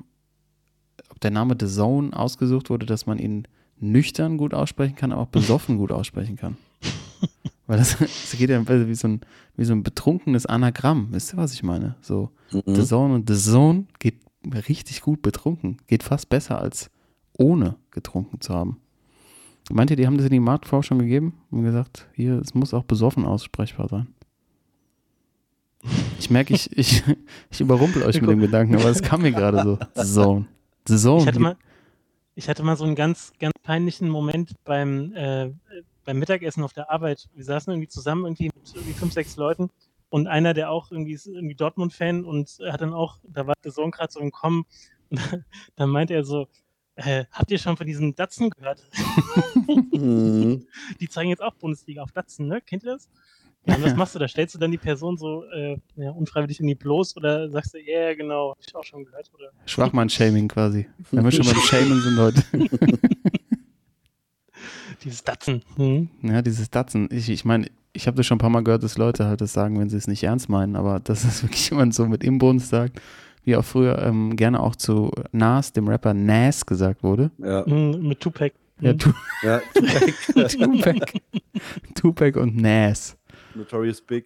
ob 1.09 1.19
der 1.21 1.31
Name 1.31 1.55
The 1.59 1.67
Zone 1.67 2.15
ausgesucht 2.15 2.69
wurde, 2.69 2.85
dass 2.85 3.05
man 3.05 3.19
ihn 3.19 3.47
nüchtern 3.79 4.37
gut 4.37 4.53
aussprechen 4.53 4.95
kann, 4.95 5.11
aber 5.11 5.21
auch 5.21 5.27
besoffen 5.27 5.77
gut 5.77 5.91
aussprechen 5.91 6.35
kann. 6.35 6.57
Weil 7.67 7.77
das, 7.77 7.97
das 7.99 8.35
geht 8.37 8.49
ja 8.49 8.67
wie 8.67 8.95
so, 8.95 9.07
ein, 9.07 9.21
wie 9.55 9.65
so 9.65 9.73
ein 9.73 9.83
betrunkenes 9.83 10.45
Anagramm. 10.45 11.09
Wisst 11.11 11.33
ihr, 11.33 11.37
was 11.37 11.53
ich 11.53 11.63
meine? 11.63 11.95
So, 12.01 12.31
The 12.49 12.61
Mhm. 12.65 12.85
Zone 12.85 13.13
und 13.13 13.29
The 13.29 13.35
Zone 13.35 13.85
geht 13.99 14.15
richtig 14.69 15.01
gut 15.01 15.21
betrunken. 15.21 15.77
Geht 15.87 16.03
fast 16.03 16.29
besser 16.29 16.59
als 16.61 16.89
ohne 17.37 17.75
getrunken 17.91 18.39
zu 18.41 18.53
haben. 18.53 18.79
Meint 19.69 19.91
ihr, 19.91 19.97
die 19.97 20.07
haben 20.07 20.15
das 20.17 20.25
in 20.25 20.31
die 20.31 20.39
Marktforschung 20.39 20.97
gegeben 20.99 21.33
und 21.51 21.63
gesagt, 21.63 22.07
hier, 22.13 22.39
es 22.39 22.53
muss 22.55 22.73
auch 22.73 22.83
besoffen 22.85 23.25
aussprechbar 23.25 23.89
sein? 23.89 24.07
Ich 26.19 26.29
merke, 26.29 26.53
ich, 26.53 26.75
ich, 26.77 27.03
ich 27.51 27.59
überrumpel 27.61 28.03
euch 28.03 28.21
mit 28.21 28.29
dem 28.29 28.39
Gedanken, 28.39 28.75
aber 28.75 28.89
es 28.89 29.01
kam 29.01 29.21
mir 29.21 29.31
gerade 29.31 29.61
so. 29.63 29.77
The 29.95 30.05
Zone. 30.13 30.45
The 30.87 30.97
Zone. 30.97 31.21
Ich 31.21 31.27
hatte 31.27 31.39
mal, 31.39 31.57
ich 32.35 32.49
hatte 32.49 32.63
mal 32.63 32.77
so 32.77 32.85
einen 32.85 32.95
ganz, 32.95 33.33
ganz 33.39 33.53
peinlichen 33.61 34.09
Moment 34.09 34.51
beim, 34.63 35.11
äh, 35.13 35.51
beim 36.07 36.19
Mittagessen 36.19 36.63
auf 36.63 36.71
der 36.71 36.89
Arbeit. 36.89 37.27
Wir 37.35 37.43
saßen 37.43 37.71
irgendwie 37.71 37.89
zusammen 37.89 38.23
irgendwie 38.23 38.45
mit 38.45 38.73
irgendwie 38.73 38.93
fünf, 38.93 39.11
sechs 39.13 39.35
Leuten 39.35 39.69
und 40.09 40.27
einer, 40.27 40.53
der 40.53 40.71
auch 40.71 40.89
irgendwie 40.89 41.11
ist 41.11 41.27
irgendwie 41.27 41.53
Dortmund-Fan 41.53 42.23
und 42.23 42.59
hat 42.65 42.79
dann 42.79 42.93
auch, 42.93 43.17
da 43.23 43.45
war 43.45 43.55
der 43.61 43.73
Sohn 43.73 43.91
gerade 43.91 44.11
so 44.11 44.21
im 44.21 44.31
Kommen 44.31 44.65
und 45.09 45.19
dann 45.75 45.89
meinte 45.89 46.13
er 46.13 46.23
so, 46.23 46.47
äh, 46.95 47.25
habt 47.29 47.51
ihr 47.51 47.59
schon 47.59 47.75
von 47.75 47.85
diesen 47.85 48.15
Datsen 48.15 48.49
gehört? 48.49 48.87
Mhm. 49.91 50.65
Die 51.01 51.09
zeigen 51.09 51.29
jetzt 51.29 51.43
auch 51.43 51.53
Bundesliga 51.55 52.03
auf 52.03 52.13
Datsen, 52.13 52.47
ne? 52.47 52.61
Kennt 52.61 52.83
ihr 52.83 52.93
das? 52.93 53.09
Ja, 53.65 53.75
und 53.75 53.83
was 53.83 53.95
machst 53.97 54.15
du 54.15 54.19
da? 54.19 54.29
Stellst 54.29 54.55
du 54.55 54.59
dann 54.59 54.71
die 54.71 54.77
Person 54.77 55.17
so 55.17 55.43
äh, 55.51 55.77
ja, 55.97 56.11
unfreiwillig 56.11 56.61
in 56.61 56.67
die 56.67 56.75
bloß 56.75 57.17
oder 57.17 57.49
sagst 57.49 57.73
du, 57.73 57.79
ja, 57.79 57.99
yeah, 57.99 58.13
genau, 58.13 58.51
hab 58.51 58.59
ich 58.65 58.73
auch 58.73 58.83
schon 58.85 59.03
gehört? 59.03 59.29
Oder? 59.33 59.51
Schwachmann-Shaming 59.65 60.47
quasi. 60.47 60.87
Wenn 61.11 61.25
wir 61.25 61.31
schon 61.33 61.45
beim 61.45 61.55
Shamen 61.69 61.99
sind 61.99 62.17
heute. 62.17 62.43
Dieses 65.03 65.23
Datsen. 65.23 65.61
Hm? 65.75 66.09
Ja, 66.23 66.41
dieses 66.41 66.69
Datsen. 66.69 67.07
Ich, 67.11 67.29
ich 67.29 67.45
meine, 67.45 67.69
ich 67.93 68.07
habe 68.07 68.17
das 68.17 68.25
schon 68.25 68.35
ein 68.37 68.39
paar 68.39 68.49
Mal 68.49 68.63
gehört, 68.63 68.83
dass 68.83 68.97
Leute 68.97 69.25
halt 69.25 69.41
das 69.41 69.53
sagen, 69.53 69.79
wenn 69.79 69.89
sie 69.89 69.97
es 69.97 70.07
nicht 70.07 70.23
ernst 70.23 70.49
meinen, 70.49 70.75
aber 70.75 70.99
dass 70.99 71.23
es 71.25 71.43
wirklich 71.43 71.69
jemand 71.69 71.93
so 71.93 72.05
mit 72.07 72.23
Imbons 72.23 72.69
sagt, 72.69 72.99
wie 73.43 73.55
auch 73.55 73.63
früher 73.65 74.01
ähm, 74.01 74.35
gerne 74.35 74.59
auch 74.59 74.75
zu 74.75 75.11
Nas, 75.31 75.71
dem 75.71 75.87
Rapper 75.87 76.13
Nas, 76.13 76.65
gesagt 76.65 77.03
wurde. 77.03 77.31
Ja, 77.37 77.65
Hm, 77.65 78.07
mit 78.07 78.19
Tupac. 78.19 78.53
Ja, 78.79 78.91
Hm. 78.91 78.97
tu 78.99 79.11
ja, 79.43 79.59
Tupac. 79.73 80.49
Tupac. 80.49 81.21
Tupac 81.95 82.39
und 82.39 82.57
Nas. 82.57 83.15
Notorious 83.55 84.01
Big. 84.01 84.25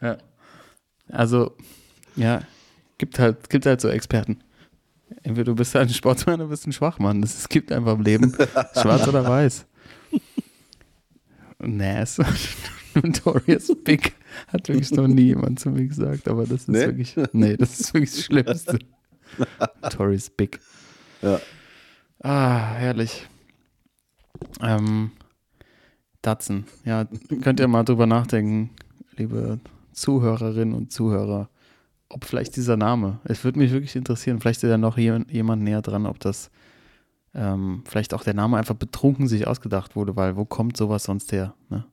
Ja. 0.00 0.16
Also, 1.08 1.52
ja, 2.16 2.40
gibt 2.98 3.18
halt, 3.18 3.48
gibt 3.48 3.66
halt 3.66 3.80
so 3.80 3.88
Experten. 3.88 4.38
Entweder 5.26 5.46
du 5.46 5.54
bist 5.56 5.74
ein 5.74 5.88
Sportsmann 5.88 6.36
oder 6.40 6.50
bist 6.50 6.68
ein 6.68 6.72
Schwachmann. 6.72 7.20
Das, 7.20 7.36
es 7.36 7.48
gibt 7.48 7.72
einfach 7.72 7.94
im 7.94 8.02
Leben 8.02 8.32
schwarz 8.80 9.08
oder 9.08 9.26
weiß. 9.26 9.66
Nas. 11.58 12.18
Notorious 12.94 13.72
Big 13.84 14.14
hat 14.48 14.68
wirklich 14.68 14.92
noch 14.92 15.08
nie 15.08 15.24
jemand 15.24 15.58
zu 15.58 15.70
mir 15.70 15.84
gesagt, 15.86 16.28
aber 16.28 16.44
das 16.44 16.62
ist 16.62 16.68
Nee? 16.68 16.86
wirklich, 16.86 17.16
nee, 17.32 17.56
das 17.56 17.80
ist 17.80 17.92
wirklich 17.92 18.12
das 18.12 18.24
Schlimmste. 18.24 18.78
Notorious 19.82 20.30
Big. 20.30 20.60
Ja. 21.22 21.40
Ah, 22.22 22.74
herrlich. 22.74 23.26
Ähm, 24.62 25.10
Datsen. 26.22 26.66
Ja, 26.84 27.04
könnt 27.42 27.58
ihr 27.58 27.68
mal 27.68 27.82
drüber 27.82 28.06
nachdenken, 28.06 28.70
liebe 29.16 29.58
Zuhörerinnen 29.92 30.74
und 30.74 30.92
Zuhörer, 30.92 31.50
ob 32.16 32.24
vielleicht 32.24 32.56
dieser 32.56 32.78
Name, 32.78 33.20
es 33.24 33.44
würde 33.44 33.58
mich 33.58 33.72
wirklich 33.72 33.94
interessieren, 33.94 34.40
vielleicht 34.40 34.62
ist 34.62 34.70
ja 34.70 34.78
noch 34.78 34.96
jemand, 34.96 35.62
näher 35.62 35.82
dran, 35.82 36.06
ob 36.06 36.18
das 36.18 36.50
ähm, 37.34 37.84
vielleicht 37.86 38.14
auch 38.14 38.24
der 38.24 38.32
Name 38.32 38.56
einfach 38.56 38.74
betrunken 38.74 39.28
sich 39.28 39.46
ausgedacht 39.46 39.96
wurde, 39.96 40.16
weil 40.16 40.34
wo 40.34 40.46
kommt 40.46 40.78
sowas 40.78 41.04
sonst 41.04 41.30
her? 41.32 41.52
Ne? 41.68 41.84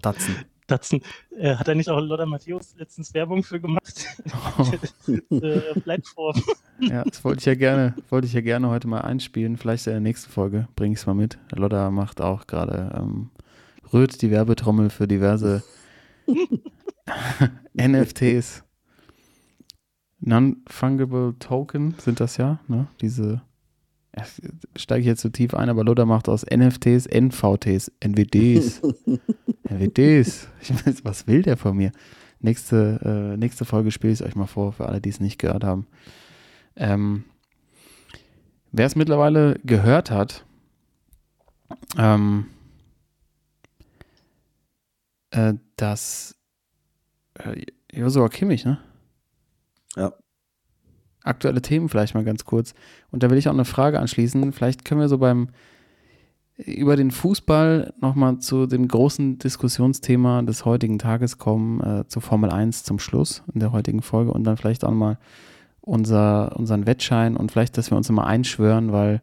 Datsen. 0.00 0.36
Datsen. 0.68 1.02
Äh, 1.36 1.56
hat 1.56 1.66
er 1.66 1.74
nicht 1.74 1.90
auch 1.90 1.98
Lothar 1.98 2.24
Matthäus 2.26 2.76
letztens 2.78 3.12
Werbung 3.14 3.42
für 3.42 3.60
gemacht? 3.60 4.06
äh, 5.30 5.80
Plattform. 5.80 6.40
Ja, 6.78 7.02
das 7.02 7.24
wollte 7.24 7.40
ich 7.40 7.46
ja 7.46 7.56
gerne, 7.56 7.96
wollte 8.08 8.28
ich 8.28 8.32
ja 8.32 8.40
gerne 8.42 8.70
heute 8.70 8.86
mal 8.86 9.00
einspielen. 9.00 9.56
Vielleicht 9.56 9.88
in 9.88 9.94
der 9.94 10.00
nächsten 10.00 10.30
Folge 10.30 10.68
bringe 10.76 10.94
ich 10.94 11.00
es 11.00 11.06
mal 11.06 11.14
mit. 11.14 11.36
Lotta 11.50 11.90
macht 11.90 12.20
auch 12.20 12.46
gerade, 12.46 12.92
ähm, 12.96 13.30
rührt 13.92 14.22
die 14.22 14.30
Werbetrommel 14.30 14.88
für 14.88 15.08
diverse 15.08 15.64
NFTs. 17.76 18.63
Non-Fungible 20.26 21.34
Token 21.38 21.94
sind 21.98 22.18
das 22.20 22.38
ja, 22.38 22.58
ne? 22.66 22.86
Diese, 23.00 23.42
steige 24.76 25.00
ich 25.00 25.06
jetzt 25.06 25.20
zu 25.20 25.30
tief 25.30 25.54
ein, 25.54 25.68
aber 25.68 25.84
Lotta 25.84 26.06
macht 26.06 26.28
aus 26.28 26.44
NFTs 26.44 27.06
NVTs, 27.06 27.92
NWDs, 28.00 28.80
das? 28.80 28.94
Ich 30.62 30.86
weiß, 30.86 31.04
was 31.04 31.26
will 31.26 31.42
der 31.42 31.56
von 31.56 31.76
mir? 31.76 31.92
Nächste, 32.40 33.32
äh, 33.34 33.36
nächste 33.36 33.64
Folge 33.64 33.90
spiele 33.90 34.12
ich 34.12 34.20
es 34.20 34.26
euch 34.26 34.36
mal 34.36 34.46
vor, 34.46 34.72
für 34.72 34.86
alle, 34.86 35.00
die 35.00 35.08
es 35.08 35.20
nicht 35.20 35.38
gehört 35.38 35.64
haben. 35.64 35.86
Ähm, 36.76 37.24
wer 38.72 38.86
es 38.86 38.96
mittlerweile 38.96 39.58
gehört 39.64 40.10
hat, 40.10 40.44
ähm, 41.96 42.46
äh, 45.30 45.54
dass 45.76 46.36
äh, 47.34 47.62
Joshua 47.92 48.28
Kimmich, 48.28 48.64
ne? 48.64 48.78
Ja. 49.96 50.12
Aktuelle 51.22 51.62
Themen 51.62 51.88
vielleicht 51.88 52.14
mal 52.14 52.24
ganz 52.24 52.44
kurz. 52.44 52.74
Und 53.10 53.22
da 53.22 53.30
will 53.30 53.38
ich 53.38 53.48
auch 53.48 53.54
eine 53.54 53.64
Frage 53.64 53.98
anschließen. 53.98 54.52
Vielleicht 54.52 54.84
können 54.84 55.00
wir 55.00 55.08
so 55.08 55.18
beim 55.18 55.48
über 56.56 56.96
den 56.96 57.10
Fußball 57.10 57.94
nochmal 58.00 58.38
zu 58.38 58.66
dem 58.66 58.86
großen 58.86 59.38
Diskussionsthema 59.38 60.42
des 60.42 60.64
heutigen 60.64 60.98
Tages 60.98 61.38
kommen, 61.38 61.80
äh, 61.80 62.06
zu 62.06 62.20
Formel 62.20 62.50
1 62.50 62.84
zum 62.84 62.98
Schluss 62.98 63.42
in 63.52 63.60
der 63.60 63.72
heutigen 63.72 64.02
Folge 64.02 64.32
und 64.32 64.44
dann 64.44 64.56
vielleicht 64.56 64.84
auch 64.84 64.90
nochmal 64.90 65.18
unser, 65.80 66.56
unseren 66.56 66.86
Wettschein 66.86 67.36
und 67.36 67.50
vielleicht, 67.50 67.76
dass 67.76 67.90
wir 67.90 67.96
uns 67.96 68.08
nochmal 68.08 68.26
einschwören, 68.26 68.92
weil 68.92 69.20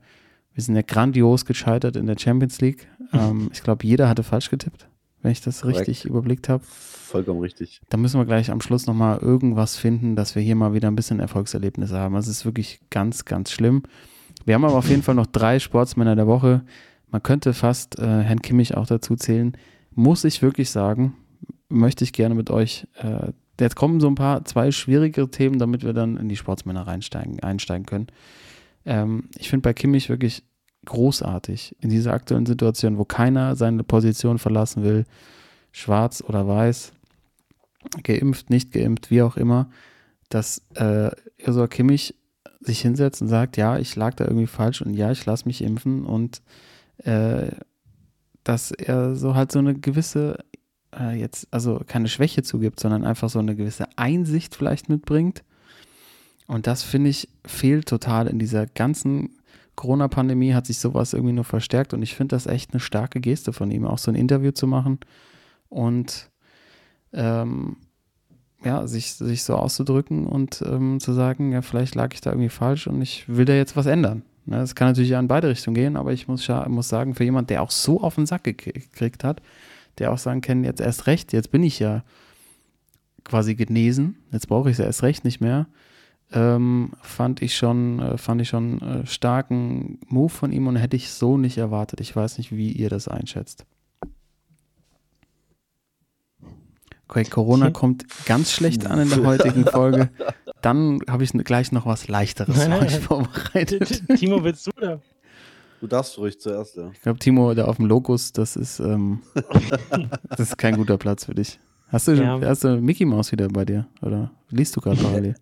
wir 0.53 0.63
sind 0.63 0.75
ja 0.75 0.81
grandios 0.81 1.45
gescheitert 1.45 1.95
in 1.95 2.05
der 2.05 2.17
Champions 2.17 2.59
League. 2.61 2.87
Ähm, 3.13 3.49
ich 3.51 3.61
glaube, 3.61 3.85
jeder 3.85 4.07
hatte 4.07 4.23
falsch 4.23 4.49
getippt, 4.49 4.87
wenn 5.21 5.31
ich 5.31 5.41
das 5.41 5.65
richtig 5.65 6.05
überblickt 6.05 6.49
habe. 6.49 6.63
Vollkommen 6.63 7.41
richtig. 7.41 7.81
Da 7.89 7.97
müssen 7.97 8.19
wir 8.19 8.25
gleich 8.25 8.51
am 8.51 8.61
Schluss 8.61 8.87
nochmal 8.87 9.19
irgendwas 9.19 9.77
finden, 9.77 10.15
dass 10.15 10.35
wir 10.35 10.41
hier 10.41 10.55
mal 10.55 10.73
wieder 10.73 10.89
ein 10.89 10.95
bisschen 10.95 11.19
Erfolgserlebnisse 11.19 11.97
haben. 11.97 12.15
Das 12.15 12.27
ist 12.27 12.45
wirklich 12.45 12.79
ganz, 12.89 13.25
ganz 13.25 13.51
schlimm. 13.51 13.83
Wir 14.45 14.55
haben 14.55 14.65
aber 14.65 14.77
auf 14.77 14.89
jeden 14.89 15.03
Fall 15.03 15.15
noch 15.15 15.27
drei 15.27 15.59
Sportsmänner 15.59 16.15
der 16.15 16.27
Woche. 16.27 16.63
Man 17.09 17.21
könnte 17.21 17.53
fast 17.53 17.99
äh, 17.99 18.21
Herrn 18.21 18.41
Kimmich 18.41 18.75
auch 18.75 18.87
dazu 18.87 19.15
zählen. 19.15 19.57
Muss 19.93 20.23
ich 20.23 20.41
wirklich 20.41 20.69
sagen, 20.69 21.15
möchte 21.69 22.03
ich 22.03 22.13
gerne 22.13 22.35
mit 22.35 22.49
euch. 22.49 22.87
Äh, 22.95 23.33
jetzt 23.59 23.75
kommen 23.75 23.99
so 23.99 24.07
ein 24.07 24.15
paar, 24.15 24.45
zwei 24.45 24.71
schwierigere 24.71 25.29
Themen, 25.29 25.59
damit 25.59 25.83
wir 25.83 25.93
dann 25.93 26.17
in 26.17 26.29
die 26.29 26.37
Sportsmänner 26.37 26.87
reinsteigen, 26.87 27.41
einsteigen 27.41 27.85
können. 27.85 28.07
Ähm, 28.85 29.25
ich 29.37 29.49
finde 29.49 29.63
bei 29.63 29.73
Kimmich 29.73 30.09
wirklich 30.09 30.43
großartig 30.85 31.75
in 31.79 31.89
dieser 31.89 32.13
aktuellen 32.13 32.45
Situation, 32.45 32.97
wo 32.97 33.05
keiner 33.05 33.55
seine 33.55 33.83
Position 33.83 34.39
verlassen 34.39 34.83
will, 34.83 35.05
schwarz 35.71 36.23
oder 36.25 36.47
weiß, 36.47 36.91
geimpft, 38.03 38.49
nicht 38.49 38.71
geimpft, 38.71 39.11
wie 39.11 39.21
auch 39.21 39.37
immer, 39.37 39.69
dass 40.29 40.61
äh, 40.75 41.11
Joshua 41.39 41.67
Kimmich 41.67 42.15
sich 42.59 42.81
hinsetzt 42.81 43.21
und 43.21 43.27
sagt, 43.27 43.57
ja, 43.57 43.77
ich 43.77 43.95
lag 43.95 44.13
da 44.15 44.25
irgendwie 44.25 44.47
falsch 44.47 44.81
und 44.81 44.93
ja, 44.93 45.11
ich 45.11 45.25
lasse 45.25 45.45
mich 45.45 45.61
impfen 45.63 46.05
und 46.05 46.41
äh, 46.97 47.51
dass 48.43 48.71
er 48.71 49.15
so 49.15 49.35
halt 49.35 49.51
so 49.51 49.59
eine 49.59 49.75
gewisse, 49.75 50.43
äh, 50.97 51.19
jetzt, 51.19 51.47
also 51.51 51.81
keine 51.85 52.07
Schwäche 52.07 52.43
zugibt, 52.43 52.79
sondern 52.79 53.03
einfach 53.03 53.29
so 53.29 53.39
eine 53.39 53.55
gewisse 53.55 53.85
Einsicht 53.97 54.55
vielleicht 54.55 54.89
mitbringt. 54.89 55.43
Und 56.47 56.67
das 56.67 56.83
finde 56.83 57.09
ich 57.09 57.29
fehlt 57.45 57.87
total 57.87 58.27
in 58.27 58.39
dieser 58.39 58.65
ganzen 58.67 59.40
Corona-Pandemie, 59.81 60.53
hat 60.53 60.67
sich 60.67 60.77
sowas 60.77 61.13
irgendwie 61.13 61.33
nur 61.33 61.43
verstärkt 61.43 61.95
und 61.95 62.03
ich 62.03 62.13
finde 62.13 62.35
das 62.35 62.45
echt 62.45 62.71
eine 62.71 62.79
starke 62.79 63.19
Geste 63.19 63.51
von 63.51 63.71
ihm, 63.71 63.85
auch 63.87 63.97
so 63.97 64.11
ein 64.11 64.15
Interview 64.15 64.51
zu 64.51 64.67
machen 64.67 64.99
und 65.69 66.29
ähm, 67.13 67.77
ja, 68.63 68.85
sich, 68.85 69.13
sich 69.13 69.41
so 69.41 69.55
auszudrücken 69.55 70.27
und 70.27 70.63
ähm, 70.67 70.99
zu 70.99 71.13
sagen, 71.13 71.51
ja, 71.51 71.63
vielleicht 71.63 71.95
lag 71.95 72.13
ich 72.13 72.21
da 72.21 72.29
irgendwie 72.29 72.49
falsch 72.49 72.85
und 72.85 73.01
ich 73.01 73.27
will 73.27 73.45
da 73.45 73.53
jetzt 73.53 73.75
was 73.75 73.87
ändern. 73.87 74.21
Ne, 74.45 74.57
Das 74.57 74.75
kann 74.75 74.89
natürlich 74.89 75.09
in 75.09 75.27
beide 75.27 75.49
Richtungen 75.49 75.73
gehen, 75.73 75.97
aber 75.97 76.13
ich 76.13 76.27
muss, 76.27 76.47
muss 76.67 76.87
sagen, 76.87 77.15
für 77.15 77.23
jemand, 77.23 77.49
der 77.49 77.63
auch 77.63 77.71
so 77.71 78.01
auf 78.01 78.13
den 78.15 78.27
Sack 78.27 78.45
gekrie- 78.45 78.73
gekriegt 78.73 79.23
hat, 79.23 79.41
der 79.97 80.11
auch 80.13 80.19
sagen 80.19 80.41
kann, 80.41 80.63
jetzt 80.63 80.79
erst 80.79 81.07
recht, 81.07 81.33
jetzt 81.33 81.49
bin 81.49 81.63
ich 81.63 81.79
ja 81.79 82.03
quasi 83.23 83.55
genesen, 83.55 84.17
jetzt 84.31 84.47
brauche 84.47 84.69
ich 84.69 84.77
es 84.77 84.85
erst 84.85 85.01
recht 85.01 85.25
nicht 85.25 85.41
mehr, 85.41 85.65
ähm, 86.33 86.91
fand 87.01 87.41
ich 87.41 87.55
schon, 87.55 87.99
äh, 87.99 88.17
fand 88.17 88.41
ich 88.41 88.49
schon 88.49 88.81
äh, 88.81 89.05
starken 89.05 89.99
Move 90.07 90.29
von 90.29 90.51
ihm 90.51 90.67
und 90.67 90.75
hätte 90.77 90.95
ich 90.95 91.09
so 91.11 91.37
nicht 91.37 91.57
erwartet. 91.57 91.99
Ich 92.01 92.15
weiß 92.15 92.37
nicht, 92.37 92.51
wie 92.55 92.71
ihr 92.71 92.89
das 92.89 93.07
einschätzt. 93.07 93.65
Okay, 97.07 97.25
Corona 97.25 97.65
Okay. 97.65 97.73
kommt 97.73 98.05
ganz 98.25 98.51
schlecht 98.53 98.85
an 98.85 98.99
in 99.01 99.09
der 99.09 99.23
heutigen 99.23 99.65
Folge. 99.65 100.09
Dann 100.61 101.01
habe 101.09 101.23
ich 101.25 101.31
gleich 101.33 101.71
noch 101.73 101.85
was 101.85 102.07
Leichteres 102.07 102.55
Nein, 102.55 102.65
für 102.65 102.69
nein, 102.71 102.83
euch 102.85 102.91
nein. 102.93 103.01
vorbereitet. 103.01 104.03
Timo, 104.17 104.43
willst 104.43 104.67
du 104.67 104.71
da? 104.79 105.01
Du 105.81 105.87
darfst 105.87 106.17
ruhig 106.19 106.39
zuerst, 106.39 106.77
ja. 106.77 106.89
Ich 106.93 107.01
glaube, 107.01 107.19
Timo, 107.19 107.53
da 107.53 107.65
auf 107.65 107.77
dem 107.77 107.87
Locus, 107.87 108.31
das 108.31 108.55
ist, 108.55 108.79
ähm, 108.79 109.19
das 110.29 110.39
ist 110.39 110.57
kein 110.57 110.77
guter 110.77 110.97
Platz 110.97 111.25
für 111.25 111.33
dich. 111.35 111.59
Hast 111.89 112.07
du, 112.07 112.13
Ja. 112.13 112.39
hast 112.41 112.63
du 112.63 112.79
Mickey 112.79 113.03
Mouse 113.03 113.31
wieder 113.33 113.49
bei 113.49 113.65
dir? 113.65 113.87
Oder 114.01 114.31
liest 114.49 114.75
du 114.77 114.79
gerade 114.81 115.01
parallel? 115.01 115.35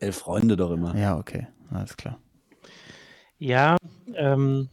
Elf 0.00 0.16
Freunde 0.16 0.56
doch 0.56 0.70
immer. 0.70 0.96
Ja, 0.96 1.18
okay, 1.18 1.46
alles 1.70 1.96
klar. 1.96 2.18
Ja, 3.38 3.76
ähm, 4.14 4.68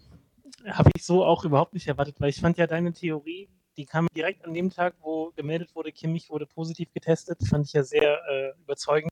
habe 0.65 0.89
ich 0.95 1.05
so 1.05 1.23
auch 1.23 1.45
überhaupt 1.45 1.73
nicht 1.73 1.87
erwartet, 1.87 2.15
weil 2.19 2.29
ich 2.29 2.41
fand 2.41 2.57
ja 2.57 2.67
deine 2.67 2.93
Theorie, 2.93 3.49
die 3.77 3.85
kam 3.85 4.07
direkt 4.15 4.43
an 4.45 4.53
dem 4.53 4.69
Tag, 4.69 4.95
wo 5.01 5.31
gemeldet 5.35 5.75
wurde, 5.75 5.91
Kimmich 5.91 6.29
wurde 6.29 6.45
positiv 6.45 6.91
getestet, 6.93 7.39
fand 7.47 7.65
ich 7.65 7.73
ja 7.73 7.83
sehr 7.83 8.19
äh, 8.29 8.51
überzeugend, 8.61 9.11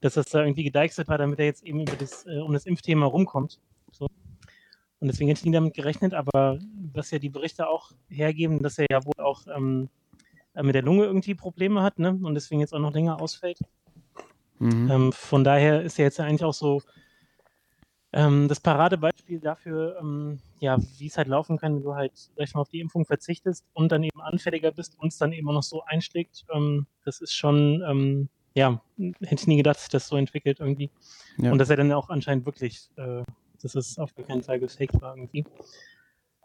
dass 0.00 0.14
das 0.14 0.26
da 0.26 0.40
irgendwie 0.40 0.64
gedeichselt 0.64 1.08
war, 1.08 1.18
damit 1.18 1.38
er 1.38 1.44
jetzt 1.44 1.64
eben 1.64 1.80
über 1.80 1.96
das, 1.96 2.24
äh, 2.26 2.38
um 2.38 2.52
das 2.52 2.66
Impfthema 2.66 3.06
rumkommt. 3.06 3.60
So. 3.92 4.06
Und 4.98 5.08
deswegen 5.08 5.28
hätte 5.28 5.40
ich 5.40 5.44
nie 5.44 5.52
damit 5.52 5.74
gerechnet, 5.74 6.14
aber 6.14 6.58
was 6.92 7.10
ja 7.10 7.18
die 7.18 7.28
Berichte 7.28 7.68
auch 7.68 7.92
hergeben, 8.08 8.62
dass 8.62 8.78
er 8.78 8.86
ja 8.90 9.04
wohl 9.04 9.24
auch 9.24 9.46
ähm, 9.54 9.90
äh, 10.54 10.62
mit 10.62 10.74
der 10.74 10.82
Lunge 10.82 11.04
irgendwie 11.04 11.34
Probleme 11.34 11.82
hat, 11.82 11.98
ne? 11.98 12.18
Und 12.22 12.34
deswegen 12.34 12.60
jetzt 12.60 12.72
auch 12.72 12.78
noch 12.78 12.94
länger 12.94 13.20
ausfällt. 13.20 13.58
Mhm. 14.58 14.90
Ähm, 14.90 15.12
von 15.12 15.44
daher 15.44 15.82
ist 15.82 15.98
er 15.98 16.06
jetzt 16.06 16.20
eigentlich 16.20 16.44
auch 16.44 16.54
so 16.54 16.82
ähm, 18.12 18.48
das 18.48 18.60
Paradebeispiel 18.60 19.40
dafür, 19.40 19.98
ähm, 20.00 20.38
ja, 20.58 20.78
wie 20.98 21.06
es 21.06 21.18
halt 21.18 21.28
laufen 21.28 21.58
kann, 21.58 21.76
wenn 21.76 21.82
du 21.82 21.94
halt 21.94 22.12
ich 22.36 22.54
mal, 22.54 22.62
auf 22.62 22.68
die 22.70 22.80
Impfung 22.80 23.04
verzichtest 23.04 23.64
und 23.74 23.92
dann 23.92 24.02
eben 24.02 24.20
anfälliger 24.20 24.72
bist 24.72 24.98
und 24.98 25.08
es 25.08 25.18
dann 25.18 25.32
eben 25.32 25.48
auch 25.48 25.54
noch 25.54 25.62
so 25.62 25.82
einschlägt. 25.82 26.46
Ähm, 26.52 26.86
das 27.04 27.20
ist 27.20 27.34
schon, 27.34 27.84
ähm, 27.86 28.28
ja, 28.54 28.80
hätte 28.96 29.34
ich 29.42 29.46
nie 29.46 29.58
gedacht, 29.58 29.76
dass 29.76 29.82
sich 29.82 29.90
das 29.90 30.08
so 30.08 30.16
entwickelt 30.16 30.60
irgendwie. 30.60 30.90
Ja. 31.36 31.52
Und 31.52 31.58
dass 31.58 31.68
er 31.68 31.76
dann 31.76 31.92
auch 31.92 32.08
anscheinend 32.08 32.46
wirklich, 32.46 32.88
äh, 32.96 33.22
dass 33.60 33.74
es 33.74 33.98
auf 33.98 34.14
gar 34.14 34.24
keinen 34.24 34.42
Fall 34.42 34.60
gefaked 34.60 35.00
war 35.00 35.14
irgendwie. 35.14 35.44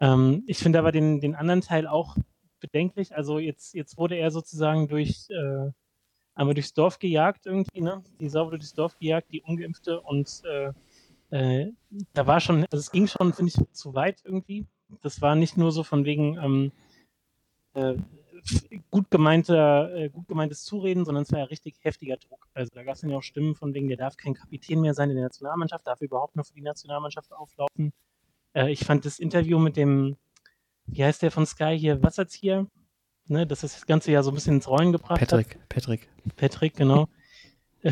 Ähm, 0.00 0.42
ich 0.46 0.58
finde 0.58 0.78
aber 0.78 0.92
den, 0.92 1.20
den 1.20 1.34
anderen 1.34 1.62
Teil 1.62 1.86
auch 1.86 2.16
bedenklich. 2.60 3.16
Also 3.16 3.38
jetzt, 3.38 3.74
jetzt 3.74 3.96
wurde 3.96 4.16
er 4.16 4.30
sozusagen 4.30 4.88
durch 4.88 5.28
äh, 5.30 5.70
einmal 6.34 6.54
durchs 6.54 6.74
Dorf 6.74 6.98
gejagt 6.98 7.46
irgendwie, 7.46 7.80
ne? 7.80 8.02
Die 8.20 8.28
Sau 8.28 8.46
wurde 8.46 8.58
durchs 8.58 8.74
Dorf 8.74 8.98
gejagt, 8.98 9.32
die 9.32 9.42
Ungeimpfte 9.42 10.00
und 10.00 10.42
äh, 10.44 10.72
äh, 11.30 11.72
da 12.12 12.26
war 12.26 12.40
schon, 12.40 12.66
also 12.70 12.78
es 12.78 12.90
ging 12.90 13.06
schon, 13.06 13.32
finde 13.32 13.52
ich, 13.54 13.72
zu 13.72 13.94
weit 13.94 14.22
irgendwie. 14.24 14.66
Das 15.00 15.22
war 15.22 15.34
nicht 15.34 15.56
nur 15.56 15.72
so 15.72 15.82
von 15.82 16.04
wegen 16.04 16.36
ähm, 16.36 16.72
äh, 17.74 17.96
gut 18.90 19.10
gemeinter, 19.10 19.94
äh, 19.94 20.10
gut 20.10 20.28
gemeintes 20.28 20.64
Zureden, 20.64 21.04
sondern 21.04 21.22
es 21.22 21.32
war 21.32 21.40
ja 21.40 21.44
richtig 21.46 21.76
heftiger 21.80 22.16
Druck. 22.16 22.46
Also 22.54 22.70
da 22.74 22.82
gab 22.82 22.94
es 22.94 23.00
dann 23.00 23.10
ja 23.10 23.16
auch 23.16 23.22
Stimmen 23.22 23.54
von 23.54 23.72
wegen, 23.72 23.88
der 23.88 23.96
darf 23.96 24.16
kein 24.16 24.34
Kapitän 24.34 24.80
mehr 24.80 24.94
sein 24.94 25.10
in 25.10 25.16
der 25.16 25.24
Nationalmannschaft, 25.24 25.86
darf 25.86 26.00
überhaupt 26.00 26.36
nur 26.36 26.44
für 26.44 26.54
die 26.54 26.62
Nationalmannschaft 26.62 27.32
auflaufen. 27.32 27.92
Äh, 28.54 28.70
ich 28.70 28.84
fand 28.84 29.04
das 29.04 29.18
Interview 29.18 29.58
mit 29.58 29.76
dem, 29.76 30.16
wie 30.86 31.04
heißt 31.04 31.22
der 31.22 31.30
von 31.30 31.46
Sky 31.46 31.78
hier, 31.78 32.02
Wasserzieher, 32.02 32.66
ne, 33.26 33.46
dass 33.46 33.60
das 33.60 33.86
Ganze 33.86 34.12
ja 34.12 34.22
so 34.22 34.30
ein 34.30 34.34
bisschen 34.34 34.56
ins 34.56 34.68
Rollen 34.68 34.92
gebracht 34.92 35.20
hat. 35.20 35.28
Patrick, 35.28 35.58
Patrick. 35.68 36.08
Patrick, 36.36 36.74
genau. 36.74 37.08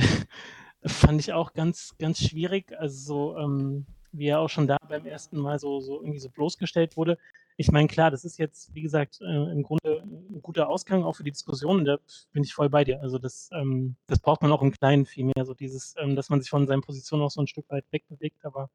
Fand 0.85 1.21
ich 1.21 1.33
auch 1.33 1.53
ganz, 1.53 1.95
ganz 1.99 2.21
schwierig. 2.21 2.73
Also 2.79 3.35
so, 3.35 3.39
ähm, 3.39 3.87
wie 4.13 4.27
er 4.27 4.41
auch 4.41 4.49
schon 4.49 4.67
da 4.67 4.77
beim 4.89 5.07
ersten 5.07 5.39
Mal 5.39 5.59
so, 5.59 5.81
so 5.81 6.01
irgendwie 6.01 6.19
so 6.19 6.31
bloßgestellt 6.31 6.97
wurde. 6.97 7.19
Ich 7.57 7.71
meine, 7.71 7.89
klar, 7.89 8.11
das 8.11 8.25
ist 8.25 8.39
jetzt, 8.39 8.75
wie 8.75 8.81
gesagt, 8.81 9.21
äh, 9.21 9.53
im 9.53 9.63
Grunde 9.63 10.03
ein 10.03 10.41
guter 10.41 10.69
Ausgang 10.69 11.05
auch 11.05 11.15
für 11.15 11.25
die 11.25 11.31
Diskussion. 11.31 11.79
und 11.79 11.85
Da 11.85 11.99
bin 12.33 12.43
ich 12.43 12.55
voll 12.55 12.71
bei 12.71 12.85
dir. 12.85 13.03
Also 13.03 13.19
das, 13.19 13.51
ähm, 13.53 13.97
das 14.07 14.19
braucht 14.19 14.41
man 14.43 14.51
auch 14.53 14.63
im 14.63 14.73
Kleinen 14.73 15.05
viel 15.05 15.27
mehr, 15.27 15.45
so 15.45 15.53
dieses, 15.53 15.95
ähm, 15.99 16.17
dass 16.17 16.31
man 16.31 16.41
sich 16.41 16.49
von 16.49 16.67
seinen 16.67 16.81
Positionen 16.81 17.23
auch 17.23 17.31
so 17.31 17.41
ein 17.43 17.47
Stück 17.47 17.69
weit 17.69 17.85
wegbewegt. 17.91 18.45
Aber 18.45 18.71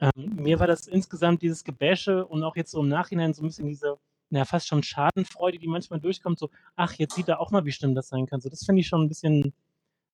ähm, 0.00 0.36
mir 0.36 0.58
war 0.58 0.66
das 0.66 0.86
insgesamt 0.86 1.42
dieses 1.42 1.64
Gebäsche 1.64 2.26
und 2.26 2.42
auch 2.42 2.56
jetzt 2.56 2.70
so 2.70 2.80
im 2.80 2.88
Nachhinein 2.88 3.34
so 3.34 3.42
ein 3.42 3.48
bisschen 3.48 3.68
diese, 3.68 3.98
na, 4.32 4.44
fast 4.46 4.66
schon 4.66 4.82
Schadenfreude, 4.82 5.58
die 5.58 5.68
manchmal 5.68 6.00
durchkommt, 6.00 6.38
so, 6.38 6.50
ach, 6.74 6.94
jetzt 6.94 7.14
sieht 7.14 7.28
er 7.28 7.38
auch 7.38 7.50
mal, 7.50 7.64
wie 7.64 7.72
schlimm 7.72 7.94
das 7.94 8.08
sein 8.08 8.26
kann. 8.26 8.40
So, 8.40 8.48
das 8.48 8.64
finde 8.64 8.80
ich 8.80 8.88
schon 8.88 9.02
ein 9.02 9.08
bisschen, 9.08 9.52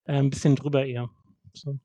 äh, 0.04 0.14
ein 0.14 0.30
bisschen 0.30 0.56
drüber 0.56 0.84
eher. 0.84 1.08
So. 1.54 1.78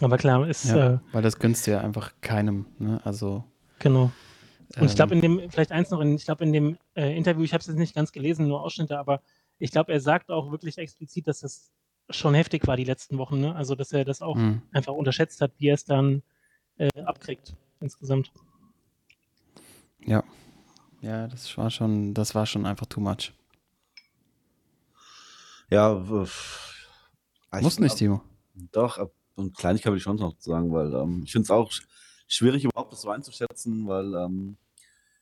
Aber 0.00 0.16
klar, 0.18 0.48
ist, 0.48 0.66
Ja, 0.66 0.94
äh, 0.94 0.98
weil 1.12 1.22
das 1.22 1.38
gönnst 1.38 1.66
du 1.66 1.72
ja 1.72 1.80
einfach 1.80 2.12
keinem. 2.20 2.66
Ne? 2.78 3.00
Also, 3.04 3.44
genau. 3.80 4.12
Und 4.76 4.86
ich 4.86 4.94
glaube, 4.94 5.14
ähm, 5.14 5.22
in 5.22 5.38
dem, 5.38 5.50
vielleicht 5.50 5.72
eins 5.72 5.90
noch, 5.90 6.00
in, 6.00 6.14
ich 6.14 6.24
glaube, 6.24 6.44
in 6.44 6.52
dem 6.52 6.78
äh, 6.94 7.16
Interview, 7.16 7.42
ich 7.42 7.52
habe 7.52 7.60
es 7.60 7.66
jetzt 7.66 7.76
nicht 7.76 7.94
ganz 7.94 8.12
gelesen, 8.12 8.46
nur 8.46 8.62
Ausschnitte, 8.62 8.98
aber 8.98 9.20
ich 9.58 9.72
glaube, 9.72 9.92
er 9.92 10.00
sagt 10.00 10.30
auch 10.30 10.52
wirklich 10.52 10.78
explizit, 10.78 11.26
dass 11.26 11.40
das 11.40 11.72
schon 12.08 12.34
heftig 12.34 12.68
war 12.68 12.76
die 12.76 12.84
letzten 12.84 13.18
Wochen. 13.18 13.40
Ne? 13.40 13.54
Also, 13.56 13.74
dass 13.74 13.90
er 13.92 14.04
das 14.04 14.22
auch 14.22 14.36
mh. 14.36 14.62
einfach 14.72 14.92
unterschätzt 14.92 15.40
hat, 15.40 15.52
wie 15.58 15.68
er 15.68 15.74
es 15.74 15.84
dann 15.84 16.22
äh, 16.78 16.88
abkriegt 17.02 17.56
insgesamt. 17.80 18.30
Ja. 20.04 20.22
Ja, 21.00 21.26
das 21.28 21.56
war 21.56 21.70
schon, 21.70 22.14
das 22.14 22.34
war 22.34 22.46
schon 22.46 22.66
einfach 22.66 22.86
too 22.86 23.00
much. 23.00 23.32
Ja, 25.70 26.02
ich- 26.02 27.62
Muss 27.62 27.78
nicht, 27.78 27.96
Timo. 27.96 28.22
Doch, 28.72 29.08
und 29.36 29.56
Kleinigkeit 29.56 29.92
will 29.92 29.96
ich 29.98 30.02
schon 30.02 30.16
noch 30.16 30.34
sagen, 30.38 30.72
weil 30.72 30.92
ähm, 30.94 31.22
ich 31.24 31.32
finde 31.32 31.44
es 31.44 31.50
auch 31.50 31.70
sch- 31.70 31.82
schwierig, 32.28 32.64
überhaupt 32.64 32.92
das 32.92 33.02
so 33.02 33.10
einzuschätzen, 33.10 33.86
weil 33.86 34.14
ähm, 34.14 34.56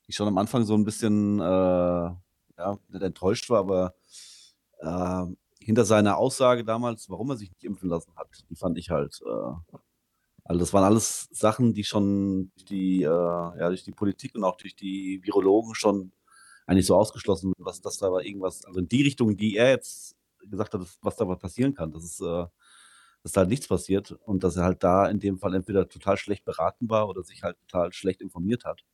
ich 0.07 0.17
schon 0.17 0.27
am 0.29 0.38
Anfang 0.38 0.64
so 0.64 0.75
ein 0.75 0.85
bisschen 0.85 1.38
äh, 1.38 1.43
ja, 1.45 2.79
nicht 2.88 3.03
enttäuscht 3.03 3.49
war, 3.51 3.61
aber 3.61 3.95
äh, 4.81 5.27
hinter 5.64 5.85
seiner 5.85 6.17
Aussage 6.17 6.64
damals, 6.64 7.09
warum 7.11 7.31
er 7.31 7.37
sich 7.37 7.51
nicht 7.51 7.64
impfen 7.64 7.88
lassen 7.91 8.12
hat, 8.17 8.29
die 8.51 8.57
fand 8.57 8.79
ich 8.79 8.91
halt, 8.91 9.21
äh, 9.25 9.77
also 10.49 10.61
das 10.61 10.73
waren 10.73 10.85
alles 10.85 11.29
Sachen, 11.31 11.75
die 11.75 11.85
schon 11.85 12.51
durch 12.55 12.65
die, 12.65 13.03
äh, 13.03 13.07
ja, 13.07 13.69
durch 13.69 13.85
die 13.85 13.93
Politik 13.93 14.35
und 14.35 14.45
auch 14.45 14.57
durch 14.57 14.75
die 14.75 15.21
Virologen 15.23 15.75
schon 15.75 16.11
eigentlich 16.67 16.87
so 16.87 16.97
ausgeschlossen 16.97 17.53
sind, 17.55 17.67
was 17.67 17.83
das 17.83 17.99
da 17.99 18.11
war 18.11 18.25
irgendwas, 18.25 18.65
also 18.65 18.81
in 18.81 18.89
die 18.89 19.03
Richtung, 19.03 19.37
die 19.37 19.57
er 19.57 19.71
jetzt 19.71 20.17
gesagt 20.51 20.73
hat, 20.73 20.81
was 21.03 21.17
da 21.17 21.29
was 21.29 21.39
passieren 21.39 21.75
kann, 21.75 21.93
das 21.93 22.03
ist 22.03 22.23
äh, 22.23 22.47
dass 23.23 23.33
da 23.33 23.45
nichts 23.45 23.69
passiert 23.69 24.13
und 24.25 24.43
dass 24.43 24.57
er 24.57 24.65
halt 24.65 24.83
da 24.83 25.07
in 25.09 25.21
dem 25.21 25.39
Fall 25.39 25.55
entweder 25.55 25.87
total 25.89 26.17
schlecht 26.17 26.47
beraten 26.47 26.89
war 26.89 27.09
oder 27.09 27.23
sich 27.23 27.43
halt 27.43 27.59
total 27.67 27.93
schlecht 27.93 28.23
informiert 28.23 28.65
hat. 28.65 28.85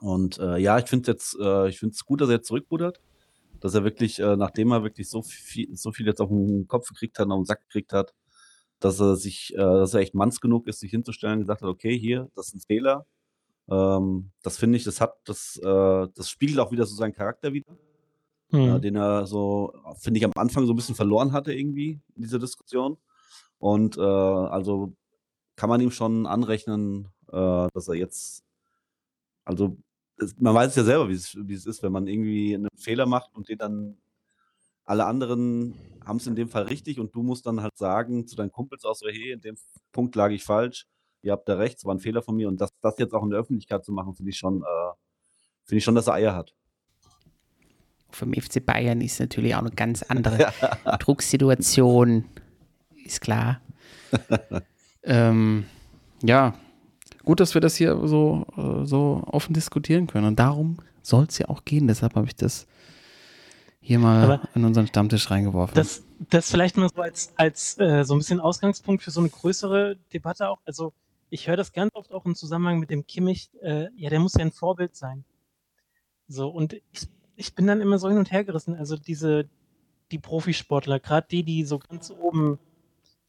Und 0.00 0.38
äh, 0.38 0.58
ja, 0.58 0.78
ich 0.78 0.86
finde 0.86 1.10
jetzt, 1.10 1.34
äh, 1.40 1.72
gut, 2.06 2.20
dass 2.20 2.28
er 2.28 2.36
jetzt 2.36 2.46
zurückrudert, 2.46 3.00
dass 3.60 3.74
er 3.74 3.82
wirklich, 3.84 4.20
äh, 4.20 4.36
nachdem 4.36 4.70
er 4.70 4.84
wirklich 4.84 5.08
so 5.08 5.22
viel, 5.22 5.74
so 5.76 5.90
viel 5.92 6.06
jetzt 6.06 6.20
auf 6.20 6.28
den 6.28 6.68
Kopf 6.68 6.88
gekriegt 6.88 7.18
hat, 7.18 7.28
auf 7.30 7.40
den 7.40 7.46
Sack 7.46 7.62
gekriegt 7.62 7.92
hat, 7.92 8.14
dass 8.84 9.00
er 9.00 9.16
sich, 9.16 9.54
äh, 9.54 9.56
dass 9.56 9.94
er 9.94 10.00
echt 10.00 10.14
manns 10.14 10.40
genug 10.40 10.66
ist, 10.68 10.80
sich 10.80 10.90
hinzustellen 10.90 11.34
und 11.34 11.40
gesagt 11.40 11.62
hat, 11.62 11.68
okay, 11.68 11.98
hier, 11.98 12.28
das 12.34 12.48
ist 12.48 12.54
ein 12.54 12.60
Fehler. 12.60 13.06
Ähm, 13.70 14.30
das 14.42 14.58
finde 14.58 14.76
ich, 14.76 14.84
das 14.84 15.00
hat, 15.00 15.14
das, 15.24 15.56
äh, 15.62 16.08
das 16.14 16.28
spiegelt 16.28 16.58
auch 16.58 16.72
wieder 16.72 16.86
so 16.86 16.94
seinen 16.94 17.14
Charakter 17.14 17.52
wieder 17.52 17.72
äh, 18.52 18.56
Hm. 18.56 18.82
den 18.82 18.96
er 18.96 19.26
so, 19.26 19.72
finde 19.98 20.18
ich, 20.18 20.24
am 20.24 20.32
Anfang 20.36 20.66
so 20.66 20.72
ein 20.72 20.76
bisschen 20.76 20.94
verloren 20.94 21.32
hatte 21.32 21.54
irgendwie 21.54 22.00
in 22.14 22.22
dieser 22.22 22.38
Diskussion. 22.38 22.98
Und 23.58 23.96
äh, 23.96 24.00
also 24.00 24.94
kann 25.56 25.70
man 25.70 25.80
ihm 25.80 25.90
schon 25.90 26.26
anrechnen, 26.26 27.08
äh, 27.28 27.68
dass 27.72 27.88
er 27.88 27.94
jetzt, 27.94 28.44
also 29.44 29.78
man 30.36 30.54
weiß 30.54 30.70
es 30.70 30.76
ja 30.76 30.84
selber, 30.84 31.08
wie 31.08 31.14
es 31.54 31.66
ist, 31.66 31.82
wenn 31.82 31.92
man 31.92 32.06
irgendwie 32.06 32.54
einen 32.54 32.68
Fehler 32.76 33.06
macht 33.06 33.34
und 33.34 33.48
den 33.48 33.58
dann 33.58 33.96
alle 34.84 35.06
anderen 35.06 35.74
haben 36.04 36.16
es 36.16 36.26
in 36.26 36.34
dem 36.34 36.48
Fall 36.48 36.64
richtig 36.64 36.98
und 36.98 37.14
du 37.14 37.22
musst 37.22 37.46
dann 37.46 37.62
halt 37.62 37.76
sagen 37.76 38.26
zu 38.26 38.36
deinen 38.36 38.50
Kumpels 38.50 38.84
auch 38.84 38.94
so, 38.94 39.06
hey, 39.08 39.32
in 39.32 39.40
dem 39.40 39.56
Punkt 39.92 40.16
lag 40.16 40.30
ich 40.30 40.44
falsch, 40.44 40.86
ihr 41.22 41.32
habt 41.32 41.48
da 41.48 41.56
recht, 41.56 41.78
es 41.78 41.84
war 41.84 41.94
ein 41.94 42.00
Fehler 42.00 42.22
von 42.22 42.36
mir 42.36 42.48
und 42.48 42.60
das, 42.60 42.70
das 42.80 42.98
jetzt 42.98 43.14
auch 43.14 43.22
in 43.22 43.30
der 43.30 43.38
Öffentlichkeit 43.38 43.84
zu 43.84 43.92
machen, 43.92 44.14
finde 44.14 44.30
ich 44.30 44.38
schon, 44.38 44.62
äh, 44.62 44.92
finde 45.64 45.78
ich 45.78 45.84
schon, 45.84 45.94
dass 45.94 46.08
er 46.08 46.14
Eier 46.14 46.34
hat. 46.34 46.54
Vom 48.10 48.34
FC 48.34 48.64
Bayern 48.64 49.00
ist 49.00 49.20
natürlich 49.20 49.54
auch 49.54 49.60
eine 49.60 49.70
ganz 49.70 50.02
andere 50.02 50.52
Drucksituation, 50.98 52.24
ist 53.04 53.20
klar. 53.20 53.60
ähm, 55.02 55.64
ja, 56.22 56.54
gut, 57.24 57.40
dass 57.40 57.54
wir 57.54 57.60
das 57.60 57.76
hier 57.76 57.96
so, 58.06 58.46
äh, 58.56 58.84
so 58.84 59.22
offen 59.26 59.54
diskutieren 59.54 60.06
können. 60.06 60.26
Und 60.26 60.38
darum 60.38 60.78
soll 61.02 61.24
es 61.24 61.38
ja 61.38 61.48
auch 61.48 61.64
gehen. 61.64 61.88
Deshalb 61.88 62.14
habe 62.14 62.26
ich 62.26 62.36
das 62.36 62.66
hier 63.82 63.98
mal 63.98 64.24
Aber 64.24 64.48
in 64.54 64.64
unseren 64.64 64.86
Stammtisch 64.86 65.30
reingeworfen. 65.30 65.74
Das, 65.74 66.04
das 66.30 66.50
vielleicht 66.50 66.76
mal 66.76 66.88
so 66.88 67.02
als, 67.02 67.32
als 67.36 67.78
äh, 67.78 68.04
so 68.04 68.14
ein 68.14 68.18
bisschen 68.18 68.40
Ausgangspunkt 68.40 69.02
für 69.02 69.10
so 69.10 69.20
eine 69.20 69.28
größere 69.28 69.96
Debatte 70.12 70.48
auch. 70.48 70.60
Also 70.64 70.94
ich 71.30 71.48
höre 71.48 71.56
das 71.56 71.72
ganz 71.72 71.90
oft 71.94 72.12
auch 72.12 72.24
im 72.24 72.36
Zusammenhang 72.36 72.78
mit 72.78 72.90
dem 72.90 73.06
Kimmich, 73.06 73.50
äh, 73.60 73.88
ja, 73.96 74.08
der 74.08 74.20
muss 74.20 74.34
ja 74.34 74.42
ein 74.42 74.52
Vorbild 74.52 74.94
sein. 74.94 75.24
So, 76.28 76.48
und 76.48 76.74
ich, 76.74 77.08
ich 77.34 77.54
bin 77.54 77.66
dann 77.66 77.80
immer 77.80 77.98
so 77.98 78.08
hin 78.08 78.18
und 78.18 78.30
her 78.30 78.44
gerissen. 78.44 78.76
Also 78.76 78.96
diese, 78.96 79.48
die 80.12 80.18
Profisportler, 80.18 81.00
gerade 81.00 81.26
die, 81.28 81.42
die 81.42 81.64
so 81.64 81.80
ganz 81.80 82.10
oben, 82.10 82.60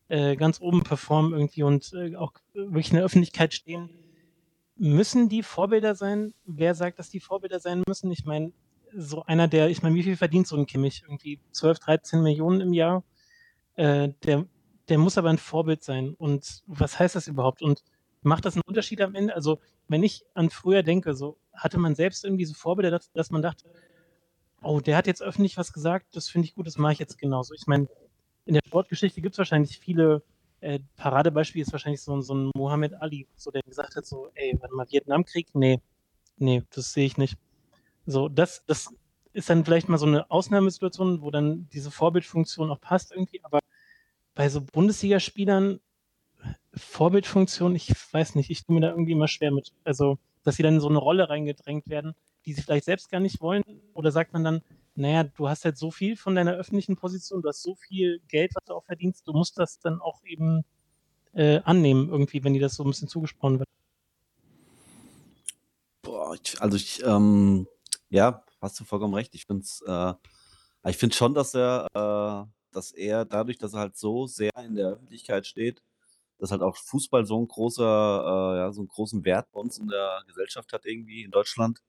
äh, 0.07 0.35
ganz 0.35 0.61
oben 0.61 0.83
performen 0.83 1.33
irgendwie 1.33 1.63
und 1.63 1.93
äh, 1.93 2.15
auch 2.15 2.33
wirklich 2.53 2.91
in 2.91 2.97
der 2.97 3.05
Öffentlichkeit 3.05 3.55
stehen, 3.55 3.89
müssen 4.75 5.29
die 5.29 5.41
Vorbilder 5.41 5.95
sein? 5.95 6.33
Wer 6.45 6.75
sagt, 6.75 6.99
dass 6.99 7.09
die 7.09 7.19
Vorbilder 7.19 7.59
sein 7.59 7.81
müssen? 7.87 8.11
Ich 8.11 8.25
meine, 8.25 8.51
so 8.95 9.23
einer, 9.23 9.47
der, 9.47 9.69
ich 9.69 9.83
meine, 9.83 9.95
wie 9.95 10.03
viel 10.03 10.17
verdient 10.17 10.47
so 10.47 10.55
ein 10.55 10.65
Kimmich? 10.65 11.03
Irgendwie 11.03 11.39
12, 11.51 11.79
13 11.79 12.23
Millionen 12.23 12.61
im 12.61 12.73
Jahr. 12.73 13.03
Äh, 13.75 14.09
der, 14.23 14.45
der 14.89 14.97
muss 14.97 15.17
aber 15.17 15.29
ein 15.29 15.37
Vorbild 15.37 15.83
sein. 15.83 16.13
Und 16.13 16.63
was 16.67 16.99
heißt 16.99 17.15
das 17.15 17.27
überhaupt? 17.27 17.61
Und 17.61 17.83
macht 18.21 18.45
das 18.45 18.55
einen 18.55 18.63
Unterschied 18.67 19.01
am 19.01 19.15
Ende? 19.15 19.35
Also, 19.35 19.59
wenn 19.87 20.03
ich 20.03 20.25
an 20.33 20.49
früher 20.49 20.83
denke, 20.83 21.13
so 21.15 21.37
hatte 21.53 21.77
man 21.77 21.95
selbst 21.95 22.23
irgendwie 22.25 22.45
so 22.45 22.53
Vorbilder, 22.53 22.91
dass, 22.91 23.11
dass 23.11 23.31
man 23.31 23.41
dachte, 23.41 23.69
oh, 24.61 24.79
der 24.79 24.97
hat 24.97 25.07
jetzt 25.07 25.21
öffentlich 25.21 25.57
was 25.57 25.73
gesagt, 25.73 26.15
das 26.15 26.29
finde 26.29 26.47
ich 26.47 26.55
gut, 26.55 26.67
das 26.67 26.77
mache 26.77 26.93
ich 26.93 26.99
jetzt 26.99 27.17
genauso. 27.17 27.53
Ich 27.53 27.67
meine, 27.67 27.87
in 28.45 28.53
der 28.53 28.61
Sportgeschichte 28.65 29.21
gibt 29.21 29.35
es 29.35 29.37
wahrscheinlich 29.37 29.77
viele, 29.77 30.23
äh, 30.61 30.79
Paradebeispiel 30.95 31.61
ist 31.61 31.71
wahrscheinlich 31.71 32.01
so, 32.01 32.19
so 32.21 32.33
ein 32.33 32.51
Mohammed 32.55 32.93
Ali, 33.01 33.27
so 33.35 33.51
der 33.51 33.61
gesagt 33.63 33.95
hat, 33.95 34.05
so, 34.05 34.29
ey, 34.35 34.55
warte 34.59 34.75
mal, 34.75 34.87
Vietnamkrieg? 34.89 35.53
Nee, 35.53 35.81
nee, 36.37 36.63
das 36.73 36.93
sehe 36.93 37.05
ich 37.05 37.17
nicht. 37.17 37.37
So, 38.05 38.29
das, 38.29 38.63
das 38.65 38.93
ist 39.33 39.49
dann 39.49 39.65
vielleicht 39.65 39.89
mal 39.89 39.97
so 39.97 40.05
eine 40.05 40.29
Ausnahmesituation, 40.29 41.21
wo 41.21 41.31
dann 41.31 41.67
diese 41.73 41.91
Vorbildfunktion 41.91 42.69
auch 42.69 42.81
passt 42.81 43.11
irgendwie, 43.11 43.43
aber 43.43 43.59
bei 44.35 44.49
so 44.49 44.61
Bundesligaspielern, 44.61 45.79
Vorbildfunktion, 46.75 47.75
ich 47.75 47.93
weiß 48.11 48.35
nicht, 48.35 48.49
ich 48.49 48.65
tue 48.65 48.75
mir 48.75 48.81
da 48.81 48.89
irgendwie 48.89 49.13
immer 49.13 49.27
schwer 49.27 49.51
mit. 49.51 49.73
Also, 49.83 50.17
dass 50.43 50.55
sie 50.55 50.63
dann 50.63 50.75
in 50.75 50.79
so 50.81 50.89
eine 50.89 50.97
Rolle 50.97 51.29
reingedrängt 51.29 51.87
werden, 51.87 52.15
die 52.45 52.53
sie 52.53 52.61
vielleicht 52.61 52.85
selbst 52.85 53.09
gar 53.09 53.19
nicht 53.19 53.41
wollen, 53.41 53.63
oder 53.93 54.11
sagt 54.11 54.33
man 54.33 54.43
dann, 54.43 54.61
naja, 54.95 55.23
du 55.23 55.49
hast 55.49 55.65
halt 55.65 55.77
so 55.77 55.89
viel 55.91 56.15
von 56.15 56.35
deiner 56.35 56.53
öffentlichen 56.53 56.95
Position, 56.95 57.41
du 57.41 57.49
hast 57.49 57.63
so 57.63 57.75
viel 57.75 58.19
Geld, 58.27 58.51
was 58.55 58.65
du 58.65 58.73
auch 58.73 58.83
verdienst, 58.83 59.27
du 59.27 59.33
musst 59.33 59.57
das 59.57 59.79
dann 59.79 60.01
auch 60.01 60.21
eben 60.23 60.63
äh, 61.33 61.59
annehmen, 61.63 62.09
irgendwie, 62.09 62.43
wenn 62.43 62.53
dir 62.53 62.61
das 62.61 62.75
so 62.75 62.83
ein 62.83 62.89
bisschen 62.89 63.07
zugesprochen 63.07 63.59
wird. 63.59 63.69
Boah, 66.01 66.35
ich, 66.35 66.61
also 66.61 66.75
ich, 66.75 67.01
ähm, 67.03 67.67
ja, 68.13 68.43
hast 68.61 68.79
du 68.79 68.83
vollkommen 68.85 69.15
recht. 69.15 69.33
Ich 69.33 69.45
finde 69.45 69.65
äh, 69.87 70.89
ich 70.89 70.97
finde 70.97 71.15
schon, 71.15 71.33
dass 71.33 71.55
er, 71.55 71.87
äh, 71.93 72.51
dass 72.71 72.91
er 72.91 73.25
dadurch, 73.25 73.57
dass 73.57 73.73
er 73.73 73.79
halt 73.81 73.97
so 73.97 74.27
sehr 74.27 74.51
in 74.63 74.75
der 74.75 74.89
Öffentlichkeit 74.89 75.47
steht, 75.47 75.81
dass 76.37 76.51
halt 76.51 76.61
auch 76.61 76.77
Fußball 76.77 77.25
so 77.25 77.39
ein 77.39 77.47
großer, 77.47 77.83
äh, 77.83 78.57
ja, 78.59 78.71
so 78.71 78.81
einen 78.81 78.87
großen 78.89 79.25
Wert 79.25 79.51
bei 79.51 79.59
uns 79.59 79.79
in 79.79 79.87
der 79.87 80.23
Gesellschaft 80.27 80.73
hat 80.73 80.85
irgendwie 80.85 81.23
in 81.23 81.31
Deutschland, 81.31 81.81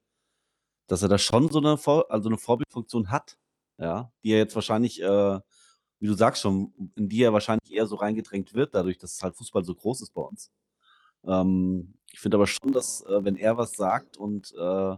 dass 0.86 1.02
er 1.02 1.08
da 1.08 1.18
schon 1.18 1.50
so 1.50 1.58
eine, 1.58 1.76
Vor 1.76 2.10
also 2.10 2.28
eine 2.28 2.38
Vorbildfunktion 2.38 3.10
hat, 3.10 3.36
ja, 3.78 4.10
die 4.22 4.30
er 4.32 4.38
jetzt 4.38 4.54
wahrscheinlich, 4.54 5.02
äh, 5.02 5.40
wie 6.00 6.06
du 6.06 6.14
sagst 6.14 6.42
schon, 6.42 6.72
in 6.96 7.08
die 7.08 7.22
er 7.22 7.32
wahrscheinlich 7.34 7.72
eher 7.72 7.86
so 7.86 7.96
reingedrängt 7.96 8.54
wird, 8.54 8.74
dadurch, 8.74 8.98
dass 8.98 9.22
halt 9.22 9.36
Fußball 9.36 9.64
so 9.64 9.74
groß 9.74 10.02
ist 10.02 10.14
bei 10.14 10.22
uns. 10.22 10.50
Ähm, 11.24 11.98
ich 12.12 12.20
finde 12.20 12.36
aber 12.38 12.46
schon, 12.46 12.72
dass, 12.72 13.02
äh, 13.02 13.24
wenn 13.24 13.36
er 13.36 13.58
was 13.58 13.72
sagt 13.72 14.16
und 14.16 14.52
äh, 14.58 14.96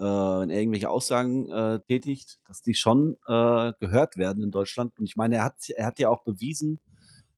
äh, 0.00 0.40
wenn 0.40 0.50
er 0.50 0.58
irgendwelche 0.58 0.88
Aussagen 0.88 1.50
äh, 1.50 1.80
tätigt, 1.80 2.40
dass 2.48 2.62
die 2.62 2.74
schon 2.74 3.16
äh, 3.26 3.72
gehört 3.78 4.16
werden 4.16 4.42
in 4.42 4.50
Deutschland. 4.50 4.98
Und 4.98 5.04
ich 5.04 5.16
meine, 5.16 5.36
er 5.36 5.44
hat, 5.44 5.68
er 5.68 5.86
hat 5.86 5.98
ja 5.98 6.08
auch 6.08 6.24
bewiesen, 6.24 6.80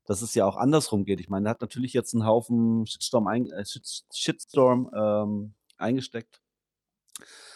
dass 0.07 0.23
es 0.23 0.35
ja 0.35 0.47
auch 0.47 0.57
andersrum 0.57 1.05
geht. 1.05 1.21
Ich 1.21 1.29
meine, 1.29 1.49
er 1.49 1.51
hat 1.51 1.61
natürlich 1.61 1.93
jetzt 1.93 2.15
einen 2.15 2.25
Haufen 2.25 2.87
Shitstorm, 2.87 3.27
ein, 3.27 3.51
äh, 3.51 3.65
Shit- 3.65 4.05
Shitstorm 4.13 4.91
ähm, 4.95 5.55
eingesteckt. 5.77 6.41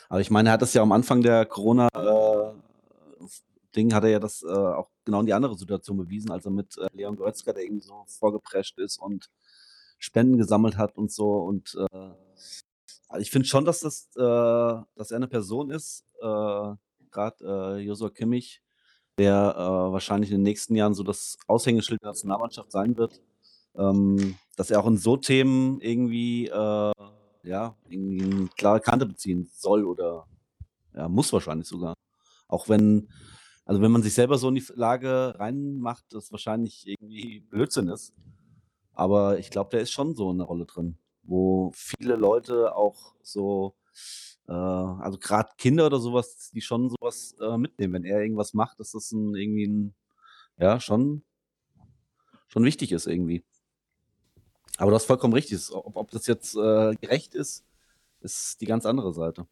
Aber 0.08 0.20
ich 0.20 0.30
meine, 0.30 0.50
er 0.50 0.52
hat 0.54 0.62
das 0.62 0.74
ja 0.74 0.82
am 0.82 0.92
Anfang 0.92 1.22
der 1.22 1.46
Corona-Ding, 1.46 3.94
hat 3.94 4.04
er 4.04 4.10
ja 4.10 4.18
das 4.18 4.42
äh, 4.42 4.46
auch 4.46 4.90
genau 5.04 5.20
in 5.20 5.26
die 5.26 5.34
andere 5.34 5.56
Situation 5.56 5.98
bewiesen, 5.98 6.32
als 6.32 6.44
er 6.44 6.50
mit 6.50 6.76
äh, 6.78 6.88
Leon 6.92 7.16
Goretzka, 7.16 7.52
der 7.52 7.62
irgendwie 7.62 7.86
so 7.86 8.04
vorgeprescht 8.06 8.78
ist 8.78 8.98
und 8.98 9.30
Spenden 9.98 10.36
gesammelt 10.36 10.76
hat 10.76 10.96
und 10.96 11.12
so. 11.12 11.38
Und 11.38 11.76
äh, 11.92 12.10
ich 13.18 13.30
finde 13.30 13.46
schon, 13.46 13.64
dass 13.64 13.80
das, 13.80 14.08
äh, 14.16 14.20
dass 14.96 15.10
er 15.10 15.16
eine 15.16 15.28
Person 15.28 15.70
ist, 15.70 16.04
äh, 16.20 16.74
gerade 17.10 17.36
äh, 17.42 17.78
Josua 17.80 18.10
Kimmich, 18.10 18.62
der 19.18 19.54
äh, 19.56 19.92
wahrscheinlich 19.92 20.30
in 20.30 20.38
den 20.38 20.42
nächsten 20.42 20.74
Jahren 20.74 20.94
so 20.94 21.02
das 21.02 21.38
Aushängeschild 21.46 22.02
der 22.02 22.10
Nationalmannschaft 22.10 22.70
sein 22.70 22.96
wird, 22.96 23.20
ähm, 23.76 24.36
dass 24.56 24.70
er 24.70 24.80
auch 24.80 24.86
in 24.86 24.98
so 24.98 25.16
Themen 25.16 25.80
irgendwie, 25.80 26.46
äh, 26.46 26.92
ja, 27.42 27.76
irgendwie 27.88 28.22
eine 28.22 28.48
klare 28.56 28.80
Kante 28.80 29.06
beziehen 29.06 29.48
soll 29.52 29.84
oder 29.84 30.26
ja, 30.94 31.08
muss 31.08 31.32
wahrscheinlich 31.32 31.68
sogar. 31.68 31.94
Auch 32.48 32.68
wenn, 32.68 33.08
also 33.64 33.80
wenn 33.80 33.92
man 33.92 34.02
sich 34.02 34.14
selber 34.14 34.38
so 34.38 34.48
in 34.48 34.56
die 34.56 34.64
Lage 34.74 35.34
reinmacht, 35.38 36.04
das 36.10 36.32
wahrscheinlich 36.32 36.86
irgendwie 36.86 37.40
Blödsinn 37.40 37.88
ist. 37.88 38.14
Aber 38.92 39.38
ich 39.38 39.50
glaube, 39.50 39.70
der 39.70 39.80
ist 39.80 39.92
schon 39.92 40.14
so 40.14 40.30
in 40.30 40.38
der 40.38 40.46
Rolle 40.46 40.64
drin, 40.64 40.98
wo 41.26 41.72
viele 41.74 42.16
Leute 42.16 42.74
auch 42.74 43.14
so, 43.22 43.74
äh, 44.48 44.52
also 44.52 45.18
gerade 45.18 45.50
Kinder 45.58 45.86
oder 45.86 45.98
sowas, 45.98 46.50
die 46.54 46.60
schon 46.60 46.90
sowas 46.90 47.34
äh, 47.40 47.56
mitnehmen. 47.56 47.94
Wenn 47.94 48.04
er 48.04 48.20
irgendwas 48.20 48.54
macht, 48.54 48.80
dass 48.80 48.92
das 48.92 49.12
ein, 49.12 49.34
irgendwie 49.34 49.66
ein, 49.66 49.94
ja, 50.58 50.80
schon, 50.80 51.22
schon 52.48 52.64
wichtig 52.64 52.92
ist 52.92 53.06
irgendwie. 53.06 53.44
Aber 54.78 54.90
du 54.90 54.94
hast 54.96 55.06
vollkommen 55.06 55.34
richtig. 55.34 55.72
Ob, 55.72 55.96
ob 55.96 56.10
das 56.10 56.26
jetzt 56.26 56.54
äh, 56.54 56.94
gerecht 57.00 57.34
ist, 57.34 57.64
ist 58.20 58.60
die 58.60 58.66
ganz 58.66 58.86
andere 58.86 59.12
Seite. 59.12 59.46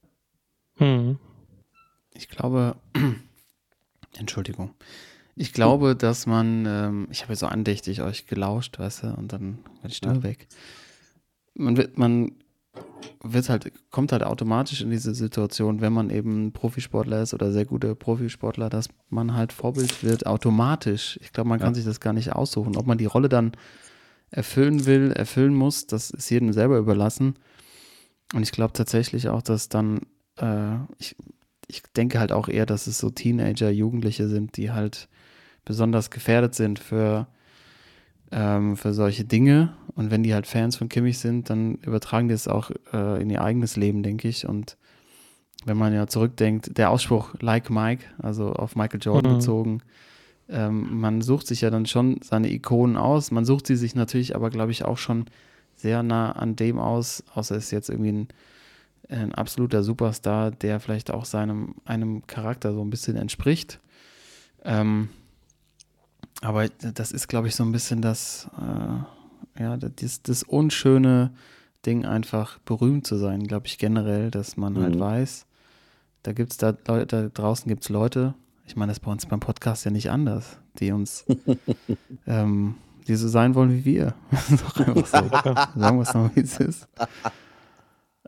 Hm. 0.77 1.19
Ich 2.13 2.29
glaube, 2.29 2.77
Entschuldigung. 4.19 4.75
Ich 5.37 5.53
glaube, 5.53 5.97
dass 5.97 6.27
man, 6.27 6.65
ähm, 6.67 7.09
ich 7.11 7.23
habe 7.23 7.33
ja 7.33 7.37
so 7.37 7.47
andächtig 7.47 8.03
euch 8.03 8.27
gelauscht, 8.27 8.79
weißt 8.79 9.03
du, 9.03 9.15
und 9.15 9.33
dann 9.33 9.65
war 9.81 9.89
die 9.89 9.95
Stimme 9.95 10.17
ja. 10.17 10.23
weg. 10.23 10.47
Man 11.55 11.77
wird, 11.77 11.99
man 11.99 12.33
wird 13.23 13.49
halt, 13.49 13.73
kommt 13.90 14.12
halt 14.12 14.23
automatisch 14.23 14.83
in 14.83 14.90
diese 14.90 15.14
Situation, 15.14 15.81
wenn 15.81 15.93
man 15.93 16.11
eben 16.11 16.53
Profisportler 16.53 17.23
ist 17.23 17.35
oder 17.35 17.53
sehr 17.53 17.64
gute 17.64 17.95
Profisportler, 17.95 18.69
dass 18.69 18.88
man 19.09 19.35
halt 19.35 19.53
Vorbild 19.53 20.05
wird, 20.05 20.27
automatisch. 20.27 21.19
Ich 21.23 21.33
glaube, 21.33 21.49
man 21.49 21.61
kann 21.61 21.75
sich 21.75 21.85
das 21.85 22.01
gar 22.01 22.12
nicht 22.12 22.33
aussuchen. 22.33 22.77
Ob 22.77 22.87
man 22.87 22.99
die 22.99 23.07
Rolle 23.07 23.29
dann 23.29 23.53
erfüllen 24.31 24.85
will, 24.87 25.12
erfüllen 25.12 25.55
muss, 25.55 25.87
das 25.87 26.11
ist 26.11 26.31
jedem 26.31 26.53
selber 26.53 26.79
überlassen. 26.79 27.37
Und 28.35 28.43
ich 28.43 28.53
glaube 28.53 28.73
tatsächlich 28.73 29.29
auch, 29.29 29.43
dass 29.43 29.69
dann, 29.69 30.01
äh, 30.38 30.77
ich, 30.99 31.17
ich 31.69 31.83
denke 31.97 32.19
halt 32.19 32.33
auch 32.33 32.49
eher, 32.49 32.67
dass 32.67 32.87
es 32.87 32.99
so 32.99 33.11
Teenager, 33.11 33.71
Jugendliche 33.71 34.29
sind, 34.29 34.57
die 34.57 34.73
halt 34.73 35.09
besonders 35.64 36.11
gefährdet 36.11 36.55
sind 36.55 36.79
für, 36.79 37.29
ähm, 38.31 38.77
für 38.77 38.93
solche 38.93 39.25
Dinge. 39.25 39.75
Und 39.95 40.11
wenn 40.11 40.23
die 40.23 40.35
halt 40.35 40.47
Fans 40.47 40.77
von 40.77 40.89
Kimmich 40.89 41.19
sind, 41.19 41.51
dann 41.51 41.77
übertragen 41.77 42.29
die 42.29 42.35
es 42.35 42.49
auch 42.49 42.71
äh, 42.93 43.23
in 43.23 43.31
ihr 43.31 43.43
eigenes 43.43 43.77
Leben, 43.77 44.03
denke 44.03 44.29
ich. 44.29 44.47
Und 44.47 44.77
wenn 45.65 45.77
man 45.77 45.95
ja 45.95 46.07
zurückdenkt, 46.07 46.77
der 46.77 46.91
Ausspruch 46.91 47.35
like 47.41 47.71
Mike, 47.71 48.05
also 48.19 48.53
auf 48.53 48.77
Michael 48.77 49.01
Jordan 49.01 49.33
mhm. 49.33 49.37
bezogen, 49.37 49.83
ähm, 50.49 51.01
man 51.01 51.23
sucht 51.23 51.47
sich 51.47 51.63
ja 51.63 51.71
dann 51.71 51.87
schon 51.87 52.19
seine 52.23 52.51
Ikonen 52.51 52.97
aus. 52.97 53.31
Man 53.31 53.45
sucht 53.45 53.67
sie 53.67 53.77
sich 53.77 53.95
natürlich 53.95 54.37
aber, 54.37 54.51
glaube 54.51 54.73
ich, 54.73 54.85
auch 54.85 54.99
schon 54.99 55.27
sehr 55.77 56.03
nah 56.03 56.33
an 56.33 56.57
dem 56.57 56.79
aus, 56.79 57.25
außer 57.35 57.57
es 57.57 57.65
ist 57.65 57.71
jetzt 57.71 57.89
irgendwie 57.89 58.13
ein, 58.13 58.29
ein 59.09 59.35
absoluter 59.35 59.83
Superstar, 59.83 60.51
der 60.51 60.81
vielleicht 60.81 61.11
auch 61.11 61.25
seinem 61.25 61.75
einem 61.85 62.27
Charakter 62.27 62.73
so 62.73 62.83
ein 62.83 62.91
bisschen 62.91 63.17
entspricht. 63.17 63.81
Ähm, 64.65 65.09
aber 66.40 66.68
das 66.68 67.12
ist, 67.12 67.29
glaube 67.29 67.49
ich, 67.49 67.55
so 67.55 67.64
ein 67.64 67.73
bisschen 67.73 68.03
das, 68.03 68.49
äh, 68.59 69.62
ja, 69.62 69.77
das, 69.77 70.23
das 70.23 70.42
unschöne 70.42 71.33
Ding, 71.87 72.05
einfach 72.05 72.59
berühmt 72.61 73.07
zu 73.07 73.16
sein, 73.16 73.47
glaube 73.47 73.66
ich, 73.66 73.79
generell, 73.79 74.31
dass 74.31 74.57
man 74.57 74.77
halt 74.77 74.97
mhm. 74.97 75.03
halt 75.03 75.23
weiß, 75.23 75.47
da 76.23 76.33
gibt 76.33 76.53
es 76.53 76.59
da 76.59 76.75
Leute, 76.87 77.07
da 77.07 77.29
draußen 77.29 77.68
gibt 77.68 77.85
es 77.85 77.88
Leute, 77.88 78.35
ich 78.66 78.77
meine, 78.77 78.90
das 78.90 78.99
ist 78.99 79.05
bei 79.05 79.11
uns 79.11 79.27
beim 79.27 79.40
Podcast 79.40 79.85
ja 79.85 79.90
nicht 79.90 80.11
anders, 80.11 80.59
die 80.79 80.90
uns, 80.92 81.25
ähm, 82.27 82.77
die 83.07 83.14
so 83.14 83.29
sein 83.29 83.55
wollen 83.55 83.73
wie 83.73 83.85
wir. 83.85 84.14
Doch 84.51 84.81
einfach 84.81 85.07
so. 85.75 85.81
Sagen 85.81 85.99
wir 85.99 86.03
es 86.03 86.14
noch, 86.14 86.35
wie 86.35 86.40
es 86.40 86.59
ist. 86.59 86.88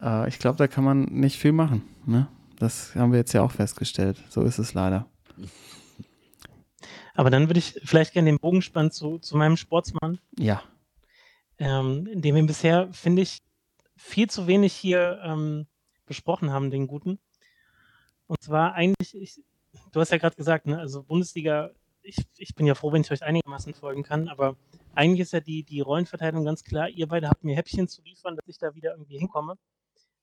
Äh, 0.00 0.28
ich 0.28 0.38
glaube, 0.38 0.58
da 0.58 0.68
kann 0.68 0.84
man 0.84 1.04
nicht 1.04 1.38
viel 1.38 1.52
machen. 1.52 1.82
Ne? 2.04 2.28
Das 2.58 2.94
haben 2.94 3.12
wir 3.12 3.18
jetzt 3.18 3.32
ja 3.32 3.42
auch 3.42 3.50
festgestellt. 3.50 4.22
So 4.28 4.42
ist 4.42 4.58
es 4.58 4.74
leider. 4.74 5.06
Aber 7.16 7.30
dann 7.30 7.48
würde 7.48 7.58
ich 7.58 7.80
vielleicht 7.82 8.12
gerne 8.12 8.30
den 8.30 8.38
Bogen 8.38 8.60
spannen 8.60 8.90
zu, 8.90 9.18
zu 9.18 9.36
meinem 9.36 9.56
Sportsmann. 9.56 10.18
Ja. 10.38 10.62
Ähm, 11.58 12.20
den 12.20 12.34
wir 12.34 12.46
bisher, 12.46 12.92
finde 12.92 13.22
ich, 13.22 13.38
viel 13.96 14.28
zu 14.28 14.46
wenig 14.46 14.74
hier 14.74 15.20
ähm, 15.24 15.66
besprochen 16.04 16.52
haben, 16.52 16.70
den 16.70 16.86
guten. 16.86 17.18
Und 18.26 18.42
zwar 18.42 18.74
eigentlich, 18.74 19.16
ich, 19.16 19.40
du 19.92 20.00
hast 20.00 20.12
ja 20.12 20.18
gerade 20.18 20.36
gesagt, 20.36 20.66
ne, 20.66 20.78
also 20.78 21.02
Bundesliga, 21.02 21.70
ich, 22.02 22.18
ich 22.36 22.54
bin 22.54 22.66
ja 22.66 22.74
froh, 22.74 22.92
wenn 22.92 23.00
ich 23.00 23.10
euch 23.10 23.22
einigermaßen 23.22 23.72
folgen 23.72 24.02
kann, 24.02 24.28
aber 24.28 24.56
eigentlich 24.94 25.20
ist 25.20 25.32
ja 25.32 25.40
die, 25.40 25.64
die 25.64 25.80
Rollenverteilung 25.80 26.44
ganz 26.44 26.64
klar. 26.64 26.88
Ihr 26.88 27.08
beide 27.08 27.28
habt 27.28 27.44
mir 27.44 27.56
Häppchen 27.56 27.88
zu 27.88 28.02
liefern, 28.02 28.36
dass 28.36 28.46
ich 28.46 28.58
da 28.58 28.74
wieder 28.74 28.92
irgendwie 28.92 29.18
hinkomme. 29.18 29.56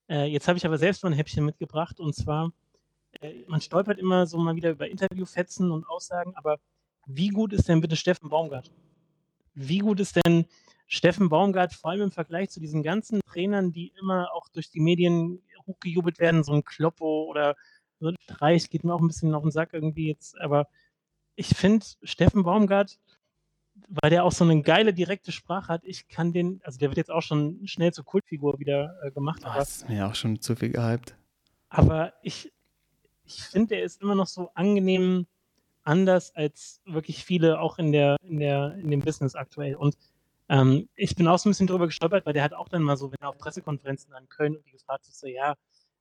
Äh, 0.07 0.25
jetzt 0.25 0.47
habe 0.47 0.57
ich 0.57 0.65
aber 0.65 0.77
selbst 0.77 1.03
mal 1.03 1.09
ein 1.09 1.15
Häppchen 1.15 1.43
mitgebracht 1.43 1.99
und 1.99 2.13
zwar, 2.13 2.51
äh, 3.21 3.43
man 3.47 3.61
stolpert 3.61 3.97
immer 3.97 4.27
so 4.27 4.37
mal 4.37 4.55
wieder 4.55 4.69
über 4.71 4.87
Interviewfetzen 4.87 5.71
und 5.71 5.87
Aussagen, 5.87 6.35
aber 6.35 6.59
wie 7.05 7.29
gut 7.29 7.53
ist 7.53 7.67
denn 7.67 7.81
bitte 7.81 7.95
Steffen 7.95 8.29
Baumgart? 8.29 8.71
Wie 9.53 9.79
gut 9.79 9.99
ist 9.99 10.19
denn 10.25 10.45
Steffen 10.87 11.29
Baumgart, 11.29 11.73
vor 11.73 11.91
allem 11.91 12.01
im 12.01 12.11
Vergleich 12.11 12.49
zu 12.49 12.59
diesen 12.59 12.83
ganzen 12.83 13.21
Trainern, 13.25 13.71
die 13.71 13.93
immer 13.99 14.33
auch 14.33 14.47
durch 14.49 14.69
die 14.69 14.79
Medien 14.79 15.41
hochgejubelt 15.65 16.19
werden, 16.19 16.43
so 16.43 16.53
ein 16.53 16.63
Kloppo 16.63 17.25
oder 17.25 17.55
so 17.99 18.09
ein 18.09 18.15
Streich, 18.23 18.69
geht 18.69 18.83
mir 18.83 18.93
auch 18.93 19.01
ein 19.01 19.07
bisschen 19.07 19.33
auf 19.33 19.43
den 19.43 19.51
Sack 19.51 19.73
irgendwie 19.73 20.07
jetzt, 20.07 20.39
aber 20.39 20.67
ich 21.35 21.47
finde 21.47 21.85
Steffen 22.03 22.43
Baumgart, 22.43 22.99
weil 23.89 24.11
der 24.11 24.23
auch 24.23 24.31
so 24.31 24.43
eine 24.43 24.61
geile 24.61 24.93
direkte 24.93 25.31
Sprache 25.31 25.67
hat, 25.67 25.83
ich 25.85 26.07
kann 26.07 26.31
den, 26.31 26.61
also 26.63 26.77
der 26.77 26.89
wird 26.89 26.97
jetzt 26.97 27.11
auch 27.11 27.21
schon 27.21 27.65
schnell 27.65 27.91
zur 27.91 28.05
Kultfigur 28.05 28.59
wieder 28.59 28.95
äh, 29.03 29.11
gemacht. 29.11 29.41
Oh, 29.45 29.51
das 29.55 29.77
ist 29.77 29.89
mir 29.89 30.07
auch 30.07 30.15
schon 30.15 30.39
zu 30.41 30.55
viel 30.55 30.69
gehypt. 30.69 31.15
Aber 31.69 32.13
ich, 32.21 32.53
ich 33.25 33.41
finde, 33.41 33.69
der 33.69 33.83
ist 33.83 34.01
immer 34.01 34.15
noch 34.15 34.27
so 34.27 34.51
angenehm 34.53 35.25
anders 35.83 36.35
als 36.35 36.81
wirklich 36.85 37.23
viele 37.25 37.59
auch 37.59 37.77
in 37.77 37.91
der, 37.91 38.17
in 38.23 38.39
der, 38.39 38.75
in 38.75 38.89
dem 38.89 39.01
Business 39.01 39.35
aktuell. 39.35 39.75
Und 39.75 39.97
ähm, 40.49 40.89
ich 40.95 41.15
bin 41.15 41.27
auch 41.27 41.39
so 41.39 41.49
ein 41.49 41.51
bisschen 41.51 41.67
drüber 41.67 41.87
gestolpert, 41.87 42.25
weil 42.25 42.33
der 42.33 42.43
hat 42.43 42.53
auch 42.53 42.69
dann 42.69 42.83
mal 42.83 42.97
so, 42.97 43.11
wenn 43.11 43.19
er 43.21 43.29
auf 43.29 43.37
Pressekonferenzen 43.37 44.13
an 44.13 44.29
Köln 44.29 44.55
und 44.55 44.65
die 44.65 44.71
gefragt 44.71 45.07
ist, 45.07 45.19
so, 45.19 45.27
ja, 45.27 45.55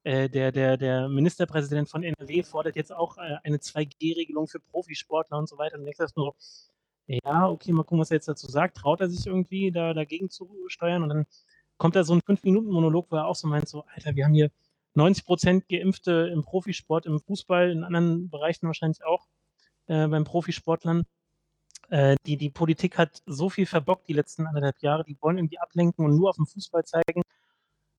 äh, 0.05 0.29
der, 0.29 0.51
der, 0.53 0.77
der 0.77 1.09
Ministerpräsident 1.09 1.89
von 1.89 2.03
NRW 2.03 2.43
fordert 2.43 2.77
jetzt 2.77 2.93
auch 2.93 3.19
äh, 3.19 3.37
eine 3.45 3.59
2G-Regelung 3.59 4.49
für 4.49 4.61
Profisportler 4.61 5.39
und 5.39 5.49
so 5.49 5.59
weiter. 5.59 5.79
Und 5.79 5.95
sage 5.97 6.13
nur, 6.17 6.35
ja, 7.07 7.49
okay, 7.49 7.73
mal 7.73 7.83
gucken, 7.83 8.01
was 8.01 8.11
er 8.11 8.17
jetzt 8.17 8.29
dazu 8.29 8.51
sagt. 8.51 8.77
Traut 8.79 9.01
er 9.01 9.09
sich 9.09 9.27
irgendwie 9.27 9.71
da 9.71 9.95
dagegen 9.95 10.31
zu 10.31 10.49
steuern? 10.69 11.03
Und 11.03 11.09
dann 11.11 11.27
kommt 11.79 11.97
da 11.97 12.05
so 12.05 12.15
ein 12.15 12.21
5-Minuten-Monolog, 12.21 13.11
wo 13.11 13.17
er 13.17 13.27
auch 13.27 13.37
so 13.37 13.47
meint, 13.49 13.69
so, 13.69 13.85
Alter, 13.95 14.17
wir 14.17 14.25
haben 14.25 14.35
hier 14.35 14.51
90 14.95 15.25
Prozent 15.25 15.69
Geimpfte 15.69 16.31
im 16.33 16.43
Profisport, 16.43 17.07
im 17.07 17.21
Fußball, 17.21 17.71
in 17.71 17.85
anderen 17.85 18.29
Bereichen 18.29 18.67
wahrscheinlich 18.67 19.05
auch 19.05 19.27
äh, 19.87 20.07
beim 20.09 20.25
Profisportlern. 20.25 21.05
Äh, 21.91 22.17
die, 22.27 22.37
die 22.37 22.51
Politik 22.51 22.99
hat 22.99 23.23
so 23.27 23.51
viel 23.51 23.67
verbockt 23.67 24.09
die 24.09 24.15
letzten 24.15 24.47
anderthalb 24.47 24.79
Jahre. 24.81 25.05
Die 25.05 25.17
wollen 25.21 25.39
irgendwie 25.39 25.59
ablenken 25.59 26.05
und 26.05 26.17
nur 26.17 26.31
auf 26.31 26.37
den 26.37 26.47
Fußball 26.47 26.85
zeigen. 26.85 27.23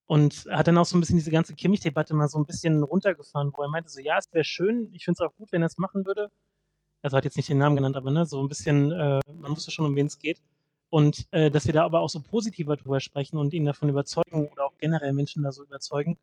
Und 0.06 0.48
hat 0.50 0.68
dann 0.68 0.78
auch 0.78 0.86
so 0.86 0.98
ein 0.98 1.00
bisschen 1.00 1.18
diese 1.18 1.32
ganze 1.32 1.56
Kimmich-Debatte 1.56 2.14
mal 2.14 2.28
so 2.28 2.38
ein 2.38 2.46
bisschen 2.46 2.84
runtergefahren, 2.84 3.52
wo 3.56 3.62
er 3.62 3.70
meinte, 3.70 3.90
so 3.90 4.02
ja, 4.02 4.18
es 4.18 4.32
wäre 4.34 4.44
schön, 4.44 4.90
ich 4.94 5.06
finde 5.06 5.24
es 5.24 5.28
auch 5.28 5.36
gut, 5.36 5.52
wenn 5.52 5.64
er 5.64 5.68
es 5.68 5.78
machen 5.78 6.06
würde. 6.06 6.30
Also 7.02 7.18
hat 7.18 7.26
jetzt 7.26 7.38
nicht 7.38 7.50
den 7.50 7.58
Namen 7.58 7.76
genannt, 7.76 7.98
aber 7.98 8.12
ne, 8.12 8.26
so 8.26 8.42
ein 8.42 8.48
bisschen, 8.50 8.92
äh, 8.92 9.20
man 9.34 9.52
wusste 9.56 9.72
schon, 9.72 9.86
um 9.86 9.96
wen 9.96 10.08
es 10.08 10.20
geht. 10.20 10.42
Und 10.90 11.28
äh, 11.32 11.52
dass 11.52 11.66
wir 11.66 11.74
da 11.74 11.84
aber 11.86 12.02
auch 12.02 12.10
so 12.10 12.22
positiver 12.22 12.78
drüber 12.78 13.00
sprechen 13.00 13.38
und 13.38 13.54
ihn 13.54 13.66
davon 13.66 13.90
überzeugen 13.90 14.48
oder 14.48 14.66
auch 14.66 14.78
generell 14.78 15.14
Menschen 15.14 15.44
da 15.44 15.52
so 15.52 15.64
überzeugen. 15.64 16.18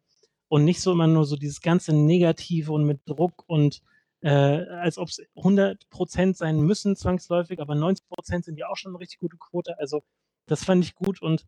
Und 0.48 0.64
nicht 0.64 0.80
so 0.80 0.92
immer 0.92 1.06
nur 1.06 1.24
so 1.24 1.36
dieses 1.36 1.60
ganze 1.60 1.92
Negative 1.92 2.72
und 2.72 2.84
mit 2.84 3.00
Druck 3.06 3.44
und 3.46 3.82
äh, 4.22 4.30
als 4.30 4.98
ob 4.98 5.08
es 5.08 5.20
100% 5.36 6.34
sein 6.34 6.60
müssen, 6.60 6.96
zwangsläufig, 6.96 7.60
aber 7.60 7.74
90% 7.74 8.44
sind 8.44 8.58
ja 8.58 8.68
auch 8.68 8.76
schon 8.76 8.92
eine 8.92 9.00
richtig 9.00 9.18
gute 9.18 9.36
Quote. 9.36 9.78
Also 9.78 10.02
das 10.46 10.64
fand 10.64 10.84
ich 10.84 10.94
gut 10.94 11.22
und 11.22 11.46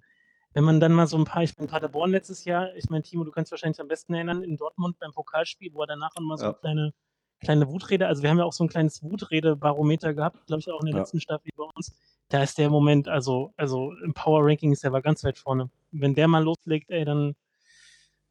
wenn 0.55 0.65
man 0.65 0.81
dann 0.81 0.93
mal 0.93 1.07
so 1.07 1.17
ein 1.17 1.25
paar, 1.25 1.43
ich 1.43 1.57
bin 1.57 1.67
Paderborn 1.67 2.11
letztes 2.11 2.45
Jahr, 2.45 2.75
ich 2.77 2.91
meine, 2.91 3.03
Timo, 3.03 3.25
du 3.25 3.31
kannst 3.31 3.51
wahrscheinlich 3.51 3.81
am 3.81 3.89
besten 3.89 4.15
erinnern, 4.15 4.43
in 4.43 4.57
Dortmund 4.57 4.99
beim 4.99 5.13
Pokalspiel, 5.13 5.73
wo 5.73 5.83
er 5.83 5.87
danach 5.87 6.15
immer 6.17 6.37
so 6.37 6.45
ja. 6.45 6.51
eine 6.51 6.61
kleine, 6.61 6.95
kleine 7.41 7.69
Wutrede, 7.69 8.07
also 8.07 8.23
wir 8.23 8.31
haben 8.31 8.39
ja 8.39 8.45
auch 8.45 8.53
so 8.53 8.65
ein 8.65 8.69
kleines 8.69 9.03
Wutrede-Barometer 9.03 10.15
gehabt, 10.15 10.47
glaube 10.47 10.61
ich 10.61 10.71
auch 10.71 10.81
in 10.81 10.87
der 10.87 10.95
ja. 10.95 11.01
letzten 11.01 11.21
Staffel 11.21 11.51
bei 11.57 11.65
uns. 11.75 11.95
Da 12.29 12.43
ist 12.43 12.59
der 12.59 12.71
Moment, 12.71 13.09
also, 13.09 13.53
also 13.57 13.93
im 14.05 14.15
Power 14.15 14.45
Ranking 14.45 14.73
ist 14.73 14.85
er 14.85 14.89
aber 14.89 15.03
ganz 15.03 15.25
weit 15.25 15.39
vorne. 15.39 15.71
Wenn 15.91 16.15
der 16.15 16.29
mal 16.29 16.43
loslegt, 16.43 16.91
ey, 16.91 17.05
dann, 17.05 17.35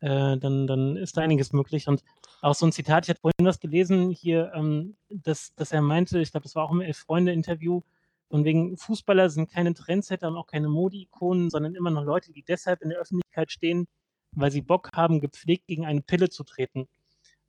äh, 0.02 0.38
dann, 0.38 0.68
dann 0.68 0.98
ist 0.98 1.18
da 1.18 1.22
einiges 1.22 1.54
möglich. 1.54 1.88
Und 1.88 2.04
auch 2.42 2.56
so 2.56 2.66
ein 2.66 2.72
Zitat, 2.72 3.06
ich 3.06 3.10
hatte 3.10 3.22
vorhin 3.22 3.46
was 3.46 3.60
gelesen 3.60 4.12
hier, 4.12 4.52
ähm, 4.54 4.96
dass, 5.10 5.54
dass 5.56 5.72
er 5.72 5.82
meinte, 5.82 6.20
ich 6.20 6.32
glaube, 6.32 6.44
das 6.44 6.56
war 6.56 6.66
auch 6.66 6.72
im 6.72 6.82
Elf-Freunde-Interview, 6.82 7.82
von 8.30 8.46
wegen 8.46 8.78
Fußballer 8.78 9.30
sind 9.30 9.52
keine 9.52 9.74
Trendsetter 9.74 10.30
und 10.30 10.38
auch 10.38 10.48
keine 10.48 10.70
Modi-Ikonen, 10.70 11.50
sondern 11.50 11.76
immer 11.76 11.92
noch 11.92 12.06
Leute, 12.06 12.32
die 12.32 12.44
deshalb 12.44 12.82
in 12.82 12.90
der 12.90 13.00
Öffentlichkeit 13.00 13.52
stehen, 13.52 13.88
weil 14.32 14.52
sie 14.52 14.62
Bock 14.62 14.90
haben, 14.96 15.20
gepflegt 15.20 15.68
gegen 15.68 15.86
eine 15.86 16.02
Pille 16.02 16.30
zu 16.30 16.46
treten. 16.46 16.88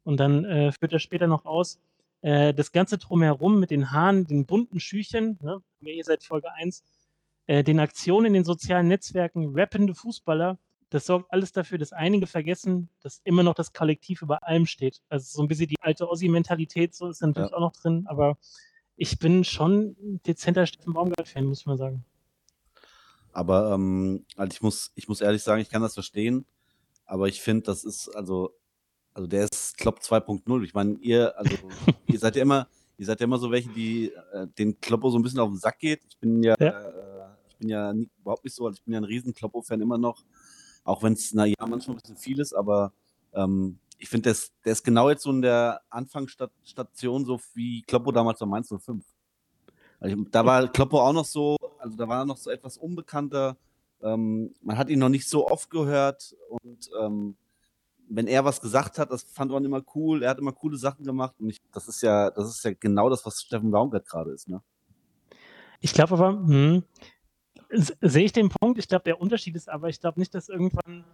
Und 0.02 0.18
dann 0.18 0.44
äh, 0.44 0.72
führt 0.72 0.92
er 0.92 0.98
später 0.98 1.28
noch 1.28 1.44
aus, 1.44 1.78
äh, 2.22 2.52
das 2.52 2.72
Ganze 2.72 2.98
drumherum 2.98 3.60
mit 3.60 3.70
den 3.70 3.92
Haaren, 3.92 4.26
den 4.26 4.44
bunten 4.44 4.80
Schüchen, 4.80 5.38
ne, 5.40 5.62
ihr 5.82 6.04
seid 6.04 6.24
Folge 6.24 6.52
1, 6.52 6.82
äh, 7.46 7.62
den 7.62 7.78
Aktionen 7.78 8.26
in 8.26 8.32
den 8.32 8.44
sozialen 8.44 8.88
Netzwerken, 8.88 9.54
rappende 9.54 9.94
Fußballer, 9.94 10.58
das 10.92 11.06
sorgt 11.06 11.32
alles 11.32 11.52
dafür, 11.52 11.78
dass 11.78 11.92
einige 11.92 12.26
vergessen, 12.26 12.90
dass 13.00 13.22
immer 13.24 13.42
noch 13.42 13.54
das 13.54 13.72
Kollektiv 13.72 14.20
über 14.20 14.46
allem 14.46 14.66
steht. 14.66 15.00
Also 15.08 15.36
so 15.36 15.42
ein 15.42 15.48
bisschen 15.48 15.68
die 15.68 15.80
alte 15.80 16.08
Ossi-Mentalität, 16.08 16.94
so 16.94 17.08
ist 17.08 17.22
natürlich 17.22 17.50
ja. 17.50 17.56
auch 17.56 17.60
noch 17.60 17.72
drin, 17.72 18.04
aber 18.06 18.36
ich 18.96 19.18
bin 19.18 19.42
schon 19.42 19.96
dezenter 20.26 20.66
Steffen 20.66 20.92
Baumgart-Fan, 20.92 21.46
muss 21.46 21.60
ich 21.60 21.66
mal 21.66 21.78
sagen. 21.78 22.04
Aber 23.32 23.72
ähm, 23.72 24.26
also 24.36 24.52
ich 24.52 24.60
muss, 24.60 24.92
ich 24.94 25.08
muss 25.08 25.22
ehrlich 25.22 25.42
sagen, 25.42 25.62
ich 25.62 25.70
kann 25.70 25.80
das 25.80 25.94
verstehen, 25.94 26.44
aber 27.06 27.26
ich 27.26 27.40
finde, 27.40 27.64
das 27.64 27.84
ist, 27.84 28.10
also, 28.10 28.54
also 29.14 29.26
der 29.26 29.44
ist 29.44 29.78
Klopp 29.78 30.00
2.0. 30.00 30.62
Ich 30.62 30.74
meine, 30.74 30.98
ihr, 31.00 31.36
also, 31.38 31.56
ihr 32.06 32.18
seid 32.18 32.36
ja 32.36 32.42
immer, 32.42 32.68
ihr 32.98 33.06
seid 33.06 33.20
ja 33.20 33.24
immer 33.24 33.38
so 33.38 33.50
welche, 33.50 33.70
die 33.70 34.12
äh, 34.34 34.46
den 34.58 34.78
Kloppo 34.78 35.08
so 35.08 35.18
ein 35.18 35.22
bisschen 35.22 35.40
auf 35.40 35.48
den 35.48 35.58
Sack 35.58 35.78
geht. 35.78 36.02
Ich 36.06 36.18
bin 36.18 36.42
ja, 36.42 36.54
ja. 36.60 36.68
Äh, 36.68 36.92
ich 37.48 37.56
bin 37.56 37.70
ja 37.70 37.94
nie, 37.94 38.10
überhaupt 38.20 38.44
nicht 38.44 38.54
so, 38.54 38.66
also 38.66 38.76
ich 38.76 38.84
bin 38.84 38.92
ja 38.92 39.00
ein 39.00 39.04
riesen 39.04 39.32
Kloppo-Fan 39.32 39.80
immer 39.80 39.96
noch, 39.96 40.22
auch 40.84 41.02
wenn 41.02 41.12
es, 41.14 41.32
naja, 41.34 41.54
manchmal 41.60 41.96
ein 41.96 42.00
bisschen 42.00 42.16
viel 42.16 42.40
ist, 42.40 42.52
aber 42.52 42.92
ähm, 43.34 43.78
ich 43.98 44.08
finde, 44.08 44.24
der, 44.24 44.32
ist- 44.32 44.52
der 44.64 44.72
ist 44.72 44.82
genau 44.84 45.10
jetzt 45.10 45.22
so 45.22 45.30
in 45.30 45.42
der 45.42 45.80
Anfangsstation, 45.90 47.24
so 47.24 47.40
wie 47.54 47.82
Kloppo 47.82 48.12
damals 48.12 48.40
bei 48.40 48.46
Mainz 48.46 48.68
05. 48.68 49.04
Also 50.00 50.16
da 50.30 50.44
war 50.44 50.68
Kloppo 50.68 51.00
auch 51.00 51.12
noch 51.12 51.24
so, 51.24 51.56
also 51.78 51.96
da 51.96 52.08
war 52.08 52.20
er 52.22 52.24
noch 52.24 52.36
so 52.36 52.50
etwas 52.50 52.76
unbekannter. 52.76 53.56
Ähm, 54.02 54.52
man 54.62 54.76
hat 54.78 54.90
ihn 54.90 54.98
noch 54.98 55.08
nicht 55.08 55.28
so 55.28 55.46
oft 55.48 55.70
gehört 55.70 56.34
und 56.48 56.90
ähm, 57.00 57.36
wenn 58.08 58.26
er 58.26 58.44
was 58.44 58.60
gesagt 58.60 58.98
hat, 58.98 59.10
das 59.12 59.22
fand 59.22 59.52
man 59.52 59.64
immer 59.64 59.82
cool. 59.94 60.22
Er 60.22 60.30
hat 60.30 60.38
immer 60.38 60.52
coole 60.52 60.76
Sachen 60.76 61.04
gemacht 61.04 61.34
und 61.40 61.50
ich, 61.50 61.60
das 61.72 61.88
ist 61.88 62.02
ja, 62.02 62.30
das 62.30 62.48
ist 62.48 62.64
ja 62.64 62.72
genau 62.78 63.08
das, 63.08 63.24
was 63.24 63.40
Steffen 63.42 63.70
Baumgart 63.70 64.06
gerade 64.06 64.32
ist, 64.32 64.48
ne? 64.48 64.60
Ich 65.80 65.92
glaube 65.94 66.14
aber, 66.14 66.30
hm, 66.32 66.84
s- 67.21 67.21
sehe 67.72 68.24
ich 68.24 68.32
den 68.32 68.48
Punkt. 68.48 68.78
Ich 68.78 68.88
glaube, 68.88 69.04
der 69.04 69.20
Unterschied 69.20 69.56
ist 69.56 69.68
aber, 69.68 69.88
ich 69.88 70.00
glaube 70.00 70.20
nicht, 70.20 70.34
dass 70.34 70.48
irgendwann 70.48 71.04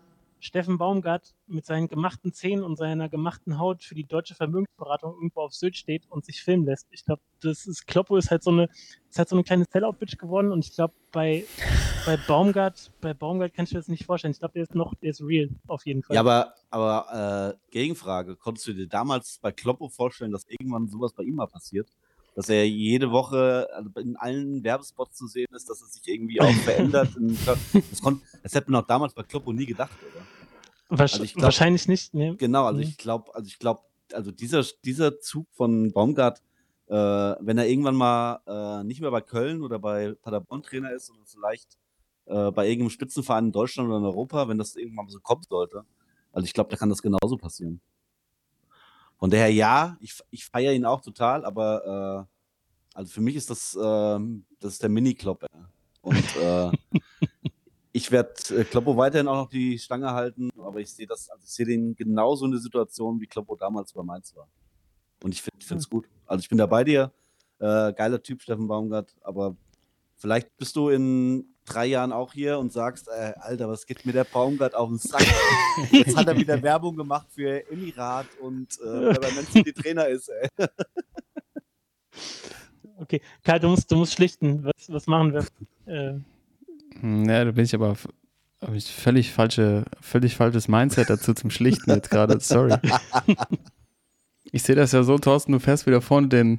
Steffen 0.40 0.78
Baumgart 0.78 1.34
mit 1.46 1.66
seinen 1.66 1.88
gemachten 1.88 2.32
Zähnen 2.32 2.62
und 2.62 2.76
seiner 2.76 3.08
gemachten 3.08 3.58
Haut 3.58 3.82
für 3.82 3.94
die 3.94 4.04
deutsche 4.04 4.34
Vermögensberatung 4.34 5.14
irgendwo 5.14 5.40
auf 5.40 5.52
Sylt 5.52 5.76
steht 5.76 6.06
und 6.10 6.24
sich 6.24 6.42
filmen 6.42 6.64
lässt. 6.64 6.86
Ich 6.90 7.04
glaube, 7.04 7.22
das 7.40 7.66
ist, 7.66 7.86
Kloppo 7.86 8.16
ist 8.16 8.30
halt 8.30 8.42
so 8.42 8.50
eine, 8.50 8.68
ist 9.10 9.18
halt 9.18 9.28
so 9.28 9.36
eine 9.36 9.42
kleine 9.42 9.64
Sellout-Bitch 9.70 10.16
geworden 10.16 10.52
und 10.52 10.64
ich 10.64 10.74
glaube, 10.74 10.94
bei, 11.10 11.44
bei 12.06 12.16
Baumgart, 12.16 12.92
bei 13.00 13.14
Baumgart 13.14 13.52
kannst 13.52 13.72
du 13.72 13.74
dir 13.74 13.80
das 13.80 13.88
nicht 13.88 14.04
vorstellen. 14.04 14.32
Ich 14.32 14.38
glaube, 14.38 14.54
der 14.54 14.62
ist 14.62 14.74
noch, 14.74 14.94
der 14.94 15.10
ist 15.10 15.22
real, 15.22 15.48
auf 15.66 15.84
jeden 15.86 16.02
Fall. 16.02 16.14
Ja, 16.14 16.20
aber, 16.20 16.54
aber 16.70 17.56
äh, 17.56 17.72
Gegenfrage, 17.72 18.36
konntest 18.36 18.66
du 18.68 18.74
dir 18.74 18.86
damals 18.86 19.38
bei 19.42 19.50
Kloppo 19.50 19.88
vorstellen, 19.88 20.30
dass 20.30 20.46
irgendwann 20.48 20.86
sowas 20.88 21.12
bei 21.12 21.24
ihm 21.24 21.34
mal 21.34 21.46
passiert? 21.46 21.88
Dass 22.34 22.48
er 22.48 22.68
jede 22.68 23.10
Woche 23.10 23.68
also 23.72 23.90
in 23.98 24.16
allen 24.16 24.62
Werbespots 24.62 25.16
zu 25.16 25.26
sehen 25.26 25.48
ist, 25.54 25.68
dass 25.68 25.80
er 25.80 25.88
sich 25.88 26.06
irgendwie 26.06 26.40
auch 26.40 26.52
verändert. 26.54 27.08
Das, 27.90 28.00
konnt, 28.00 28.22
das 28.42 28.54
hätte 28.54 28.70
man 28.70 28.82
auch 28.82 28.86
damals 28.86 29.12
bei 29.14 29.22
Kloppo 29.24 29.52
nie 29.52 29.66
gedacht, 29.66 29.98
oder? 30.00 30.98
Wahrsch 30.98 31.14
also 31.14 31.24
glaub- 31.24 31.42
wahrscheinlich 31.42 31.88
nicht. 31.88 32.14
Ne? 32.14 32.36
Genau, 32.36 32.64
also 32.64 32.78
Mhm. 32.80 32.86
ich 32.86 32.96
glaube, 32.96 33.34
also 33.34 33.46
ich 33.46 33.58
glaube, 33.58 33.80
also 34.12 34.30
dieser, 34.30 34.64
dieser 34.84 35.18
Zug 35.20 35.46
von 35.52 35.90
Baumgart, 35.92 36.40
äh, 36.86 36.94
wenn 36.94 37.58
er 37.58 37.66
irgendwann 37.68 37.96
mal 37.96 38.40
äh, 38.46 38.84
nicht 38.84 39.00
mehr 39.00 39.10
bei 39.10 39.20
Köln 39.20 39.62
oder 39.62 39.78
bei 39.78 40.14
Paderborn 40.22 40.62
Trainer 40.62 40.92
ist, 40.92 41.06
sondern 41.06 41.26
vielleicht 41.26 41.76
äh, 42.26 42.50
bei 42.52 42.66
irgendeinem 42.66 42.90
Spitzenverein 42.90 43.46
in 43.46 43.52
Deutschland 43.52 43.88
oder 43.88 43.98
in 43.98 44.04
Europa, 44.04 44.48
wenn 44.48 44.56
das 44.58 44.76
irgendwann 44.76 45.06
mal 45.06 45.10
so 45.10 45.20
kommen 45.20 45.42
sollte, 45.48 45.84
also 46.32 46.46
ich 46.46 46.54
glaube, 46.54 46.70
da 46.70 46.76
kann 46.76 46.88
das 46.88 47.02
genauso 47.02 47.36
passieren. 47.36 47.80
Von 49.18 49.30
daher 49.30 49.52
ja, 49.52 49.96
ich, 50.00 50.18
ich 50.30 50.46
feiere 50.46 50.72
ihn 50.72 50.84
auch 50.84 51.00
total, 51.00 51.44
aber 51.44 52.26
äh, 52.26 52.96
also 52.96 53.12
für 53.12 53.20
mich 53.20 53.36
ist 53.36 53.50
das, 53.50 53.76
ähm, 53.80 54.44
das 54.60 54.74
ist 54.74 54.82
der 54.82 54.88
Mini-Klopp. 54.88 55.44
Und 56.02 56.36
äh, 56.36 56.70
ich 57.92 58.10
werde 58.12 58.32
äh, 58.56 58.64
Kloppo 58.64 58.96
weiterhin 58.96 59.26
auch 59.26 59.36
noch 59.36 59.48
die 59.50 59.78
Stange 59.78 60.12
halten, 60.12 60.50
aber 60.58 60.80
ich 60.80 60.90
sehe 60.90 61.06
das, 61.06 61.28
also 61.30 61.44
ich 61.44 61.50
sehe 61.50 61.66
den 61.66 61.96
genauso 61.96 62.44
in 62.44 62.52
der 62.52 62.60
Situation, 62.60 63.20
wie 63.20 63.26
Kloppo 63.26 63.56
damals 63.56 63.92
bei 63.92 64.02
Mainz 64.02 64.34
war. 64.36 64.48
Und 65.22 65.34
ich 65.34 65.42
finde 65.42 65.80
es 65.80 65.90
gut. 65.90 66.08
Also 66.26 66.42
ich 66.42 66.48
bin 66.48 66.58
da 66.58 66.66
bei 66.66 66.84
dir. 66.84 67.12
Äh, 67.58 67.92
geiler 67.92 68.22
Typ, 68.22 68.40
Steffen 68.40 68.68
Baumgart, 68.68 69.16
aber 69.22 69.56
vielleicht 70.16 70.56
bist 70.58 70.76
du 70.76 70.90
in 70.90 71.44
drei 71.68 71.86
Jahren 71.86 72.12
auch 72.12 72.32
hier 72.32 72.58
und 72.58 72.72
sagst, 72.72 73.08
äh, 73.08 73.32
Alter, 73.40 73.68
was 73.68 73.86
geht 73.86 74.04
mir 74.06 74.12
der 74.12 74.24
Baumgart 74.24 74.74
auf 74.74 74.88
den 74.88 74.98
Sack? 74.98 75.22
Jetzt 75.90 76.16
hat 76.16 76.26
er 76.28 76.36
wieder 76.36 76.60
Werbung 76.62 76.96
gemacht 76.96 77.26
für 77.34 77.68
Emirat 77.70 78.26
und 78.40 78.72
äh, 78.80 78.84
wer 78.84 79.20
bei 79.20 79.30
Man 79.32 79.46
City 79.46 79.72
Trainer 79.72 80.08
ist, 80.08 80.28
ey. 80.28 80.48
Okay, 83.00 83.20
Karl, 83.44 83.60
du 83.60 83.68
musst, 83.68 83.90
du 83.92 83.96
musst 83.96 84.14
schlichten. 84.14 84.64
Was, 84.64 84.88
was 84.92 85.06
machen 85.06 85.32
wir? 85.32 85.46
Äh, 85.86 86.18
Hm, 87.00 87.28
Ja, 87.28 87.44
da 87.44 87.52
bin 87.52 87.64
ich 87.64 87.74
aber 87.74 87.92
f- 87.92 88.08
hab 88.60 88.74
ich 88.74 88.92
völlig 88.92 89.32
falsche, 89.32 89.84
völlig 90.00 90.34
falsches 90.34 90.66
Mindset 90.66 91.08
dazu 91.10 91.32
zum 91.32 91.50
Schlichten 91.50 91.90
jetzt 91.90 92.10
gerade. 92.10 92.40
Sorry. 92.40 92.74
Ich 94.50 94.62
sehe 94.62 94.74
das 94.74 94.92
ja 94.92 95.02
so, 95.02 95.18
Thorsten, 95.18 95.52
du 95.52 95.58
fährst 95.60 95.86
wieder 95.86 96.00
vorne 96.00 96.28
den, 96.28 96.58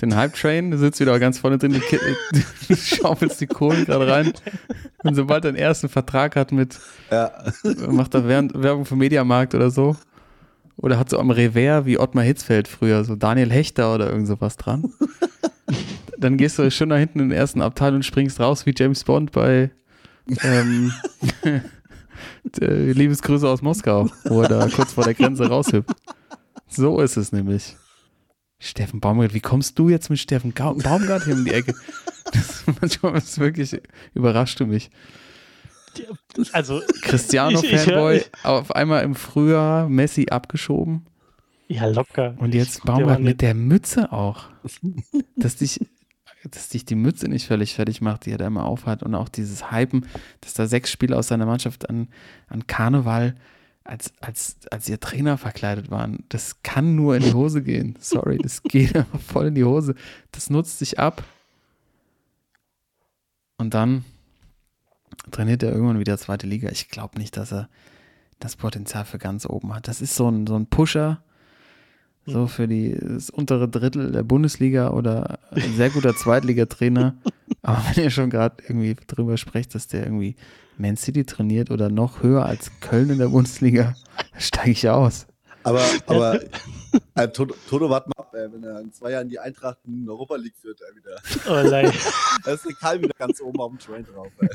den 0.00 0.16
Hype-Train, 0.16 0.70
du 0.70 0.78
sitzt 0.78 1.00
wieder 1.00 1.18
ganz 1.18 1.38
vorne 1.38 1.58
drin, 1.58 1.72
du, 1.74 2.74
schaufelst 2.76 3.40
die 3.40 3.46
Kohlen 3.46 3.84
gerade 3.84 4.10
rein. 4.10 4.32
Und 5.04 5.14
sobald 5.14 5.44
er 5.44 5.52
den 5.52 5.60
ersten 5.60 5.88
Vertrag 5.88 6.36
hat 6.36 6.52
mit, 6.52 6.78
Ja. 7.10 7.30
macht 7.88 8.14
er 8.14 8.26
Wer- 8.26 8.48
Werbung 8.54 8.84
für 8.84 8.96
Mediamarkt 8.96 9.54
oder 9.54 9.70
so. 9.70 9.96
Oder 10.76 10.98
hat 10.98 11.10
so 11.10 11.18
am 11.18 11.30
Revers 11.30 11.84
wie 11.84 11.98
Ottmar 11.98 12.24
Hitzfeld 12.24 12.66
früher, 12.66 13.04
so 13.04 13.14
Daniel 13.14 13.50
Hechter 13.50 13.94
oder 13.94 14.08
irgend 14.10 14.26
sowas 14.26 14.56
dran. 14.56 14.92
Dann 16.16 16.36
gehst 16.38 16.58
du 16.58 16.70
schon 16.70 16.88
da 16.88 16.96
hinten 16.96 17.20
in 17.20 17.28
den 17.28 17.38
ersten 17.38 17.60
Abteil 17.60 17.94
und 17.94 18.04
springst 18.04 18.40
raus 18.40 18.64
wie 18.64 18.74
James 18.76 19.04
Bond 19.04 19.32
bei 19.32 19.70
ähm, 20.42 20.92
äh, 22.60 22.92
Liebesgrüße 22.92 23.46
aus 23.48 23.62
Moskau, 23.62 24.08
wo 24.24 24.42
er 24.42 24.48
da 24.48 24.68
kurz 24.68 24.92
vor 24.94 25.04
der 25.04 25.14
Grenze 25.14 25.48
raushüpft. 25.48 25.90
So 26.68 27.00
ist 27.00 27.16
es 27.16 27.32
nämlich. 27.32 27.76
Steffen 28.60 29.00
Baumgart, 29.00 29.34
wie 29.34 29.40
kommst 29.40 29.78
du 29.78 29.88
jetzt 29.88 30.10
mit 30.10 30.18
Steffen 30.20 30.54
Gau- 30.54 30.74
Baumgart 30.74 31.24
hier 31.24 31.34
um 31.34 31.44
die 31.44 31.52
Ecke? 31.52 31.74
Das, 32.32 32.62
manchmal 32.80 33.16
ist 33.16 33.40
wirklich, 33.40 33.80
überrascht 34.14 34.60
du 34.60 34.66
mich. 34.66 34.90
also, 36.52 36.80
Cristiano-Fanboy, 37.00 38.22
auf 38.44 38.70
einmal 38.72 39.02
im 39.02 39.16
Frühjahr 39.16 39.88
Messi 39.88 40.28
abgeschoben 40.30 41.06
ja, 41.66 41.86
locker. 41.86 42.34
und 42.38 42.54
jetzt 42.54 42.84
Baumgart 42.84 43.20
mit 43.20 43.40
der 43.40 43.54
Mütze 43.54 44.12
auch. 44.12 44.44
Dass 45.36 45.56
dich, 45.56 45.80
dass 46.44 46.68
dich 46.68 46.84
die 46.84 46.94
Mütze 46.94 47.26
nicht 47.26 47.46
völlig 47.46 47.74
fertig 47.74 48.00
macht, 48.00 48.26
die 48.26 48.30
er 48.30 48.38
da 48.38 48.46
immer 48.46 48.64
aufhat 48.66 49.02
und 49.02 49.14
auch 49.14 49.28
dieses 49.28 49.72
Hypen, 49.72 50.06
dass 50.42 50.54
da 50.54 50.66
sechs 50.66 50.90
Spieler 50.92 51.18
aus 51.18 51.28
seiner 51.28 51.46
Mannschaft 51.46 51.88
an, 51.90 52.08
an 52.48 52.66
Karneval 52.66 53.34
als, 53.84 54.12
als, 54.20 54.56
als 54.70 54.88
ihr 54.88 55.00
Trainer 55.00 55.38
verkleidet 55.38 55.90
waren. 55.90 56.24
Das 56.28 56.62
kann 56.62 56.94
nur 56.96 57.16
in 57.16 57.22
die 57.22 57.34
Hose 57.34 57.62
gehen. 57.62 57.96
Sorry, 57.98 58.38
das 58.38 58.62
geht 58.62 58.94
einfach 58.96 59.20
voll 59.20 59.48
in 59.48 59.54
die 59.54 59.64
Hose. 59.64 59.94
Das 60.32 60.50
nutzt 60.50 60.78
sich 60.78 60.98
ab. 60.98 61.24
Und 63.56 63.74
dann 63.74 64.04
trainiert 65.30 65.62
er 65.62 65.72
irgendwann 65.72 65.98
wieder 65.98 66.18
zweite 66.18 66.46
Liga. 66.46 66.70
Ich 66.70 66.88
glaube 66.88 67.18
nicht, 67.18 67.36
dass 67.36 67.52
er 67.52 67.68
das 68.38 68.56
Potenzial 68.56 69.04
für 69.04 69.18
ganz 69.18 69.46
oben 69.46 69.74
hat. 69.74 69.88
Das 69.88 70.00
ist 70.00 70.14
so 70.14 70.30
ein, 70.30 70.46
so 70.46 70.56
ein 70.56 70.66
Pusher, 70.66 71.22
so 72.26 72.46
für 72.46 72.66
die, 72.66 72.96
das 72.98 73.30
untere 73.30 73.68
Drittel 73.68 74.12
der 74.12 74.22
Bundesliga 74.22 74.90
oder 74.90 75.38
ein 75.50 75.74
sehr 75.76 75.90
guter 75.90 76.16
Zweitligatrainer. 76.16 77.16
Aber 77.62 77.82
wenn 77.88 78.04
ihr 78.04 78.10
schon 78.10 78.30
gerade 78.30 78.62
irgendwie 78.62 78.96
drüber 79.06 79.36
sprecht, 79.36 79.74
dass 79.74 79.88
der 79.88 80.04
irgendwie 80.04 80.36
Man 80.80 80.96
City 80.96 81.24
trainiert 81.24 81.70
oder 81.70 81.90
noch 81.90 82.22
höher 82.22 82.46
als 82.46 82.70
Köln 82.80 83.10
in 83.10 83.18
der 83.18 83.28
Bundesliga, 83.28 83.94
steige 84.38 84.70
ich 84.70 84.88
aus. 84.88 85.26
Aber, 85.62 85.84
aber 86.06 86.40
äh, 87.16 87.28
Toto, 87.28 87.54
Toto, 87.68 87.90
warte 87.90 88.08
mal 88.08 88.22
ab, 88.22 88.32
ey, 88.32 88.50
wenn 88.50 88.64
er 88.64 88.80
in 88.80 88.90
zwei 88.94 89.10
Jahren 89.10 89.28
die 89.28 89.38
Eintracht 89.38 89.76
in 89.86 90.08
Europa 90.08 90.36
League 90.36 90.56
führt, 90.56 90.80
ey, 90.80 90.96
wieder. 90.96 91.20
Oh, 91.48 91.68
leid. 91.68 91.92
Da 92.44 92.52
ist 92.52 92.64
der 92.64 92.74
Karl 92.74 93.02
wieder 93.02 93.12
ganz 93.18 93.42
oben 93.42 93.60
auf 93.60 93.68
dem 93.68 93.78
Train 93.78 94.06
drauf. 94.06 94.28
Ey. 94.40 94.48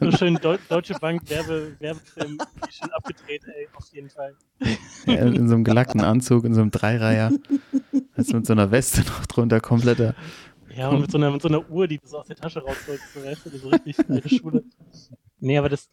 So 0.10 0.18
schön 0.18 0.34
Deu 0.34 0.58
Deutsche 0.68 0.92
Bank 1.00 1.22
Werbe 1.30 1.74
Werbefilm, 1.78 2.38
schön 2.68 2.90
abgedreht, 2.92 3.42
ey, 3.46 3.68
auf 3.72 3.86
jeden 3.92 4.10
Fall. 4.10 4.36
Er 5.06 5.26
in 5.26 5.48
so 5.48 5.54
einem 5.54 5.64
gelackten 5.64 6.02
Anzug, 6.02 6.44
in 6.44 6.52
so 6.52 6.60
einem 6.60 6.70
Dreireiher, 6.70 7.32
jetzt 8.16 8.34
mit 8.34 8.44
so 8.44 8.52
einer 8.52 8.70
Weste 8.70 9.00
noch 9.00 9.24
drunter, 9.24 9.60
kompletter. 9.60 10.14
Ja, 10.76 10.88
und 10.88 11.00
mit 11.00 11.10
so 11.10 11.18
einer, 11.18 11.30
mit 11.30 11.42
so 11.42 11.48
einer 11.48 11.68
Uhr, 11.68 11.88
die 11.88 11.98
du 11.98 12.06
so 12.06 12.18
aus 12.18 12.26
der 12.26 12.36
Tasche 12.36 12.60
rausholst, 12.60 13.02
so, 13.14 13.24
weißt 13.24 13.46
du, 13.46 13.58
so 13.58 13.68
richtig 13.68 13.96
alte 14.08 14.28
Schule. 14.28 14.64
Nee, 15.40 15.58
aber 15.58 15.68
das, 15.68 15.88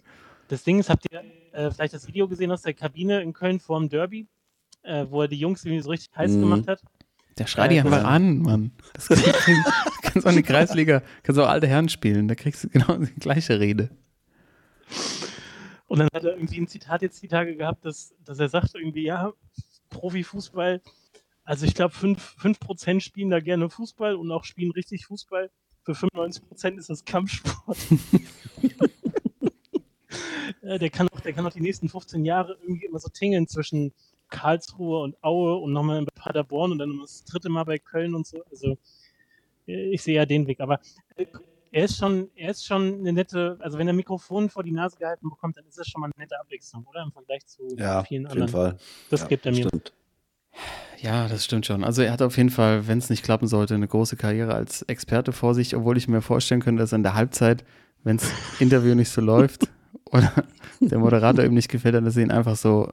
das 0.48 0.64
Ding 0.64 0.80
ist, 0.80 0.89
habt 0.89 1.06
ihr 1.12 1.24
äh, 1.52 1.72
vielleicht 1.72 1.93
das 1.93 2.08
Video 2.08 2.28
gesehen 2.28 2.52
aus 2.52 2.62
der 2.62 2.74
Kabine 2.74 3.22
in 3.22 3.34
Köln 3.34 3.60
vorm 3.60 3.89
Derby, 3.89 4.28
äh, 4.84 5.06
wo 5.10 5.22
er 5.22 5.28
die 5.28 5.39
Jungs 5.39 5.66
irgendwie 5.66 5.82
so 5.82 5.89
richtig 5.89 6.16
heiß 6.16 6.36
Mhm. 6.36 6.41
gemacht 6.41 6.68
hat? 6.68 6.82
Der 7.38 7.48
schreit 7.48 7.72
dich 7.72 7.78
Ja, 7.78 7.84
einfach 7.84 8.04
an, 8.04 8.39
Mann. 8.39 8.72
Das 8.93 9.08
kann, 9.10 9.18
kannst 10.02 10.26
auch 10.26 10.32
eine 10.32 10.43
Kreisliga, 10.43 11.04
kannst 11.24 11.39
auch 11.39 11.48
alte 11.48 11.68
Herren 11.68 11.88
spielen, 11.89 12.28
da 12.28 12.36
kriegst 12.36 12.64
du 12.64 12.70
genau 12.70 12.98
die 12.98 13.14
gleiche 13.14 13.60
Rede. 13.60 13.89
Und 15.88 16.00
dann 16.00 16.10
hat 16.14 16.24
er 16.24 16.34
irgendwie 16.36 16.60
ein 16.60 16.68
Zitat 16.68 17.02
jetzt 17.02 17.22
die 17.22 17.28
Tage 17.28 17.56
gehabt, 17.56 17.86
dass, 17.86 18.14
dass 18.26 18.39
er 18.39 18.50
sagt 18.50 18.76
irgendwie, 18.76 19.04
ja, 19.04 19.32
Profifußball, 19.89 20.82
also 21.43 21.66
ich 21.66 21.76
glaube, 21.76 21.93
5%, 21.93 22.58
5 22.58 23.04
spielen 23.04 23.30
da 23.30 23.39
gerne 23.39 23.70
Fußball 23.70 24.16
und 24.16 24.32
auch 24.32 24.43
spielen 24.43 24.72
richtig 24.72 25.06
Fußball. 25.06 25.50
Für 25.84 25.93
95% 25.93 26.78
ist 26.78 26.89
das 26.89 27.06
Kampfsport. 27.06 27.78
Ja, 30.68 30.78
der, 30.78 30.89
kann 30.89 31.07
auch, 31.09 31.22
der 31.22 31.32
kann 31.32 31.45
auch 31.45 31.53
die 31.53 31.61
nächsten 31.61 31.88
15 31.88 32.26
Jahre 32.26 32.57
irgendwie 32.61 32.86
immer 32.86 32.99
so 32.99 33.07
tingeln 33.07 33.47
zwischen 33.47 33.93
Karlsruhe 34.30 34.99
und 34.99 35.15
Aue 35.24 35.55
und 35.55 35.72
nochmal 35.72 36.03
bei 36.03 36.11
Paderborn 36.13 36.74
und 36.74 36.80
dann 36.80 36.99
das 36.99 37.24
dritte 37.24 37.47
Mal 37.47 37.63
bei 37.63 37.80
Köln 37.80 38.13
und 38.13 38.28
so. 38.28 38.43
Also 38.51 38.78
äh, 39.65 39.91
ich 39.91 40.03
sehe 40.03 40.15
ja 40.15 40.26
den 40.26 40.45
Weg. 40.45 40.59
Aber 40.59 40.82
äh, 41.15 41.26
er 41.72 41.86
ist 41.86 41.97
schon, 41.97 42.30
er 42.36 42.51
ist 42.51 42.65
schon 42.65 42.95
eine 42.95 43.13
nette, 43.13 43.55
also 43.61 43.78
wenn 43.78 43.88
er 43.88 43.93
Mikrofon 43.93 44.49
vor 44.49 44.63
die 44.63 44.74
Nase 44.74 44.97
gehalten 44.97 45.30
bekommt, 45.30 45.55
dann 45.55 45.65
ist 45.68 45.78
das 45.78 45.88
schon 45.88 46.01
mal 46.01 46.07
eine 46.07 46.24
nette 46.24 46.38
Abwechslung, 46.38 46.86
oder? 46.86 47.03
Im 47.03 47.13
Vergleich 47.13 47.45
zu 47.45 47.63
Ja, 47.78 48.03
vielen 48.03 48.28
auf 48.28 48.36
jeden 48.36 48.43
anderen. 48.43 48.49
Fall. 48.49 48.78
Das 49.09 49.22
ja, 49.22 49.28
gibt 49.28 49.45
er 49.45 49.53
mir. 49.53 49.68
Stimmt. 49.68 49.93
Ja, 50.99 51.30
das 51.30 51.45
stimmt 51.45 51.65
schon. 51.65 51.86
Also 51.86 52.01
er 52.01 52.11
hat 52.11 52.22
auf 52.22 52.36
jeden 52.36 52.49
Fall, 52.49 52.88
wenn 52.88 52.97
es 52.97 53.09
nicht 53.09 53.24
klappen 53.24 53.47
sollte, 53.47 53.76
eine 53.76 53.88
große 53.88 54.18
Karriere 54.18 54.53
als 54.53 54.82
Experte 54.82 55.32
vor 55.32 55.53
sich, 55.53 55.78
obwohl 55.78 55.95
ich 55.95 56.09
mir 56.09 56.22
vorstellen 56.22 56.59
könnte, 56.59 56.82
dass 56.82 56.91
er 56.91 56.97
in 56.97 57.03
der 57.03 57.13
Halbzeit, 57.13 57.63
wenn 58.03 58.18
das 58.18 58.30
Interview 58.59 58.95
nicht 58.95 59.09
so 59.09 59.22
läuft 59.22 59.70
oder 60.12 60.32
der 60.80 60.99
Moderator 60.99 61.45
ihm 61.45 61.53
nicht 61.53 61.70
gefällt, 61.70 61.95
dann 61.95 62.05
dass 62.05 62.18
er 62.18 62.24
ihn 62.24 62.32
einfach 62.32 62.55
so 62.55 62.89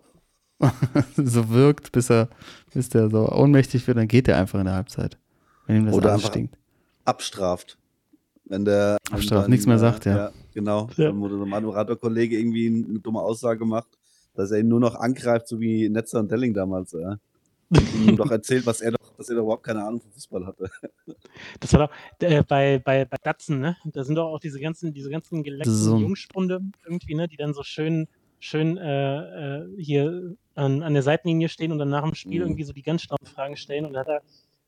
so 1.17 1.51
wirkt, 1.51 1.93
bis 1.93 2.11
er, 2.11 2.29
bis 2.73 2.89
der 2.89 3.11
so 3.11 3.31
ohnmächtig 3.31 3.87
wird, 3.87 3.99
dann 3.99 4.09
geht 4.09 4.29
er 4.29 4.39
einfach 4.39 4.59
in 4.59 4.67
der 4.67 4.75
Halbzeit. 4.75 5.19
Wenn 5.67 5.77
ihm 5.77 5.87
das 5.87 5.95
Oder 5.95 6.19
stinkt. 6.19 6.57
Abstraft. 7.05 7.79
Wenn 8.45 8.65
der 8.65 8.99
Abstraft, 9.11 9.45
dann, 9.45 9.51
nichts 9.51 9.67
mehr 9.67 9.77
äh, 9.77 9.81
sagt, 9.81 10.05
ja. 10.05 10.31
genau. 10.53 10.89
Ja. 10.97 11.09
Dann 11.09 11.21
wurde 11.21 11.37
so 11.37 11.45
ein 11.45 11.49
Moderatorkollege 11.49 12.39
irgendwie 12.39 12.67
eine 12.67 13.01
dumme 13.01 13.21
Aussage 13.21 13.65
macht, 13.65 13.89
dass 14.35 14.51
er 14.51 14.61
ihn 14.61 14.69
nur 14.69 14.81
noch 14.81 14.95
angreift, 14.95 15.49
so 15.49 15.61
wie 15.61 15.89
Netzer 15.89 16.21
und 16.21 16.31
Delling 16.31 16.53
damals. 16.53 16.93
Ja. 16.93 17.17
Und 17.75 18.09
ihm 18.09 18.17
doch 18.17 18.31
erzählt, 18.31 18.67
was 18.67 18.81
er 18.81 18.93
doch, 18.93 19.17
dass 19.17 19.29
er 19.29 19.37
doch 19.37 19.43
überhaupt 19.43 19.65
keine 19.65 19.85
Ahnung 19.85 20.01
von 20.01 20.11
Fußball 20.13 20.47
hatte. 20.47 20.71
Das 21.61 21.73
war 21.73 21.89
doch 21.89 21.95
äh, 22.21 22.43
bei, 22.43 22.79
bei, 22.79 23.05
bei 23.05 23.17
Datsen, 23.23 23.61
ne? 23.61 23.77
Da 23.85 24.05
sind 24.05 24.17
doch 24.17 24.27
auch 24.33 24.41
diese 24.41 24.61
ganzen, 24.61 24.93
diese 24.93 25.11
ganzen 25.11 25.43
geleckten 25.43 25.75
So. 25.75 25.97
Jungspunde 25.97 26.61
irgendwie, 26.85 27.15
ne? 27.15 27.29
Die 27.29 27.37
dann 27.37 27.55
so 27.55 27.63
schön, 27.63 28.09
schön 28.39 28.77
äh, 28.77 29.59
äh, 29.59 29.77
hier 29.83 30.37
an, 30.55 30.83
an 30.83 30.95
der 30.95 31.03
Seitenlinie 31.03 31.49
stehen 31.49 31.73
und 31.73 31.79
dann 31.79 31.91
nach 31.91 32.05
dem 32.05 32.15
Spiel 32.15 32.41
Mhm. 32.41 32.47
irgendwie 32.47 32.65
so 32.65 32.73
die 32.73 32.83
ganz 32.83 33.03
schlauen 33.03 33.25
Fragen 33.27 33.57
stellen. 33.57 33.87
Und 33.87 33.95
da 33.95 34.01
hat 34.01 34.09
er, 34.09 34.23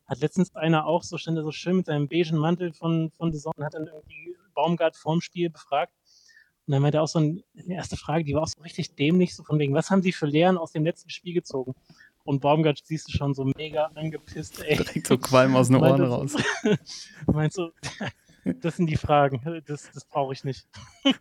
hat 0.06 0.20
letztens 0.20 0.54
einer 0.54 0.86
auch 0.86 1.02
so, 1.02 1.18
stand 1.18 1.36
er 1.36 1.44
so 1.44 1.52
schön 1.52 1.76
mit 1.76 1.86
seinem 1.86 2.08
beigen 2.08 2.36
Mantel 2.38 2.72
von, 2.72 3.10
von 3.16 3.32
The 3.32 3.38
Zone 3.38 3.54
und 3.56 3.64
hat 3.64 3.74
dann 3.74 3.86
irgendwie 3.86 4.36
Baumgart 4.54 4.96
vorm 4.96 5.20
Spiel 5.20 5.50
befragt. 5.50 5.92
Und 6.66 6.72
dann 6.72 6.82
meinte 6.82 6.98
er 6.98 7.02
auch 7.04 7.08
so 7.08 7.20
ein, 7.20 7.44
eine 7.56 7.74
erste 7.74 7.96
Frage, 7.96 8.24
die 8.24 8.34
war 8.34 8.42
auch 8.42 8.48
so 8.48 8.60
richtig 8.62 8.96
dämlich, 8.96 9.36
so 9.36 9.44
von 9.44 9.56
wegen, 9.60 9.72
was 9.74 9.90
haben 9.90 10.02
Sie 10.02 10.10
für 10.10 10.26
Lehren 10.26 10.58
aus 10.58 10.72
dem 10.72 10.84
letzten 10.84 11.10
Spiel 11.10 11.32
gezogen? 11.32 11.74
Und 12.26 12.40
Baumgart 12.40 12.80
siehst 12.84 13.08
du 13.08 13.12
schon 13.16 13.34
so 13.34 13.44
mega 13.56 13.86
angepisst, 13.94 14.62
ey. 14.64 14.76
Direkt 14.76 15.06
so 15.06 15.16
Qualm 15.16 15.56
aus 15.56 15.68
den 15.68 15.76
Ohren 15.76 16.02
raus. 16.02 16.34
Meinst 17.26 17.56
du, 17.56 17.70
das 18.60 18.76
sind 18.76 18.88
die 18.88 18.96
Fragen, 18.96 19.40
das, 19.66 19.88
das 19.94 20.04
brauche 20.04 20.32
ich 20.34 20.44
nicht. 20.44 20.66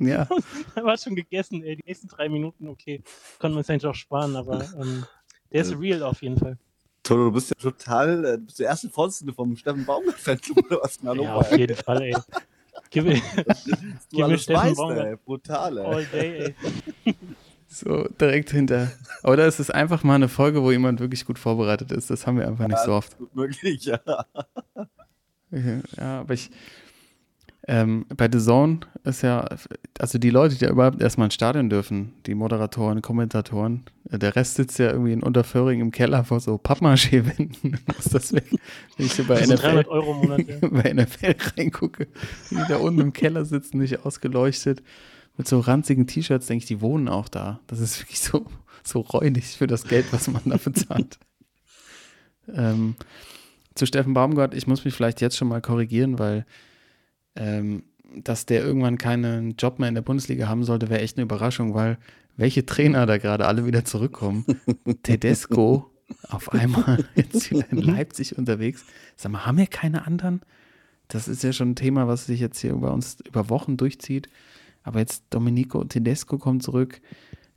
Ja, 0.00 0.28
Er 0.74 0.84
war 0.84 0.98
schon 0.98 1.14
gegessen, 1.14 1.62
ey, 1.62 1.76
die 1.76 1.82
nächsten 1.86 2.08
drei 2.08 2.28
Minuten, 2.28 2.68
okay. 2.68 3.02
Konnten 3.38 3.54
wir 3.54 3.58
uns 3.58 3.70
eigentlich 3.70 3.86
auch 3.86 3.94
sparen, 3.94 4.34
aber 4.36 4.60
ähm, 4.78 5.06
der 5.52 5.62
ist 5.62 5.70
Ja. 5.70 5.78
real 5.78 6.02
auf 6.02 6.20
jeden 6.20 6.36
Fall. 6.36 6.58
Toto, 7.04 7.24
du 7.26 7.32
bist 7.32 7.50
ja 7.50 7.54
total, 7.70 8.24
äh, 8.24 8.38
du 8.38 8.44
bist 8.44 8.58
der 8.58 8.66
erste 8.66 8.90
Vorsitzende 8.90 9.32
vom 9.32 9.56
Steffen 9.56 9.84
Baumgart-Fanclub 9.86 10.64
oder 10.66 10.80
was 10.82 10.96
in 10.96 11.06
Ja, 11.22 11.34
auf 11.36 11.56
jeden 11.56 11.76
Fall, 11.76 12.02
ey. 12.02 12.16
Gib 12.90 13.04
mir 13.04 13.14
gib 14.10 14.26
mir 14.26 14.36
Steffen 14.38 14.62
weißt, 14.62 14.76
Baumgart. 14.76 15.06
ey. 15.06 15.16
Brutal, 15.24 15.78
ey. 15.78 15.84
all 15.86 16.04
day, 16.06 16.54
ey. 17.04 17.14
So 17.74 18.08
direkt 18.20 18.50
hinter. 18.50 18.92
Oder 19.22 19.46
es 19.46 19.60
ist 19.60 19.74
einfach 19.74 20.04
mal 20.04 20.14
eine 20.14 20.28
Folge, 20.28 20.62
wo 20.62 20.70
jemand 20.70 21.00
wirklich 21.00 21.24
gut 21.24 21.38
vorbereitet 21.38 21.92
ist. 21.92 22.10
Das 22.10 22.26
haben 22.26 22.38
wir 22.38 22.46
einfach 22.46 22.68
nicht 22.68 22.80
so 22.84 22.92
oft. 22.92 23.18
Gut 23.18 23.34
möglich, 23.34 23.84
ja. 23.84 24.00
Ja, 25.96 26.20
aber 26.20 26.34
ich. 26.34 26.50
Ähm, 27.66 28.04
bei 28.14 28.28
The 28.30 28.40
Zone 28.40 28.80
ist 29.04 29.22
ja, 29.22 29.46
also 29.98 30.18
die 30.18 30.28
Leute, 30.28 30.56
die 30.56 30.66
ja 30.66 30.70
überhaupt 30.70 31.00
erstmal 31.00 31.28
ins 31.28 31.34
Stadion 31.34 31.70
dürfen, 31.70 32.12
die 32.26 32.34
Moderatoren, 32.34 33.00
Kommentatoren, 33.00 33.84
äh, 34.10 34.18
der 34.18 34.36
Rest 34.36 34.56
sitzt 34.56 34.78
ja 34.78 34.90
irgendwie 34.90 35.12
in 35.12 35.22
Unterföhring 35.22 35.80
im 35.80 35.90
Keller 35.90 36.24
vor 36.24 36.40
so 36.40 36.58
Pappmaché-Wänden. 36.58 37.78
Muss 37.86 38.04
das 38.12 38.34
weg? 38.34 38.50
Wenn 38.98 39.06
ich 39.06 39.14
so 39.14 39.24
bei 39.24 39.40
NFL, 39.40 39.56
300 39.56 39.88
Euro 39.88 40.12
im 40.12 40.28
Monat, 40.28 40.40
ja. 40.46 40.56
bei 40.68 40.92
NFL 40.92 41.36
reingucke, 41.56 42.08
die 42.50 42.56
da 42.68 42.76
unten 42.76 43.00
im 43.00 43.12
Keller 43.14 43.46
sitzen, 43.46 43.78
nicht 43.78 44.04
ausgeleuchtet, 44.04 44.82
mit 45.36 45.48
so 45.48 45.60
ranzigen 45.60 46.06
T-Shirts, 46.06 46.46
denke 46.46 46.62
ich, 46.62 46.68
die 46.68 46.80
wohnen 46.80 47.08
auch 47.08 47.28
da. 47.28 47.60
Das 47.66 47.80
ist 47.80 48.00
wirklich 48.00 48.20
so, 48.20 48.46
so 48.82 49.00
räudig 49.00 49.44
für 49.44 49.66
das 49.66 49.84
Geld, 49.84 50.06
was 50.12 50.28
man 50.28 50.42
da 50.46 50.56
bezahlt. 50.56 51.18
ähm, 52.54 52.96
zu 53.74 53.86
Steffen 53.86 54.14
Baumgart, 54.14 54.54
ich 54.54 54.66
muss 54.66 54.84
mich 54.84 54.94
vielleicht 54.94 55.20
jetzt 55.20 55.36
schon 55.36 55.48
mal 55.48 55.60
korrigieren, 55.60 56.18
weil 56.18 56.46
ähm, 57.34 57.82
dass 58.22 58.46
der 58.46 58.62
irgendwann 58.62 58.98
keinen 58.98 59.56
Job 59.56 59.78
mehr 59.78 59.88
in 59.88 59.94
der 59.94 60.02
Bundesliga 60.02 60.48
haben 60.48 60.62
sollte, 60.62 60.88
wäre 60.88 61.00
echt 61.00 61.16
eine 61.16 61.24
Überraschung, 61.24 61.74
weil 61.74 61.98
welche 62.36 62.66
Trainer 62.66 63.06
da 63.06 63.18
gerade 63.18 63.46
alle 63.46 63.66
wieder 63.66 63.84
zurückkommen. 63.84 64.44
Tedesco 65.02 65.90
auf 66.28 66.52
einmal 66.52 67.04
jetzt 67.14 67.50
wieder 67.50 67.70
in 67.70 67.78
Leipzig 67.78 68.38
unterwegs. 68.38 68.84
Sag 69.16 69.32
mal, 69.32 69.46
haben 69.46 69.58
wir 69.58 69.66
keine 69.66 70.06
anderen? 70.06 70.42
Das 71.08 71.28
ist 71.28 71.42
ja 71.42 71.52
schon 71.52 71.70
ein 71.70 71.76
Thema, 71.76 72.08
was 72.08 72.26
sich 72.26 72.40
jetzt 72.40 72.60
hier 72.60 72.74
bei 72.74 72.88
uns 72.88 73.18
über 73.26 73.50
Wochen 73.50 73.76
durchzieht. 73.76 74.28
Aber 74.84 75.00
jetzt 75.00 75.24
Domenico 75.30 75.82
Tedesco 75.84 76.38
kommt 76.38 76.62
zurück. 76.62 77.00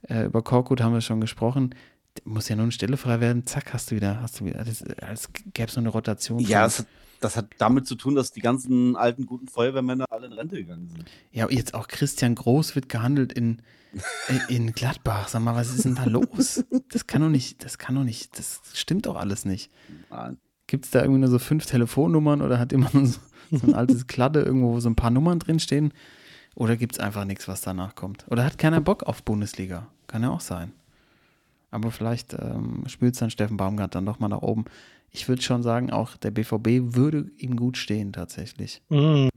Äh, 0.02 0.26
über 0.26 0.42
Korkut 0.42 0.82
haben 0.82 0.94
wir 0.94 1.02
schon 1.02 1.22
gesprochen. 1.22 1.76
Muss 2.24 2.50
ja 2.50 2.56
nur 2.56 2.64
eine 2.64 2.72
Stelle 2.72 2.98
frei 2.98 3.20
werden. 3.20 3.46
Zack, 3.46 3.74
hast 3.74 3.92
du 3.92 3.96
wieder, 3.96 4.22
hast 4.22 4.40
du 4.40 4.46
wieder. 4.46 4.64
Das, 4.64 4.84
als 5.02 5.30
gäbe 5.54 5.68
es 5.68 5.74
so 5.76 5.80
eine 5.80 5.90
Rotation. 5.90 6.40
Ja, 6.40 6.64
das 6.64 6.80
hat, 6.80 6.88
das 7.20 7.38
hat 7.38 7.48
damit 7.60 7.86
zu 7.86 7.94
tun, 7.96 8.16
dass 8.16 8.32
die 8.32 8.40
ganzen 8.40 8.96
alten 8.96 9.26
guten 9.28 9.48
Feuerwehrmänner 9.48 10.06
alle 10.10 10.26
in 10.28 10.34
Rente 10.34 10.56
gegangen 10.56 10.88
sind. 10.88 11.06
Ja, 11.32 11.48
jetzt 11.50 11.74
auch 11.76 11.88
Christian 11.88 12.34
Groß 12.34 12.76
wird 12.76 12.90
gehandelt 12.90 13.34
in, 13.34 13.62
in- 14.48 14.72
Gladbach. 14.72 15.28
Sag 15.28 15.42
mal, 15.44 15.56
was 15.56 15.74
ist 15.74 15.86
denn 15.86 15.96
da 15.96 16.06
los? 16.06 16.64
Das 16.90 17.06
kann 17.06 17.22
doch 17.22 17.30
nicht, 17.30 17.64
das 17.64 17.78
kann 17.78 17.94
doch 17.96 18.04
nicht, 18.04 18.38
das 18.40 18.62
stimmt 18.74 19.06
doch 19.06 19.16
alles 19.16 19.46
nicht. 19.46 19.72
Nein. 20.10 20.38
Gibt 20.66 20.86
es 20.86 20.92
da 20.92 21.02
irgendwie 21.02 21.20
nur 21.20 21.30
so 21.30 21.40
fünf 21.40 21.66
Telefonnummern 21.66 22.42
oder 22.42 22.58
hat 22.60 22.72
jemand 22.72 22.92
so, 22.94 23.20
so 23.52 23.68
ein 23.68 23.74
altes 23.76 24.08
Kladde 24.08 24.42
irgendwo, 24.42 24.74
wo 24.74 24.80
so 24.80 24.90
ein 24.90 24.96
paar 24.96 25.12
Nummern 25.12 25.40
drinstehen? 25.40 25.94
Oder 26.58 26.76
gibt 26.76 26.94
es 26.94 27.00
einfach 27.00 27.24
nichts, 27.24 27.48
was 27.48 27.62
danach 27.62 27.94
kommt? 27.94 28.26
Oder 28.32 28.44
hat 28.44 28.58
keiner 28.58 28.82
Bock 28.82 29.04
auf 29.04 29.22
Bundesliga? 29.22 29.86
Kann 30.08 30.24
ja 30.24 30.32
auch 30.32 30.40
sein. 30.42 30.74
Aber 31.70 31.92
vielleicht 31.92 32.34
ähm, 32.34 32.82
spült 32.88 33.14
es 33.14 33.20
dann 33.20 33.30
Steffen 33.30 33.58
Baumgart 33.58 33.94
dann 33.94 34.08
doch 34.08 34.18
mal 34.18 34.28
nach 34.28 34.42
oben. 34.42 34.66
Ich 35.12 35.30
würde 35.30 35.44
schon 35.44 35.62
sagen, 35.62 35.92
auch 35.92 36.18
der 36.18 36.32
BVB 36.32 36.96
würde 36.96 37.30
ihm 37.38 37.58
gut 37.58 37.78
stehen 37.78 38.12
tatsächlich. 38.12 38.82
Mhm. 38.90 39.30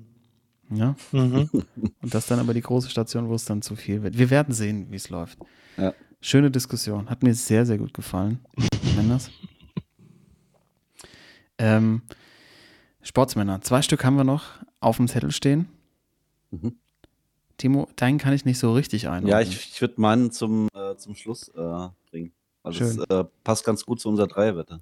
Ja. 0.70 0.96
Mhm. 1.12 1.50
Und 2.00 2.14
das 2.14 2.24
dann 2.24 2.38
aber 2.38 2.54
die 2.54 2.62
große 2.62 2.88
Station, 2.88 3.28
wo 3.28 3.34
es 3.34 3.44
dann 3.44 3.60
zu 3.60 3.76
viel 3.76 4.02
wird. 4.02 4.16
Wir 4.16 4.30
werden 4.30 4.54
sehen, 4.54 4.86
wie 4.90 4.96
es 4.96 5.10
läuft. 5.10 5.38
Ja. 5.76 5.92
Schöne 6.22 6.50
Diskussion. 6.50 7.10
Hat 7.10 7.22
mir 7.22 7.34
sehr, 7.34 7.66
sehr 7.66 7.76
gut 7.76 7.92
gefallen. 7.92 8.40
Männers. 8.96 9.30
ähm, 11.58 12.00
Sportsmänner. 13.02 13.60
Zwei 13.60 13.82
Stück 13.82 14.06
haben 14.06 14.16
wir 14.16 14.24
noch 14.24 14.44
auf 14.80 14.96
dem 14.96 15.06
Zettel 15.06 15.32
stehen. 15.32 15.68
Mhm. 16.50 16.76
Timo, 17.60 17.88
deinen 17.96 18.16
kann 18.18 18.32
ich 18.32 18.46
nicht 18.46 18.58
so 18.58 18.72
richtig 18.72 19.06
einordnen. 19.08 19.28
Ja, 19.28 19.40
ich, 19.40 19.50
ich 19.72 19.80
würde 19.82 20.00
meinen 20.00 20.30
zum, 20.30 20.68
äh, 20.74 20.96
zum 20.96 21.14
Schluss 21.14 21.48
äh, 21.48 21.88
bringen. 22.10 22.32
Also 22.62 22.78
Schön. 22.78 23.04
das 23.08 23.20
äh, 23.20 23.24
passt 23.44 23.66
ganz 23.66 23.84
gut 23.84 24.00
zu 24.00 24.08
unserer 24.08 24.28
Dreierwette. 24.28 24.80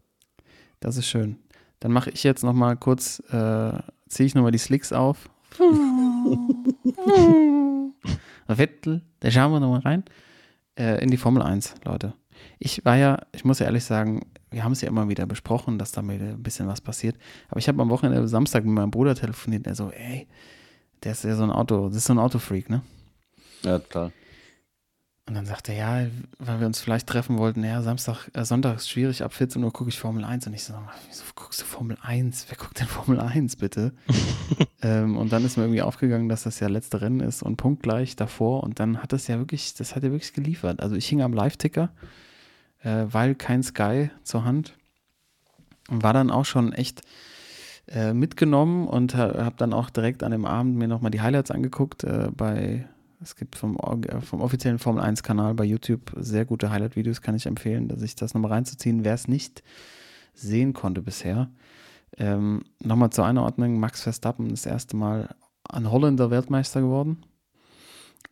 Das 0.78 0.96
ist 0.96 1.08
schön. 1.08 1.38
Dann 1.80 1.90
mache 1.90 2.10
ich 2.10 2.22
jetzt 2.22 2.44
noch 2.44 2.52
mal 2.52 2.76
kurz, 2.76 3.18
äh, 3.30 3.72
ziehe 4.08 4.26
ich 4.26 4.36
noch 4.36 4.42
mal 4.42 4.52
die 4.52 4.58
Slicks 4.58 4.92
auf. 4.92 5.28
Vettel, 8.46 9.02
da 9.20 9.30
schauen 9.30 9.52
wir 9.52 9.60
noch 9.60 9.70
mal 9.70 9.80
rein. 9.80 10.04
Äh, 10.78 11.02
in 11.02 11.10
die 11.10 11.16
Formel 11.16 11.42
1, 11.42 11.74
Leute. 11.84 12.14
Ich 12.60 12.84
war 12.84 12.96
ja, 12.96 13.18
ich 13.34 13.44
muss 13.44 13.58
ja 13.58 13.66
ehrlich 13.66 13.84
sagen, 13.84 14.24
wir 14.50 14.62
haben 14.62 14.72
es 14.72 14.82
ja 14.82 14.88
immer 14.88 15.08
wieder 15.08 15.26
besprochen, 15.26 15.78
dass 15.78 15.90
da 15.90 16.02
mir 16.02 16.20
ein 16.20 16.42
bisschen 16.44 16.68
was 16.68 16.80
passiert. 16.80 17.16
Aber 17.48 17.58
ich 17.58 17.66
habe 17.66 17.82
am 17.82 17.90
Wochenende 17.90 18.28
Samstag 18.28 18.64
mit 18.64 18.74
meinem 18.74 18.92
Bruder 18.92 19.16
telefoniert, 19.16 19.66
der 19.66 19.74
so, 19.74 19.90
ey, 19.90 20.28
der 21.02 21.12
ist 21.12 21.24
ja 21.24 21.34
so 21.36 21.44
ein 21.44 21.50
Auto, 21.50 21.88
das 21.88 21.98
ist 21.98 22.04
so 22.06 22.14
ein 22.14 22.18
Autofreak, 22.18 22.70
ne? 22.70 22.82
Ja, 23.62 23.78
total. 23.78 24.12
Und 25.28 25.34
dann 25.34 25.44
sagte 25.44 25.72
er, 25.72 26.04
ja, 26.04 26.10
weil 26.38 26.60
wir 26.60 26.66
uns 26.66 26.80
vielleicht 26.80 27.06
treffen 27.06 27.36
wollten, 27.36 27.62
ja, 27.62 27.82
Samstag, 27.82 28.30
äh, 28.32 28.46
Sonntag 28.46 28.76
ist 28.76 28.88
schwierig, 28.88 29.22
ab 29.22 29.34
14 29.34 29.62
Uhr 29.62 29.70
gucke 29.70 29.90
ich 29.90 29.98
Formel 29.98 30.24
1. 30.24 30.46
Und 30.46 30.54
ich 30.54 30.64
so, 30.64 30.72
wieso 31.06 31.24
guckst 31.34 31.60
du 31.60 31.66
Formel 31.66 31.98
1? 32.00 32.46
Wer 32.48 32.56
guckt 32.56 32.80
denn 32.80 32.86
Formel 32.86 33.20
1, 33.20 33.56
bitte? 33.56 33.92
ähm, 34.82 35.18
und 35.18 35.30
dann 35.30 35.44
ist 35.44 35.58
mir 35.58 35.64
irgendwie 35.64 35.82
aufgegangen, 35.82 36.30
dass 36.30 36.44
das 36.44 36.60
ja 36.60 36.68
letzte 36.68 37.02
Rennen 37.02 37.20
ist 37.20 37.42
und 37.42 37.58
punktgleich 37.58 38.16
davor. 38.16 38.62
Und 38.62 38.80
dann 38.80 39.02
hat 39.02 39.12
das 39.12 39.26
ja 39.26 39.36
wirklich, 39.36 39.74
das 39.74 39.94
hat 39.94 40.02
ja 40.02 40.10
wirklich 40.10 40.32
geliefert. 40.32 40.80
Also 40.80 40.96
ich 40.96 41.06
hing 41.06 41.20
am 41.20 41.34
Live-Ticker, 41.34 41.90
äh, 42.82 43.04
weil 43.10 43.34
kein 43.34 43.62
Sky 43.62 44.10
zur 44.22 44.46
Hand. 44.46 44.78
Und 45.90 46.02
war 46.02 46.14
dann 46.14 46.30
auch 46.30 46.46
schon 46.46 46.72
echt 46.72 47.02
äh, 47.88 48.12
mitgenommen 48.12 48.86
und 48.86 49.14
ha, 49.16 49.44
habe 49.44 49.56
dann 49.56 49.72
auch 49.72 49.90
direkt 49.90 50.22
an 50.22 50.32
dem 50.32 50.44
Abend 50.44 50.76
mir 50.76 50.88
nochmal 50.88 51.10
die 51.10 51.20
Highlights 51.20 51.50
angeguckt 51.50 52.04
äh, 52.04 52.28
bei 52.36 52.86
es 53.20 53.34
gibt 53.34 53.56
vom, 53.56 53.76
äh, 53.76 54.20
vom 54.20 54.40
offiziellen 54.40 54.78
Formel 54.78 55.02
1 55.02 55.22
Kanal 55.22 55.54
bei 55.54 55.64
YouTube 55.64 56.12
sehr 56.16 56.44
gute 56.44 56.70
Highlight-Videos, 56.70 57.20
kann 57.20 57.34
ich 57.34 57.46
empfehlen, 57.46 57.90
sich 57.98 58.14
das 58.14 58.34
nochmal 58.34 58.52
reinzuziehen, 58.52 59.04
wer 59.04 59.14
es 59.14 59.28
nicht 59.28 59.62
sehen 60.34 60.72
konnte 60.72 61.02
bisher. 61.02 61.50
Ähm, 62.16 62.62
nochmal 62.80 63.10
zur 63.10 63.26
Einordnung, 63.26 63.80
Max 63.80 64.02
Verstappen 64.02 64.48
das 64.48 64.66
erste 64.66 64.96
Mal 64.96 65.34
ein 65.68 65.90
Holländer 65.90 66.30
Weltmeister 66.30 66.80
geworden. 66.80 67.24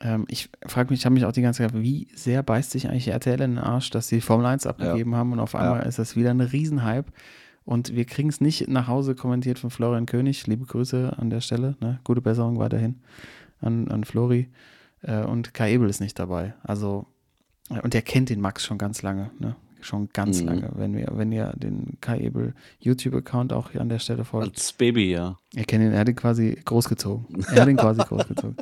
Ähm, 0.01 0.25
ich 0.29 0.51
frage 0.67 0.91
mich, 0.91 1.01
ich 1.01 1.05
habe 1.07 1.15
mich 1.15 1.25
auch 1.25 1.33
die 1.33 1.43
ganze 1.43 1.59
Zeit, 1.59 1.69
gefragt, 1.69 1.85
wie 1.85 2.09
sehr 2.15 2.43
beißt 2.43 2.71
sich 2.71 2.89
eigentlich 2.89 3.09
RTL 3.09 3.41
in 3.41 3.57
den 3.57 3.59
Arsch, 3.59 3.91
dass 3.91 4.09
sie 4.09 4.21
Formel 4.21 4.47
1 4.47 4.67
abgegeben 4.67 5.15
haben 5.15 5.33
und 5.33 5.41
auf 5.41 5.55
einmal 5.55 5.87
ist 5.87 5.99
das 5.99 6.17
wieder 6.17 6.31
ein 6.31 6.41
Riesenhype. 6.41 7.11
Und 7.67 7.95
wir 7.95 8.05
kriegen 8.07 8.29
es 8.31 8.41
nicht 8.41 8.69
nach 8.69 8.87
Hause 8.87 9.15
kommentiert 9.15 9.59
von 9.59 9.71
Florian 9.71 10.07
König. 10.07 10.47
Liebe 10.47 10.65
Grüße 10.65 11.15
an 11.19 11.29
der 11.31 11.41
Stelle. 11.43 11.77
Ne? 11.81 11.99
Gute 12.05 12.21
Besserung 12.23 12.59
weiterhin 12.59 13.01
an, 13.61 13.89
an 13.89 14.05
Flori. 14.05 14.49
Äh, 15.03 15.25
und 15.25 15.53
Kai 15.53 15.75
Ebel 15.75 15.91
ist 15.91 16.01
nicht 16.01 16.19
dabei. 16.19 16.55
Also, 16.63 17.07
äh, 17.71 17.81
und 17.81 17.93
der 17.93 18.03
kennt 18.03 18.31
den 18.31 18.41
Max 18.41 18.65
schon 18.65 18.79
ganz 18.79 19.03
lange. 19.03 19.31
Ne? 19.41 19.57
Schon 19.81 20.09
ganz 20.13 20.41
Mhm. 20.41 20.47
lange. 20.47 20.71
Wenn, 20.77 20.97
wir, 20.97 21.09
wenn 21.15 21.33
ihr 21.33 21.53
den 21.57 21.99
Kai 22.01 22.21
Ebel 22.21 22.55
YouTube-Account 22.79 23.53
auch 23.53 23.71
hier 23.73 23.81
an 23.81 23.89
der 23.89 23.99
Stelle 23.99 24.25
folgt. 24.25 24.55
Als 24.57 24.73
Baby, 24.73 25.11
ja. 25.11 25.37
Er 25.55 25.65
kennt 25.65 25.85
ihn, 25.85 25.93
er 25.93 25.99
hat 26.01 26.09
ihn 26.09 26.17
quasi 26.17 26.57
großgezogen. 26.65 27.45
Er 27.53 27.63
hat 27.63 27.69
ihn 27.69 27.77
quasi 27.77 28.01
großgezogen. 28.09 28.57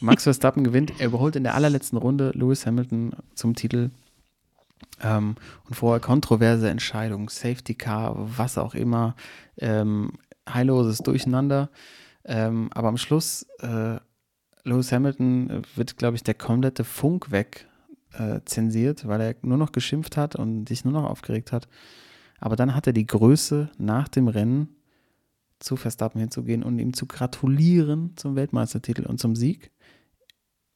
Max 0.00 0.24
Verstappen 0.24 0.64
gewinnt, 0.64 0.92
er 0.98 1.06
überholt 1.06 1.34
in 1.36 1.44
der 1.44 1.54
allerletzten 1.54 1.96
Runde 1.96 2.32
Lewis 2.34 2.66
Hamilton 2.66 3.12
zum 3.34 3.54
Titel. 3.54 3.88
Ähm, 5.02 5.34
und 5.64 5.74
vorher 5.74 6.00
kontroverse 6.00 6.70
Entscheidungen, 6.70 7.28
Safety 7.28 7.74
Car, 7.74 8.14
was 8.16 8.58
auch 8.58 8.74
immer, 8.74 9.16
ähm, 9.58 10.12
heilloses 10.48 10.98
Durcheinander. 10.98 11.70
Ähm, 12.24 12.70
aber 12.72 12.88
am 12.88 12.96
Schluss, 12.96 13.46
äh, 13.60 13.96
Lewis 14.64 14.92
Hamilton 14.92 15.62
wird, 15.74 15.96
glaube 15.96 16.16
ich, 16.16 16.22
der 16.22 16.34
komplette 16.34 16.84
Funk 16.84 17.32
weg 17.32 17.66
äh, 18.12 18.40
zensiert, 18.44 19.08
weil 19.08 19.20
er 19.20 19.34
nur 19.42 19.58
noch 19.58 19.72
geschimpft 19.72 20.16
hat 20.16 20.36
und 20.36 20.68
sich 20.68 20.84
nur 20.84 20.92
noch 20.92 21.08
aufgeregt 21.08 21.52
hat. 21.52 21.68
Aber 22.38 22.56
dann 22.56 22.74
hat 22.74 22.86
er 22.86 22.92
die 22.92 23.06
Größe, 23.06 23.70
nach 23.78 24.08
dem 24.08 24.28
Rennen 24.28 24.68
zu 25.58 25.76
Verstappen 25.76 26.20
hinzugehen 26.20 26.62
und 26.62 26.78
ihm 26.78 26.92
zu 26.92 27.06
gratulieren 27.06 28.16
zum 28.16 28.36
Weltmeistertitel 28.36 29.06
und 29.06 29.18
zum 29.18 29.36
Sieg. 29.36 29.70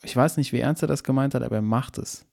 Ich 0.02 0.14
weiß 0.14 0.36
nicht, 0.36 0.52
wie 0.52 0.60
ernst 0.60 0.82
er 0.82 0.88
das 0.88 1.02
gemeint 1.02 1.34
hat, 1.34 1.42
aber 1.42 1.56
er 1.56 1.62
macht 1.62 1.98
es. 1.98 2.24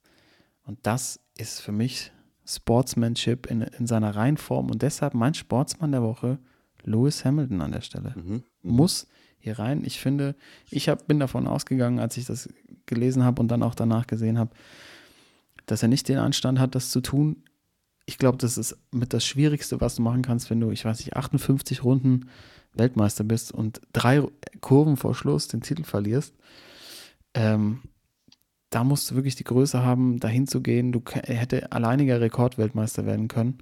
Und 0.66 0.80
das 0.84 1.20
ist 1.38 1.62
für 1.62 1.72
mich 1.72 2.12
Sportsmanship 2.46 3.48
in, 3.48 3.62
in 3.62 3.88
seiner 3.88 4.16
Reihenform 4.16 4.70
und 4.70 4.82
deshalb 4.82 5.14
mein 5.14 5.34
Sportsmann 5.34 5.92
der 5.92 6.04
Woche, 6.04 6.40
Lewis 6.84 7.24
Hamilton 7.24 7.62
an 7.62 7.72
der 7.72 7.82
Stelle. 7.82 8.14
Mhm. 8.16 8.32
Mhm. 8.34 8.44
Muss 8.62 9.08
hier 9.40 9.60
rein. 9.60 9.84
Ich 9.86 10.00
finde, 10.00 10.36
ich 10.70 10.90
hab, 10.90 11.08
bin 11.08 11.20
davon 11.20 11.48
ausgegangen, 11.48 12.00
als 12.00 12.18
ich 12.18 12.26
das 12.26 12.50
gelesen 12.86 13.24
habe 13.24 13.42
und 13.42 13.50
dann 13.50 13.64
auch 13.64 13.76
danach 13.76 14.08
gesehen 14.08 14.38
habe, 14.38 14.52
dass 15.66 15.82
er 15.82 15.90
nicht 15.90 16.08
den 16.10 16.18
Anstand 16.18 16.60
hat, 16.60 16.76
das 16.76 16.92
zu 16.92 17.02
tun. 17.02 17.44
Ich 18.06 18.18
glaube, 18.18 18.38
das 18.38 18.58
ist 18.58 18.78
mit 18.92 19.14
das 19.14 19.26
Schwierigste, 19.26 19.80
was 19.80 19.96
du 19.96 20.02
machen 20.02 20.22
kannst, 20.22 20.50
wenn 20.50 20.60
du, 20.60 20.72
ich 20.72 20.84
weiß 20.84 21.00
nicht, 21.00 21.16
58 21.16 21.84
Runden 21.84 22.30
Weltmeister 22.74 23.24
bist 23.24 23.52
und 23.54 23.82
drei 23.94 24.24
Kurven 24.60 24.98
vor 24.98 25.16
Schluss 25.16 25.48
den 25.48 25.62
Titel 25.62 25.84
verlierst. 25.84 26.36
Ähm, 27.34 27.82
da 28.74 28.84
musst 28.84 29.12
du 29.12 29.16
wirklich 29.16 29.36
die 29.36 29.44
Größe 29.44 29.84
haben, 29.84 30.20
dahin 30.20 30.48
zu 30.48 30.62
gehen. 30.62 30.92
Du 30.92 31.02
hätte 31.12 31.72
alleiniger 31.72 32.20
Rekordweltmeister 32.20 33.06
werden 33.06 33.28
können. 33.28 33.60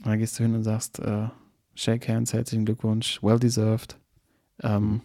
Und 0.00 0.06
dann 0.06 0.18
gehst 0.18 0.38
du 0.38 0.44
hin 0.44 0.54
und 0.54 0.62
sagst, 0.62 1.00
äh, 1.00 1.28
Shake 1.74 2.08
hands, 2.08 2.32
herzlichen 2.32 2.64
Glückwunsch, 2.64 3.20
well 3.22 3.40
deserved. 3.40 3.98
Ähm, 4.62 4.84
mhm. 4.84 5.00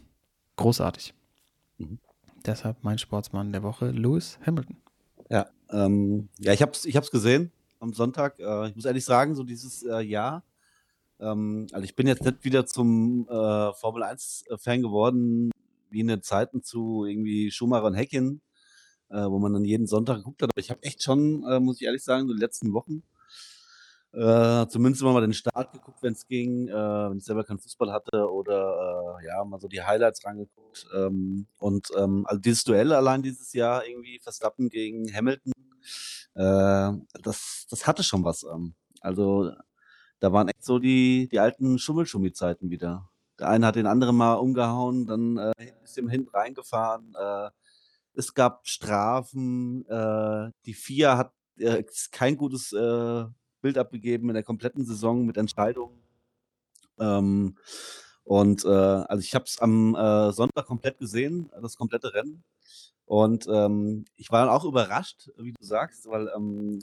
großartig. 0.56 1.16
Mhm. 1.80 1.98
Deshalb 2.46 2.84
mein 2.84 3.00
Sportsmann 3.00 3.52
der 3.52 3.64
Woche, 3.64 3.90
Lewis 3.90 4.38
Hamilton. 4.46 4.78
Ja, 5.30 5.48
ähm, 5.72 6.30
ja 6.38 6.54
ich 6.54 6.62
habe 6.62 6.74
es 6.74 6.86
ich 6.86 6.96
hab's 6.96 7.10
gesehen 7.10 7.52
am 7.80 7.94
Sonntag. 7.94 8.40
Äh, 8.40 8.70
ich 8.70 8.76
muss 8.76 8.86
ehrlich 8.86 9.06
sagen, 9.06 9.34
so 9.34 9.44
dieses 9.44 9.82
äh, 9.82 10.02
Jahr, 10.02 10.44
ähm, 11.20 11.66
also 11.72 11.84
ich 11.84 11.96
bin 11.96 12.06
jetzt 12.06 12.24
nicht 12.24 12.44
wieder 12.44 12.68
zum 12.68 13.28
äh, 13.28 13.74
Formel 13.74 14.04
1-Fan 14.04 14.84
geworden, 14.84 15.50
wie 15.90 16.02
in 16.02 16.08
den 16.08 16.22
Zeiten 16.22 16.62
zu 16.62 17.06
irgendwie 17.06 17.50
Schumacher 17.50 17.86
und 17.86 17.96
Heckin, 17.96 18.42
äh, 19.10 19.26
wo 19.26 19.40
man 19.40 19.54
dann 19.54 19.66
jeden 19.66 19.88
Sonntag 19.88 20.18
geguckt 20.18 20.42
hat. 20.42 20.50
Aber 20.54 20.60
ich 20.60 20.70
habe 20.70 20.84
echt 20.84 21.04
schon, 21.04 21.44
äh, 21.50 21.60
muss 21.60 21.80
ich 21.82 21.86
ehrlich 21.88 22.04
sagen, 22.04 22.28
so 22.28 22.34
die 22.34 22.40
letzten 22.40 22.74
Wochen 22.74 23.04
äh, 24.14 24.68
zumindest 24.68 25.02
immer 25.02 25.14
mal 25.14 25.22
den 25.22 25.34
Start 25.34 25.74
geguckt, 25.74 26.02
wenn 26.02 26.14
es 26.14 26.26
ging, 26.28 26.68
äh, 26.70 26.74
wenn 26.74 27.18
ich 27.18 27.26
selber 27.26 27.44
keinen 27.44 27.60
Fußball 27.60 27.92
hatte 27.92 28.32
oder 28.32 29.20
äh, 29.22 29.26
ja, 29.28 29.44
mal 29.44 29.60
so 29.60 29.68
die 29.68 29.84
Highlights 29.84 30.26
rangeguckt. 30.26 30.88
Ähm, 30.96 31.48
und 31.60 31.90
ähm, 31.98 32.26
also 32.28 32.42
dieses 32.42 32.64
Duell 32.64 32.94
allein 32.94 33.22
dieses 33.22 33.54
Jahr 33.54 33.86
irgendwie 33.86 34.20
Verstappen 34.20 34.70
gegen 34.70 35.14
Hamilton, 35.14 35.52
äh, 36.36 36.94
das, 37.22 37.68
das 37.70 37.86
hatte 37.86 38.04
schon 38.04 38.24
was. 38.24 38.44
Ähm, 38.44 38.76
also 39.02 39.52
da 40.20 40.34
waren 40.34 40.48
echt 40.48 40.64
so 40.64 40.80
die, 40.80 41.28
die 41.32 41.40
alten 41.40 41.78
Schummelschummi-Zeiten 41.78 42.72
wieder. 42.72 43.10
Der 43.40 43.50
eine 43.50 43.68
hat 43.68 43.76
den 43.76 43.86
anderen 43.86 44.16
mal 44.16 44.34
umgehauen, 44.34 45.06
dann 45.06 45.38
äh, 45.38 45.54
ist 45.84 45.98
ihm 45.98 46.10
hinten 46.10 46.30
reingefahren. 46.30 47.14
Es 48.18 48.34
gab 48.34 48.68
Strafen. 48.68 49.88
Äh, 49.88 50.52
die 50.66 50.74
FIA 50.74 51.18
hat 51.18 51.34
äh, 51.60 51.84
kein 52.12 52.36
gutes 52.36 52.74
äh, 52.74 53.26
Bild 53.62 53.78
abgegeben 53.78 54.30
in 54.30 54.34
der 54.34 54.44
kompletten 54.44 54.86
Saison 54.86 55.24
mit 55.24 55.38
Entscheidungen. 55.38 56.02
Ähm, 57.00 57.58
und 58.24 58.66
äh, 58.66 58.68
also 58.68 59.22
ich 59.22 59.36
habe 59.36 59.46
es 59.46 59.60
am 59.60 59.96
äh, 59.96 60.32
Sonntag 60.32 60.66
komplett 60.66 60.98
gesehen, 60.98 61.52
das 61.62 61.78
komplette 61.78 62.14
Rennen. 62.14 62.44
Und 63.06 63.48
ähm, 63.48 64.06
ich 64.16 64.32
war 64.32 64.46
dann 64.46 64.54
auch 64.54 64.66
überrascht, 64.66 65.30
wie 65.38 65.54
du 65.54 65.64
sagst, 65.64 66.10
weil 66.10 66.30
ähm, 66.36 66.80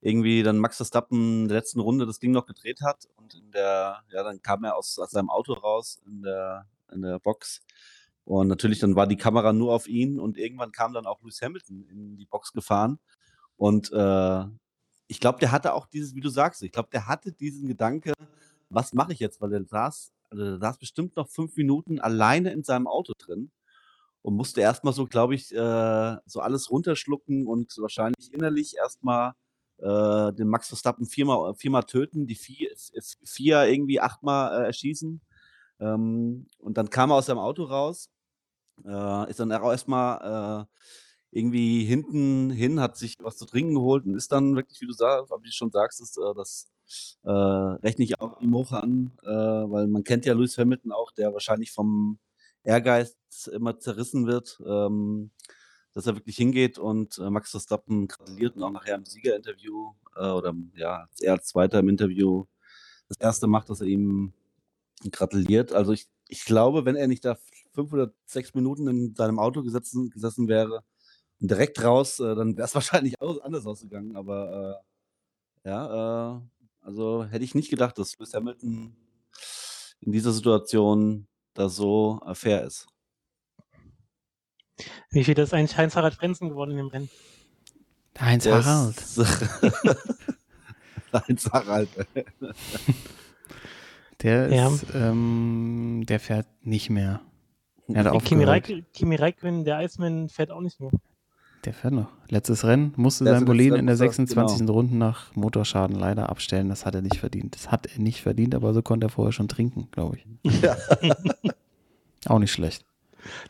irgendwie 0.00 0.42
dann 0.42 0.58
Max 0.58 0.76
Verstappen 0.76 1.42
in 1.42 1.48
der 1.48 1.58
letzten 1.58 1.80
Runde 1.80 2.04
das 2.04 2.18
Ding 2.18 2.32
noch 2.32 2.46
gedreht 2.46 2.80
hat 2.82 3.08
und 3.16 3.34
in 3.34 3.52
der, 3.52 4.02
ja, 4.12 4.24
dann 4.24 4.42
kam 4.42 4.64
er 4.64 4.76
aus, 4.76 4.98
aus 4.98 5.12
seinem 5.12 5.30
Auto 5.30 5.52
raus 5.52 6.02
in 6.04 6.22
der, 6.22 6.66
in 6.92 7.00
der 7.00 7.20
Box. 7.20 7.62
Und 8.24 8.48
natürlich 8.48 8.78
dann 8.78 8.96
war 8.96 9.06
die 9.06 9.16
Kamera 9.16 9.52
nur 9.52 9.74
auf 9.74 9.86
ihn 9.86 10.18
und 10.18 10.38
irgendwann 10.38 10.72
kam 10.72 10.94
dann 10.94 11.06
auch 11.06 11.20
Lewis 11.20 11.42
Hamilton 11.42 11.86
in 11.90 12.16
die 12.16 12.26
Box 12.26 12.52
gefahren. 12.52 12.98
Und 13.56 13.92
äh, 13.92 14.44
ich 15.08 15.20
glaube, 15.20 15.38
der 15.38 15.52
hatte 15.52 15.74
auch 15.74 15.86
dieses, 15.86 16.14
wie 16.14 16.20
du 16.20 16.30
sagst, 16.30 16.62
ich 16.62 16.72
glaube, 16.72 16.88
der 16.92 17.06
hatte 17.06 17.32
diesen 17.32 17.68
Gedanke, 17.68 18.14
was 18.70 18.94
mache 18.94 19.12
ich 19.12 19.18
jetzt? 19.20 19.40
Weil 19.40 19.50
der 19.50 19.64
saß, 19.64 20.12
also 20.30 20.44
der 20.44 20.58
saß 20.58 20.78
bestimmt 20.78 21.16
noch 21.16 21.28
fünf 21.28 21.56
Minuten 21.56 22.00
alleine 22.00 22.52
in 22.52 22.64
seinem 22.64 22.86
Auto 22.86 23.12
drin 23.18 23.50
und 24.22 24.34
musste 24.36 24.62
erstmal 24.62 24.94
so, 24.94 25.06
glaube 25.06 25.34
ich, 25.34 25.54
äh, 25.54 26.16
so 26.26 26.40
alles 26.40 26.70
runterschlucken 26.70 27.46
und 27.46 27.76
wahrscheinlich 27.78 28.32
innerlich 28.32 28.76
erstmal 28.76 29.34
äh, 29.78 30.32
den 30.32 30.48
Max 30.48 30.68
Verstappen 30.68 31.06
viermal, 31.06 31.54
viermal 31.54 31.84
töten, 31.84 32.26
die 32.26 32.34
vier, 32.34 32.70
vier 33.24 33.64
irgendwie 33.64 34.00
achtmal 34.00 34.62
äh, 34.62 34.66
erschießen. 34.66 35.20
Ähm, 35.80 36.46
und 36.58 36.78
dann 36.78 36.88
kam 36.90 37.10
er 37.10 37.16
aus 37.16 37.26
seinem 37.26 37.38
Auto 37.38 37.64
raus, 37.64 38.10
äh, 38.84 39.30
ist 39.30 39.40
dann 39.40 39.52
auch 39.52 39.70
erstmal 39.70 40.66
äh, 41.32 41.38
irgendwie 41.38 41.84
hinten 41.84 42.50
hin, 42.50 42.80
hat 42.80 42.96
sich 42.96 43.16
was 43.20 43.36
zu 43.36 43.46
trinken 43.46 43.74
geholt 43.74 44.06
und 44.06 44.14
ist 44.14 44.32
dann 44.32 44.56
wirklich, 44.56 44.80
wie 44.80 44.86
du 44.86 44.92
sagst, 44.92 45.30
wie 45.30 45.48
du 45.48 45.52
schon 45.52 45.70
sagst, 45.70 46.00
ist, 46.00 46.16
äh, 46.18 46.34
das 46.36 46.70
äh, 47.24 47.30
rechne 47.30 48.04
ich 48.04 48.20
auch 48.20 48.40
ihm 48.40 48.54
hoch 48.54 48.72
an, 48.72 49.12
äh, 49.22 49.26
weil 49.26 49.86
man 49.88 50.04
kennt 50.04 50.26
ja 50.26 50.34
Lewis 50.34 50.58
Hamilton 50.58 50.92
auch, 50.92 51.10
der 51.12 51.32
wahrscheinlich 51.32 51.72
vom 51.72 52.18
Ehrgeiz 52.62 53.16
immer 53.52 53.78
zerrissen 53.78 54.26
wird, 54.26 54.60
ähm, 54.66 55.30
dass 55.92 56.06
er 56.06 56.16
wirklich 56.16 56.36
hingeht 56.36 56.78
und 56.78 57.18
äh, 57.18 57.30
Max 57.30 57.50
Verstappen 57.50 58.08
gratuliert 58.08 58.56
und 58.56 58.62
auch 58.62 58.70
nachher 58.70 58.96
im 58.96 59.04
Siegerinterview 59.04 59.92
äh, 60.16 60.28
oder 60.28 60.54
ja, 60.74 61.08
er 61.20 61.32
als 61.32 61.46
Zweiter 61.46 61.80
im 61.80 61.88
Interview 61.88 62.46
das 63.08 63.18
erste 63.18 63.46
macht, 63.46 63.70
dass 63.70 63.80
er 63.80 63.86
ihm 63.86 64.32
gratuliert. 65.10 65.72
Also 65.72 65.92
ich, 65.92 66.06
ich 66.28 66.44
glaube, 66.44 66.84
wenn 66.84 66.96
er 66.96 67.06
nicht 67.06 67.24
da 67.24 67.36
fünf 67.74 67.92
oder 67.92 68.12
sechs 68.24 68.54
Minuten 68.54 68.88
in 68.88 69.14
seinem 69.14 69.38
Auto 69.38 69.62
gesessen, 69.62 70.10
gesessen 70.10 70.48
wäre, 70.48 70.84
direkt 71.40 71.82
raus, 71.82 72.20
äh, 72.20 72.34
dann 72.34 72.56
wäre 72.56 72.66
es 72.66 72.74
wahrscheinlich 72.74 73.20
auch 73.20 73.42
anders 73.42 73.66
ausgegangen. 73.66 74.16
Aber 74.16 74.82
äh, 75.64 75.68
ja, 75.68 76.36
äh, 76.36 76.40
also 76.80 77.24
hätte 77.24 77.44
ich 77.44 77.54
nicht 77.54 77.70
gedacht, 77.70 77.98
dass 77.98 78.18
Lewis 78.18 78.34
Hamilton 78.34 78.96
in 80.00 80.12
dieser 80.12 80.32
Situation 80.32 81.26
da 81.54 81.68
so 81.68 82.20
äh, 82.26 82.34
fair 82.34 82.64
ist. 82.64 82.86
Wie 85.10 85.24
viel 85.24 85.38
ist 85.38 85.54
eigentlich 85.54 85.76
Heinz-Harald 85.76 86.14
Frenzen 86.14 86.48
geworden 86.48 86.72
in 86.72 86.78
dem 86.78 86.88
Rennen? 86.88 87.10
Heinz-Harald. 88.18 88.96
Heinz-Harald. 91.12 91.88
der 94.22 94.46
ist, 94.48 94.84
ja. 94.92 95.10
ähm, 95.10 96.04
der 96.06 96.20
fährt 96.20 96.48
nicht 96.62 96.90
mehr. 96.90 97.20
Er 97.88 98.04
hat 98.04 98.24
Kimi, 98.24 98.44
Raik 98.44 98.84
Kimi 98.92 99.16
Räikkönen, 99.16 99.64
der 99.64 99.76
Eismann, 99.76 100.28
fährt 100.28 100.50
auch 100.50 100.60
nicht 100.60 100.80
mehr. 100.80 100.90
Der 101.64 101.72
fährt 101.72 101.94
noch. 101.94 102.08
Letztes 102.28 102.64
Rennen 102.64 102.92
musste 102.96 103.24
sein 103.24 103.44
Bolin 103.44 103.74
in 103.74 103.86
der 103.86 103.96
26. 103.96 104.58
Genau. 104.58 104.72
Runde 104.72 104.96
nach 104.96 105.34
Motorschaden 105.34 105.98
leider 105.98 106.28
abstellen. 106.28 106.68
Das 106.68 106.84
hat 106.84 106.94
er 106.94 107.02
nicht 107.02 107.16
verdient. 107.16 107.54
Das 107.54 107.70
hat 107.70 107.86
er 107.86 108.00
nicht 108.00 108.20
verdient, 108.20 108.54
aber 108.54 108.74
so 108.74 108.82
konnte 108.82 109.06
er 109.06 109.10
vorher 109.10 109.32
schon 109.32 109.48
trinken, 109.48 109.88
glaube 109.90 110.18
ich. 110.18 110.62
Ja. 110.62 110.76
Auch 112.26 112.38
nicht 112.38 112.52
schlecht. 112.52 112.84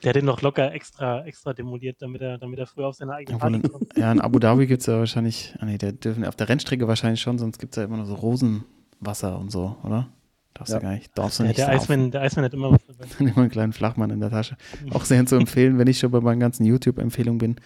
Der 0.02 0.10
hat 0.10 0.16
den 0.16 0.24
noch 0.24 0.42
locker 0.42 0.72
extra, 0.72 1.24
extra 1.24 1.52
demoliert, 1.52 1.96
damit 2.00 2.22
er, 2.22 2.38
damit 2.38 2.60
er 2.60 2.66
früher 2.66 2.86
auf 2.86 2.94
seine 2.94 3.14
eigene 3.14 3.38
Party 3.38 3.60
kommt. 3.60 3.96
Ja, 3.96 4.12
in 4.12 4.20
Abu 4.20 4.38
Dhabi 4.38 4.68
gibt 4.68 4.80
es 4.80 4.86
ja 4.86 4.98
wahrscheinlich, 4.98 5.54
ah 5.58 5.64
nee, 5.64 5.78
der 5.78 5.92
dürfen 5.92 6.24
auf 6.24 6.36
der 6.36 6.48
Rennstrecke 6.48 6.86
wahrscheinlich 6.86 7.20
schon, 7.20 7.38
sonst 7.38 7.58
gibt 7.58 7.72
es 7.72 7.78
ja 7.78 7.84
immer 7.84 7.96
noch 7.96 8.06
so 8.06 8.14
Rosenwasser 8.14 9.36
und 9.36 9.50
so, 9.50 9.76
oder? 9.82 10.08
Darfst 10.54 10.72
ja. 10.72 10.78
du 10.78 10.84
gar 10.86 10.92
nicht. 10.94 11.18
Darfst 11.18 11.38
du 11.38 11.42
ja, 11.42 11.48
nicht 11.48 11.58
der, 11.58 11.68
Eismann, 11.68 12.10
der 12.10 12.22
Eismann 12.22 12.44
hat 12.44 12.54
immer 12.54 12.70
was 12.70 12.80
dabei. 12.86 13.06
immer 13.18 13.38
einen 13.38 13.50
kleinen 13.50 13.72
Flachmann 13.72 14.10
in 14.10 14.20
der 14.20 14.30
Tasche. 14.30 14.56
Auch 14.90 15.04
sehr 15.04 15.26
zu 15.26 15.36
empfehlen, 15.36 15.78
wenn 15.78 15.88
ich 15.88 15.98
schon 15.98 16.10
bei 16.10 16.20
meinen 16.20 16.40
ganzen 16.40 16.64
YouTube-Empfehlungen 16.64 17.38
bin 17.38 17.56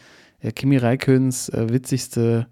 äh, 0.41 0.53
Kimi 0.53 0.77
Räikköns 0.77 1.49
äh, 1.51 1.73
witzigste 1.73 2.47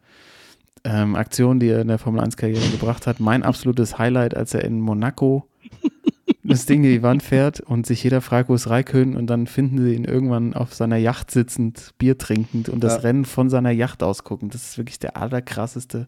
ähm, 0.84 1.16
Aktion, 1.16 1.59
die 1.59 1.68
er 1.68 1.80
in 1.80 1.89
der 1.89 1.99
Formel 1.99 2.22
1-Karriere 2.22 2.68
gebracht 2.70 3.07
hat. 3.07 3.20
Mein 3.20 3.43
absolutes 3.43 3.99
Highlight, 3.99 4.37
als 4.37 4.55
er 4.55 4.64
in 4.64 4.80
Monaco 4.80 5.49
das 6.45 6.66
Ding 6.66 6.84
in 6.84 6.91
die 6.91 7.03
Wand 7.03 7.22
fährt 7.22 7.61
und 7.61 7.87
sich 7.87 8.05
jeder 8.05 8.20
fragt, 8.20 8.49
wo 8.49 8.55
ist 8.55 8.68
Raikön 8.68 9.16
und 9.16 9.26
dann 9.28 9.47
finden 9.47 9.78
sie 9.78 9.95
ihn 9.95 10.05
irgendwann 10.05 10.55
auf 10.55 10.74
seiner 10.74 10.97
Yacht 10.97 11.30
sitzend, 11.30 11.93
Bier 11.99 12.18
trinkend 12.18 12.68
und 12.68 12.84
das 12.84 12.95
ja. 12.95 13.01
Rennen 13.01 13.24
von 13.24 13.51
seiner 13.51 13.70
Yacht 13.70 14.03
aus 14.03 14.22
gucken. 14.22 14.51
Das 14.51 14.62
ist 14.62 14.78
wirklich 14.78 14.99
der 14.99 15.16
allerkrasseste 15.16 16.07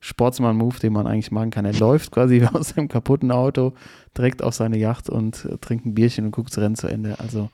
Sportsmann-Move, 0.00 0.78
den 0.78 0.92
man 0.92 1.06
eigentlich 1.06 1.30
machen 1.30 1.50
kann. 1.50 1.64
Er 1.64 1.72
läuft 1.74 2.12
quasi 2.12 2.42
aus 2.52 2.70
seinem 2.70 2.88
kaputten 2.88 3.30
Auto 3.30 3.72
direkt 4.16 4.42
auf 4.42 4.54
seine 4.54 4.78
Yacht 4.78 5.08
und 5.10 5.44
äh, 5.46 5.58
trinkt 5.58 5.86
ein 5.86 5.94
Bierchen 5.94 6.26
und 6.26 6.30
guckt 6.32 6.50
das 6.50 6.58
Rennen 6.58 6.76
zu 6.76 6.86
Ende. 6.88 7.18
Also 7.20 7.50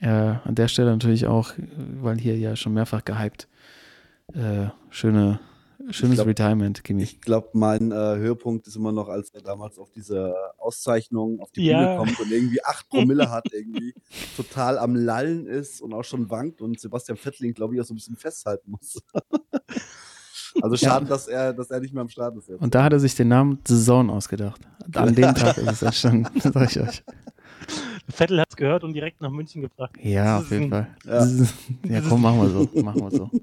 äh, 0.00 0.08
an 0.08 0.54
der 0.54 0.68
Stelle 0.68 0.90
natürlich 0.90 1.26
auch, 1.26 1.52
weil 2.00 2.18
hier 2.18 2.36
ja 2.36 2.56
schon 2.56 2.74
mehrfach 2.74 3.04
gehypt, 3.04 3.48
äh, 4.34 4.66
schöne 4.90 5.40
Schönes 5.90 6.14
glaub- 6.16 6.28
Retirement, 6.28 6.82
Kimi. 6.82 7.02
Ich 7.02 7.20
glaube, 7.20 7.50
mein 7.52 7.92
äh, 7.92 7.94
Höhepunkt 7.94 8.66
ist 8.66 8.76
immer 8.76 8.90
noch, 8.92 9.08
als 9.08 9.28
er 9.34 9.42
damals 9.42 9.78
auf 9.78 9.90
diese 9.90 10.34
Auszeichnung 10.56 11.40
auf 11.40 11.50
die 11.52 11.66
Ja. 11.66 11.78
Bühne 11.78 11.96
kommt 11.98 12.20
und 12.20 12.32
irgendwie 12.32 12.64
8 12.64 12.88
Promille 12.88 13.30
hat, 13.30 13.44
irgendwie 13.52 13.92
total 14.34 14.78
am 14.78 14.94
Lallen 14.94 15.46
ist 15.46 15.82
und 15.82 15.92
auch 15.92 16.04
schon 16.04 16.30
wankt 16.30 16.62
und 16.62 16.80
Sebastian 16.80 17.18
Vettel 17.18 17.46
ihn, 17.46 17.54
glaube 17.54 17.74
ich, 17.74 17.80
auch 17.82 17.84
so 17.84 17.92
ein 17.92 17.96
bisschen 17.96 18.16
festhalten 18.16 18.70
muss. 18.70 19.02
also 20.62 20.76
schade, 20.76 21.06
dass, 21.06 21.28
er, 21.28 21.52
dass 21.52 21.70
er 21.70 21.80
nicht 21.80 21.94
mehr 21.94 22.02
am 22.02 22.08
Start 22.08 22.36
ist 22.36 22.48
jetzt. 22.48 22.60
Und 22.60 22.74
da 22.74 22.84
hat 22.84 22.92
er 22.92 23.00
sich 23.00 23.14
den 23.14 23.28
Namen 23.28 23.58
The 23.66 23.82
Zone 23.82 24.12
ausgedacht. 24.12 24.60
An 24.94 25.14
dem 25.14 25.34
Tag 25.34 25.58
ist 25.58 25.70
es 25.70 25.82
entstanden, 25.82 26.40
sag 26.40 26.70
ich 26.70 26.80
euch. 26.80 27.04
Vettel 28.08 28.40
hat 28.40 28.48
es 28.50 28.56
gehört 28.56 28.84
und 28.84 28.92
direkt 28.92 29.20
nach 29.22 29.30
München 29.30 29.62
gebracht. 29.62 29.92
Ja, 30.02 30.38
auf 30.38 30.50
jeden 30.50 30.70
Fall. 30.70 30.88
Ja. 31.04 31.26
Ja, 31.88 32.00
komm, 32.06 32.22
machen 32.22 32.40
wir 32.42 32.48
so. 32.50 32.82
Machen 32.82 33.00
wir 33.00 33.10
so. 33.10 33.30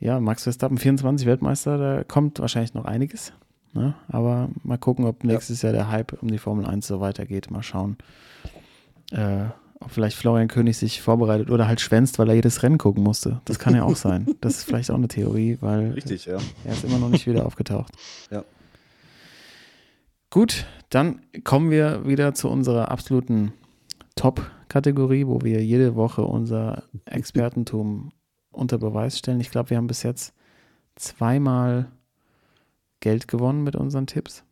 Ja, 0.00 0.20
Max 0.20 0.44
Verstappen, 0.44 0.78
24 0.78 1.26
Weltmeister, 1.26 1.76
da 1.76 2.04
kommt 2.04 2.38
wahrscheinlich 2.38 2.72
noch 2.72 2.84
einiges. 2.84 3.32
Ne? 3.72 3.94
Aber 4.06 4.48
mal 4.62 4.78
gucken, 4.78 5.04
ob 5.04 5.24
nächstes 5.24 5.62
Jahr 5.62 5.72
der 5.72 5.90
Hype 5.90 6.22
um 6.22 6.28
die 6.28 6.38
Formel 6.38 6.66
1 6.66 6.86
so 6.86 7.00
weitergeht. 7.00 7.50
Mal 7.50 7.64
schauen, 7.64 7.96
äh, 9.10 9.46
ob 9.80 9.90
vielleicht 9.90 10.16
Florian 10.16 10.48
König 10.48 10.76
sich 10.76 11.00
vorbereitet 11.00 11.50
oder 11.50 11.68
halt 11.68 11.80
schwänzt, 11.80 12.18
weil 12.18 12.28
er 12.28 12.34
jedes 12.34 12.62
Rennen 12.62 12.78
gucken 12.78 13.02
musste. 13.02 13.40
Das 13.44 13.58
kann 13.58 13.74
ja 13.74 13.84
auch 13.84 13.96
sein. 13.96 14.34
Das 14.40 14.56
ist 14.58 14.64
vielleicht 14.64 14.90
auch 14.90 14.96
eine 14.96 15.08
Theorie, 15.08 15.58
weil 15.60 15.92
Richtig, 15.92 16.26
ja. 16.26 16.38
er 16.64 16.72
ist 16.72 16.84
immer 16.84 16.98
noch 16.98 17.08
nicht 17.10 17.26
wieder 17.26 17.46
aufgetaucht. 17.46 17.92
Ja. 18.30 18.44
Gut, 20.30 20.66
dann 20.90 21.22
kommen 21.42 21.70
wir 21.70 22.06
wieder 22.06 22.34
zu 22.34 22.50
unserer 22.50 22.90
absoluten 22.90 23.54
Top-Kategorie, 24.14 25.26
wo 25.26 25.40
wir 25.40 25.64
jede 25.64 25.94
Woche 25.94 26.22
unser 26.22 26.82
Expertentum 27.06 28.12
unter 28.50 28.76
Beweis 28.76 29.16
stellen. 29.16 29.40
Ich 29.40 29.50
glaube, 29.50 29.70
wir 29.70 29.78
haben 29.78 29.86
bis 29.86 30.02
jetzt 30.02 30.34
zweimal 30.96 31.90
Geld 33.00 33.28
gewonnen 33.28 33.62
mit 33.64 33.76
unseren 33.76 34.06
Tipps. 34.06 34.44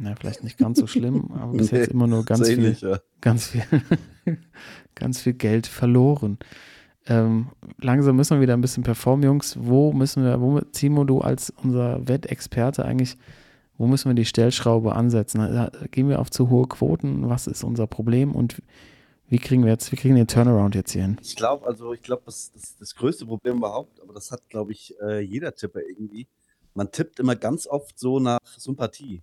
Na, 0.00 0.14
vielleicht 0.18 0.42
nicht 0.42 0.56
ganz 0.58 0.78
so 0.80 0.86
schlimm, 0.86 1.30
aber 1.34 1.52
bis 1.52 1.70
jetzt 1.70 1.88
Nee, 1.88 1.92
immer 1.94 2.06
nur 2.06 2.24
ganz 2.24 2.48
viel 2.48 2.58
ähnlich, 2.58 2.80
ja. 2.80 2.98
ganz 3.20 3.48
viel, 3.48 3.62
ganz 4.94 5.20
viel 5.20 5.34
Geld 5.34 5.66
verloren. 5.66 6.38
Ähm, 7.06 7.48
langsam 7.80 8.16
müssen 8.16 8.36
wir 8.36 8.40
wieder 8.42 8.54
ein 8.54 8.60
bisschen 8.60 8.82
performen, 8.82 9.24
Jungs. 9.24 9.56
Wo 9.60 9.92
müssen 9.92 10.22
wir, 10.24 10.40
wo, 10.40 10.60
Timo, 10.60 11.04
du 11.04 11.20
als 11.20 11.50
unser 11.62 12.06
Wettexperte 12.08 12.84
eigentlich, 12.84 13.16
wo 13.78 13.86
müssen 13.86 14.08
wir 14.10 14.14
die 14.14 14.26
Stellschraube 14.26 14.94
ansetzen? 14.94 15.38
Da- 15.40 15.70
Gehen 15.90 16.08
wir 16.08 16.18
auf 16.20 16.30
zu 16.30 16.50
hohe 16.50 16.66
Quoten? 16.68 17.28
Was 17.28 17.46
ist 17.46 17.64
unser 17.64 17.86
Problem? 17.86 18.32
Und 18.34 18.62
wie 19.28 19.38
kriegen 19.38 19.64
wir 19.64 19.70
jetzt, 19.72 19.90
wie 19.92 19.96
kriegen 19.96 20.14
den 20.16 20.26
Turnaround 20.26 20.74
jetzt 20.74 20.92
hier 20.92 21.02
hin? 21.02 21.16
Ich 21.22 21.36
glaube, 21.36 21.66
also 21.66 21.92
ich 21.94 22.02
glaube, 22.02 22.22
das, 22.26 22.52
das, 22.52 22.76
das 22.76 22.94
größte 22.94 23.26
Problem 23.26 23.58
überhaupt, 23.58 24.00
aber 24.02 24.12
das 24.12 24.30
hat, 24.30 24.48
glaube 24.48 24.72
ich, 24.72 24.94
äh, 25.02 25.20
jeder 25.20 25.54
Tipper 25.54 25.80
irgendwie. 25.80 26.26
Man 26.74 26.90
tippt 26.92 27.18
immer 27.18 27.34
ganz 27.36 27.66
oft 27.66 27.98
so 27.98 28.20
nach 28.20 28.38
Sympathie. 28.58 29.22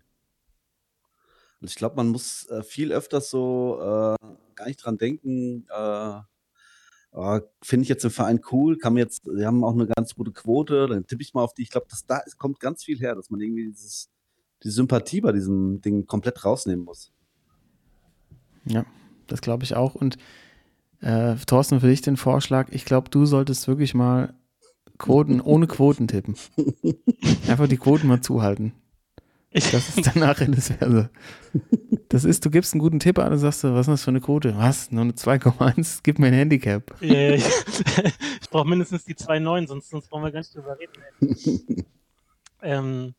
Und 1.60 1.70
ich 1.70 1.76
glaube, 1.76 1.96
man 1.96 2.10
muss 2.10 2.48
äh, 2.50 2.64
viel 2.64 2.92
öfters 2.92 3.30
so 3.30 3.80
äh, 3.80 4.36
gar 4.56 4.68
nicht 4.68 4.84
dran 4.84 4.98
denken, 4.98 5.66
äh, 5.70 6.22
ah, 7.12 7.42
finde 7.64 7.84
ich 7.84 7.90
jetzt 7.90 8.04
den 8.04 8.12
Verein 8.12 8.42
cool, 8.52 8.78
kann 8.78 8.96
jetzt, 8.98 9.24
sie 9.26 9.46
haben 9.46 9.64
auch 9.64 9.74
eine 9.74 9.88
ganz 9.88 10.16
gute 10.16 10.32
Quote, 10.32 10.88
dann 10.88 11.08
tippe 11.08 11.22
ich 11.22 11.34
mal 11.34 11.44
auf 11.44 11.54
die. 11.54 11.64
Ich 11.64 11.70
glaube, 11.70 11.88
dass 11.90 12.06
da 12.06 12.18
ist, 12.20 12.38
kommt 12.38 12.60
ganz 12.60 12.84
viel 12.84 13.00
her, 13.00 13.16
dass 13.16 13.30
man 13.30 13.42
irgendwie 13.42 13.70
dieses, 13.70 14.10
die 14.64 14.70
Sympathie 14.70 15.22
bei 15.22 15.32
diesem 15.32 15.82
Ding 15.82 16.06
komplett 16.06 16.46
rausnehmen 16.46 16.86
muss. 16.86 17.12
Ja, 18.66 18.86
das 19.28 19.42
glaube 19.42 19.64
ich 19.64 19.76
auch. 19.76 19.96
Und 19.96 20.18
äh, 21.00 21.36
Thorsten, 21.36 21.80
für 21.80 21.88
dich 21.88 22.02
den 22.02 22.18
Vorschlag, 22.18 22.70
ich 22.72 22.86
glaube, 22.86 23.10
du 23.10 23.26
solltest 23.26 23.68
wirklich 23.68 23.94
mal 23.94 24.34
Quoten 24.98 25.42
ohne 25.42 25.68
Quoten 25.68 26.08
tippen. 26.08 26.36
Einfach 27.48 27.68
die 27.68 27.78
Quoten 27.78 28.08
mal 28.08 28.22
zuhalten. 28.22 28.74
Ich, 29.58 29.72
Das 29.72 29.98
ist 29.98 30.08
danach 30.08 30.40
in 30.42 30.52
das 30.54 30.70
Verse. 30.72 31.10
Das 32.10 32.24
ist, 32.24 32.46
du 32.46 32.50
gibst 32.50 32.74
einen 32.74 32.80
guten 32.82 33.00
Tipp 33.00 33.20
an 33.20 33.32
und 33.34 33.40
sagst, 33.40 33.64
du, 33.64 33.74
was 33.74 33.82
ist 33.88 33.92
das 33.92 34.04
für 34.04 34.12
eine 34.12 34.22
Quote? 34.22 34.56
Was? 34.58 34.92
Nur 34.92 35.02
eine 35.04 35.14
2,1? 35.14 36.00
Gib 36.04 36.20
mir 36.20 36.28
ein 36.28 36.34
Handicap. 36.34 36.96
ja, 37.02 37.32
ich, 37.32 37.44
ich 38.42 38.50
brauche 38.50 38.68
mindestens 38.68 39.06
die 39.06 39.16
2,9, 39.16 39.68
sonst, 39.68 39.90
sonst 39.90 40.10
brauchen 40.10 40.24
wir 40.24 40.32
gar 40.32 40.40
nicht 40.40 40.56
drüber 40.56 40.78
reden. 40.80 41.86
Ähm, 42.62 43.14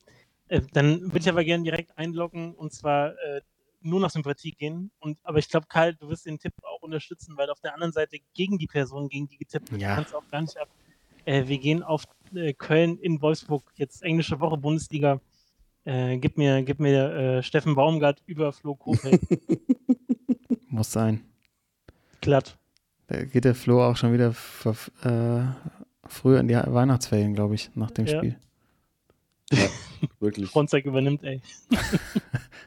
äh, 0.49 0.61
dann 0.72 1.01
würde 1.03 1.18
ich 1.20 1.28
aber 1.28 1.45
gerne 1.45 1.62
direkt 1.64 1.97
einloggen 1.97 2.55
und 2.55 2.72
zwar 2.72 3.11
äh, 3.12 3.41
nur 3.80 4.01
nach 4.01 4.11
Sympathie 4.11 4.51
gehen. 4.51 4.91
Und, 4.99 5.18
aber 5.22 5.39
ich 5.39 5.49
glaube, 5.49 5.66
Karl, 5.68 5.95
du 5.95 6.09
wirst 6.09 6.26
den 6.26 6.39
Tipp 6.41 6.53
auch 6.62 6.82
unterstützen, 6.82 7.36
weil 7.36 7.49
auf 7.51 7.61
der 7.61 7.74
anderen 7.74 7.93
Seite 7.93 8.18
gegen 8.34 8.59
die 8.59 8.66
Person, 8.66 9.09
gegen 9.09 9.28
die 9.28 9.36
getippt 9.36 9.70
wird, 9.70 9.80
Ja. 9.80 9.95
kannst 9.95 10.12
du 10.12 10.16
auch 10.16 10.28
gar 10.30 10.41
nicht 10.41 10.59
ab. 10.59 10.68
Äh, 11.24 11.47
wir 11.47 11.59
gehen 11.59 11.82
auf 11.84 12.03
äh, 12.34 12.53
Köln 12.53 12.99
in 12.99 13.22
Wolfsburg, 13.22 13.62
jetzt 13.76 14.03
englische 14.03 14.41
Woche 14.41 14.57
Bundesliga. 14.57 15.20
Äh, 15.89 16.18
gib 16.18 16.36
mir, 16.36 16.62
gib 16.64 16.80
mir 16.80 17.12
äh, 17.39 17.43
Steffen 17.43 17.74
Baumgart 17.74 18.22
über 18.26 18.53
Flo 18.53 18.74
Kofeld. 18.74 19.22
Muss 20.68 20.93
sein. 20.93 21.22
Glatt. 22.20 22.59
Da 23.07 23.24
geht 23.24 23.45
der 23.47 23.55
Flo 23.55 23.82
auch 23.82 23.97
schon 23.97 24.12
wieder 24.12 24.34
äh, 25.05 25.41
früher 26.07 26.41
in 26.41 26.49
die 26.49 26.55
Weihnachtsferien, 26.57 27.32
glaube 27.34 27.55
ich, 27.55 27.70
nach 27.74 27.91
dem 27.91 28.05
Ja. 28.05 28.18
Spiel. 28.18 28.36
Wirklich. 30.20 30.51
Fronzek 30.51 30.84
übernimmt, 30.84 31.24
ey. 31.24 31.41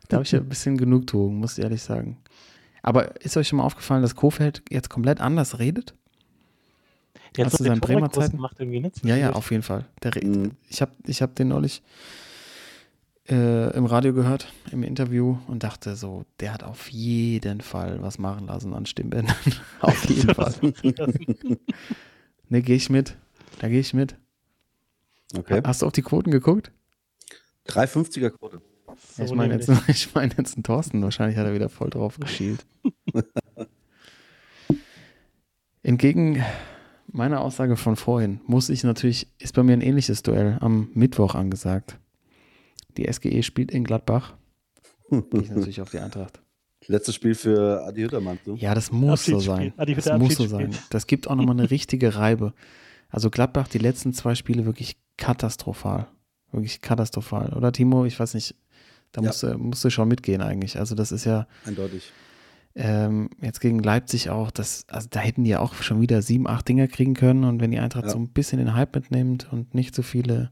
Da 0.07 0.15
habe 0.17 0.25
ich 0.25 0.31
ja 0.31 0.39
ein 0.39 0.49
bisschen 0.49 0.77
Genugtuung, 0.77 1.35
muss 1.37 1.57
ich 1.57 1.63
ehrlich 1.63 1.81
sagen. 1.83 2.17
Aber 2.81 3.21
ist 3.23 3.37
euch 3.37 3.47
schon 3.47 3.57
mal 3.57 3.63
aufgefallen, 3.65 4.01
dass 4.01 4.15
Kofeld 4.15 4.63
jetzt 4.71 4.89
komplett 4.89 5.21
anders 5.21 5.59
redet? 5.59 5.93
Der 7.37 7.45
Hast 7.45 7.53
hat 7.53 7.59
du 7.59 7.63
seinen 7.65 7.79
Bremer 7.79 8.11
Zeiten? 8.11 8.37
gemacht 8.37 8.57
irgendwie, 8.59 8.79
ne? 8.81 8.91
Ja, 9.03 9.15
ja, 9.15 9.33
auf 9.33 9.51
jeden 9.51 9.63
Fall. 9.63 9.85
Der 10.03 10.11
Mhm. 10.21 10.51
Ich 10.69 10.81
habe 10.81 10.91
ich 11.05 11.21
hab 11.21 11.35
den 11.35 11.49
neulich 11.49 11.81
äh, 13.31 13.75
im 13.75 13.85
Radio 13.85 14.13
gehört, 14.13 14.51
im 14.71 14.83
Interview 14.83 15.37
und 15.47 15.63
dachte 15.63 15.95
so, 15.95 16.25
der 16.39 16.53
hat 16.53 16.63
auf 16.63 16.91
jeden 16.91 17.61
Fall 17.61 18.01
was 18.01 18.19
machen 18.19 18.47
lassen 18.47 18.73
an 18.73 18.85
Stimmbändern. 18.85 19.35
auf 19.79 20.09
jeden 20.09 20.35
Fall. 20.35 20.53
Ne, 22.49 22.61
gehe 22.61 22.75
ich 22.75 22.89
mit. 22.89 23.15
Da 23.59 23.69
gehe 23.69 23.79
ich 23.79 23.93
mit. 23.93 24.15
Okay. 25.35 25.61
Hast 25.63 25.81
du 25.81 25.85
auf 25.85 25.93
die 25.93 26.01
Quoten 26.01 26.31
geguckt? 26.31 26.71
350er 27.67 28.31
Quote. 28.31 28.61
So 29.15 29.23
ich 29.23 29.33
meine 29.33 29.53
jetzt, 29.53 29.71
ich 29.87 30.13
mein 30.13 30.33
jetzt 30.37 30.55
einen 30.55 30.63
Thorsten. 30.63 31.01
Wahrscheinlich 31.01 31.37
hat 31.37 31.45
er 31.45 31.53
wieder 31.53 31.69
voll 31.69 31.89
drauf 31.89 32.19
geschielt. 32.19 32.65
Entgegen 35.83 36.43
meiner 37.07 37.39
Aussage 37.39 37.77
von 37.77 37.95
vorhin 37.95 38.41
muss 38.45 38.69
ich 38.69 38.83
natürlich, 38.83 39.27
ist 39.39 39.55
bei 39.55 39.63
mir 39.63 39.73
ein 39.73 39.81
ähnliches 39.81 40.23
Duell 40.23 40.57
am 40.59 40.89
Mittwoch 40.93 41.35
angesagt. 41.35 41.97
Die 42.97 43.11
SGE 43.11 43.43
spielt 43.43 43.71
in 43.71 43.83
Gladbach. 43.83 44.35
Gehe 45.09 45.41
ich 45.41 45.49
natürlich 45.49 45.81
auf 45.81 45.89
die 45.89 45.99
Eintracht. 45.99 46.41
Letztes 46.87 47.13
Spiel 47.15 47.35
für 47.35 47.83
Adi 47.85 48.01
Hüttermann. 48.01 48.39
So. 48.45 48.55
Ja, 48.55 48.73
das 48.73 48.91
muss 48.91 49.25
so 49.25 49.39
sein. 49.39 49.73
Die 49.87 49.93
Das 49.95 50.17
muss 50.17 50.35
so 50.35 50.47
sein. 50.47 50.75
Das 50.89 51.05
gibt 51.05 51.27
auch 51.29 51.35
nochmal 51.35 51.59
eine 51.59 51.69
richtige 51.69 52.15
Reibe. 52.15 52.53
Also 53.09 53.29
Gladbach, 53.29 53.67
die 53.67 53.77
letzten 53.77 54.13
zwei 54.13 54.33
Spiele 54.35 54.65
wirklich 54.65 54.97
katastrophal. 55.17 56.07
Wirklich 56.51 56.81
katastrophal. 56.81 57.53
Oder 57.53 57.71
Timo, 57.71 58.05
ich 58.05 58.19
weiß 58.19 58.33
nicht, 58.33 58.55
da 59.11 59.21
Ja. 59.21 59.27
musst, 59.27 59.43
du, 59.43 59.57
musst 59.57 59.83
du 59.85 59.89
schon 59.91 60.07
mitgehen 60.07 60.41
eigentlich. 60.41 60.79
Also 60.79 60.95
das 60.95 61.11
ist 61.11 61.25
ja 61.25 61.45
Eindeutig. 61.65 62.11
ähm, 62.73 63.29
jetzt 63.41 63.59
gegen 63.61 63.79
Leipzig 63.79 64.29
auch, 64.31 64.49
das, 64.49 64.85
also 64.87 65.07
da 65.11 65.19
hätten 65.19 65.43
die 65.43 65.51
ja 65.51 65.59
auch 65.59 65.75
schon 65.75 66.01
wieder 66.01 66.21
sieben, 66.23 66.47
acht 66.47 66.67
Dinger 66.67 66.87
kriegen 66.87 67.13
können. 67.13 67.43
Und 67.43 67.61
wenn 67.61 67.71
die 67.71 67.79
Eintracht 67.79 68.05
Ja. 68.05 68.11
so 68.11 68.17
ein 68.17 68.29
bisschen 68.29 68.57
den 68.57 68.73
Hype 68.73 68.95
mitnimmt 68.95 69.47
und 69.51 69.75
nicht 69.75 69.93
so 69.93 70.01
viele 70.01 70.49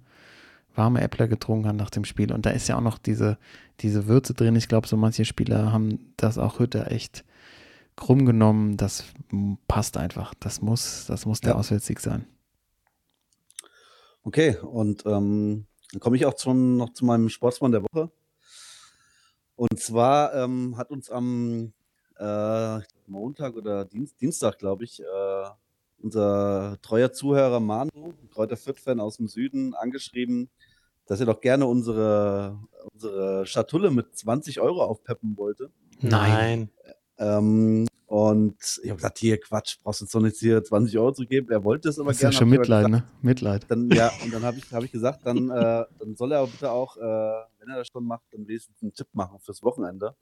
warme 0.80 1.02
Äppler 1.02 1.28
getrunken 1.28 1.68
hat 1.68 1.76
nach 1.76 1.92
dem 1.92 2.06
Spiel. 2.06 2.34
Und 2.34 2.48
da 2.48 2.50
ist 2.50 2.68
ja 2.68 2.78
auch 2.78 2.82
noch 2.82 2.98
diese, 2.98 3.38
diese 3.82 4.08
Würze 4.08 4.34
drin. 4.34 4.56
Ich 4.56 4.68
glaube, 4.68 4.88
so 4.88 4.98
manche 4.98 5.26
Spieler 5.26 5.72
haben 5.72 6.14
das 6.18 6.40
auch 6.40 6.58
Hütte 6.60 6.88
echt 6.88 7.24
krumm 7.96 8.26
genommen. 8.26 8.78
Das 8.78 9.04
passt 9.68 9.98
einfach. 9.98 10.34
Das 10.40 10.62
muss, 10.62 11.06
das 11.08 11.28
muss 11.28 11.42
der 11.42 11.52
Ja. 11.52 11.56
Auswärtssieg 11.58 12.00
sein. 12.00 12.26
Okay, 14.24 14.58
und 14.58 15.06
ähm, 15.06 15.66
dann 15.92 16.00
komme 16.00 16.16
ich 16.16 16.26
auch 16.26 16.38
schon 16.38 16.78
noch 16.78 16.94
zu 16.94 17.06
meinem 17.06 17.30
Sportsmann 17.30 17.72
der 17.72 17.84
Woche. 17.84 18.12
Und 19.56 19.80
zwar 19.80 20.34
ähm, 20.36 20.78
hat 20.78 20.90
uns 20.92 21.10
am 21.10 21.74
äh, 22.18 22.80
Montag 23.08 23.56
oder 23.56 23.86
Dienst, 23.86 24.20
Dienstag, 24.22 24.58
glaube 24.60 24.84
ich, 24.84 25.02
äh, 25.02 25.50
unser 26.02 26.78
treuer 26.82 27.12
Zuhörer 27.12 27.60
Manu, 27.60 28.14
Kräuter 28.32 28.56
Fürth-Fan 28.58 29.00
aus 29.00 29.18
dem 29.18 29.28
Süden, 29.28 29.74
angeschrieben, 29.74 30.50
dass 31.10 31.20
er 31.20 31.26
doch 31.26 31.42
gerne 31.42 31.66
unsere, 31.66 32.60
unsere 32.94 33.46
Schatulle 33.48 33.90
mit 33.90 34.16
20 34.16 34.62
Euro 34.62 34.84
aufpeppen 34.84 35.36
wollte. 35.38 35.72
Nein. 36.02 36.70
Ähm, 37.18 37.88
und 38.06 38.56
ich 38.84 38.90
habe 38.90 38.98
gesagt, 38.98 39.18
hier 39.18 39.40
Quatsch, 39.40 39.78
brauchst 39.82 40.02
du 40.02 40.06
jetzt 40.06 40.14
doch 40.14 40.22
nicht 40.22 40.38
hier 40.38 40.64
20 40.64 40.98
Euro 41.00 41.12
zu 41.12 41.26
geben. 41.26 41.50
Er 41.50 41.64
wollte 41.64 41.90
es 41.90 41.98
aber 42.00 42.10
Das 42.10 42.18
ist 42.18 42.22
ja 42.22 42.30
gerne. 42.30 42.38
schon 42.38 42.48
hab 42.60 42.64
ich 42.64 42.72
aber 42.72 42.80
Mitleid, 42.82 42.86
gesagt, 42.86 43.06
ne? 43.24 43.28
Mitleid. 43.28 43.66
dann, 43.70 43.90
ja, 43.90 44.12
und 44.24 44.34
dann 44.34 44.44
habe 44.44 44.58
ich, 44.58 44.72
hab 44.72 44.84
ich 44.84 44.92
gesagt, 44.92 45.26
dann, 45.26 45.50
äh, 45.50 45.86
dann 46.00 46.16
soll 46.16 46.32
er 46.32 46.40
aber 46.40 46.48
bitte 46.48 46.72
auch, 46.72 46.96
äh, 46.98 47.02
wenn 47.02 47.70
er 47.70 47.78
das 47.80 47.88
schon 47.92 48.06
macht, 48.06 48.24
dann 48.32 48.48
wenigstens 48.48 48.80
einen 48.84 48.94
Tipp 48.94 49.08
machen 49.14 49.40
fürs 49.40 49.64
Wochenende. 49.64 50.16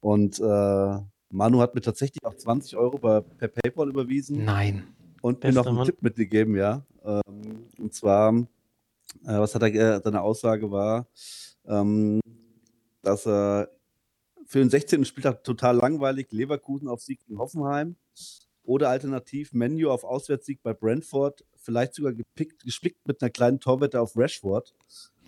Und 0.00 0.40
äh, 0.40 0.98
Manu 1.32 1.60
hat 1.60 1.74
mir 1.74 1.82
tatsächlich 1.82 2.24
auch 2.24 2.34
20 2.34 2.76
Euro 2.78 2.96
bei, 2.96 3.20
per 3.20 3.48
PayPal 3.48 3.90
überwiesen 3.90 4.42
Nein. 4.44 4.84
und 5.20 5.42
mir 5.42 5.48
Bester 5.48 5.60
noch 5.60 5.66
einen 5.66 5.76
Mann. 5.76 5.86
Tipp 5.86 6.00
mitgegeben, 6.02 6.56
ja. 6.56 6.82
Ähm, 7.04 7.66
und 7.78 7.92
zwar 7.94 8.32
Äh, 9.24 9.38
was 9.38 9.54
hat 9.54 9.62
er, 9.62 9.74
äh, 9.74 10.00
seine 10.02 10.22
Aussage 10.22 10.70
war, 10.70 11.06
ähm, 11.66 12.20
dass 13.02 13.26
er 13.26 13.70
für 14.46 14.58
den 14.58 14.70
16. 14.70 15.04
Spieltag 15.04 15.44
total 15.44 15.76
langweilig, 15.76 16.32
Leverkusen 16.32 16.88
auf 16.88 17.00
Sieg 17.02 17.20
gegen 17.26 17.38
Hoffenheim 17.38 17.96
oder 18.64 18.88
alternativ 18.90 19.52
Menu 19.52 19.90
auf 19.90 20.04
Auswärtssieg 20.04 20.62
bei 20.62 20.74
Brentford, 20.74 21.44
vielleicht 21.56 21.94
sogar 21.94 22.12
gepickt, 22.12 22.64
gespickt 22.64 23.06
mit 23.06 23.22
einer 23.22 23.30
kleinen 23.30 23.60
Torwette 23.60 24.00
auf 24.00 24.16
Rashford. 24.16 24.74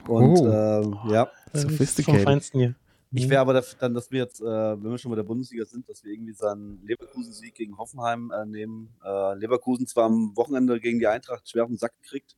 Und 0.09 0.39
Oh. 0.41 0.47
ähm, 0.49 0.99
ja, 1.09 1.31
Das 1.53 1.61
ist 1.61 1.63
vom 1.63 1.71
Sophisticated. 1.71 2.25
Feinsten 2.25 2.59
hier. 2.61 2.75
ich 3.13 3.29
wäre 3.29 3.41
aber 3.41 3.53
dafür, 3.53 3.79
dann, 3.79 3.95
dass 3.95 4.11
wir 4.11 4.21
jetzt, 4.21 4.41
äh, 4.41 4.45
wenn 4.45 4.91
wir 4.91 4.99
schon 4.99 5.11
bei 5.11 5.17
der 5.17 5.23
Bundesliga 5.23 5.65
sind, 5.65 5.89
dass 5.89 6.03
wir 6.03 6.13
irgendwie 6.13 6.33
seinen 6.33 6.85
Leverkusen-Sieg 6.85 7.55
gegen 7.55 7.79
Hoffenheim 7.79 8.33
äh, 8.33 8.45
nehmen. 8.45 8.95
Äh, 9.05 9.35
Leverkusen 9.35 9.87
zwar 9.87 10.07
am 10.07 10.33
Wochenende 10.37 10.81
gegen 10.81 10.99
die 10.99 11.07
Eintracht 11.07 11.49
schwer 11.49 11.63
auf 11.65 11.69
den 11.71 11.79
Sack 11.79 11.93
gekriegt 12.03 12.37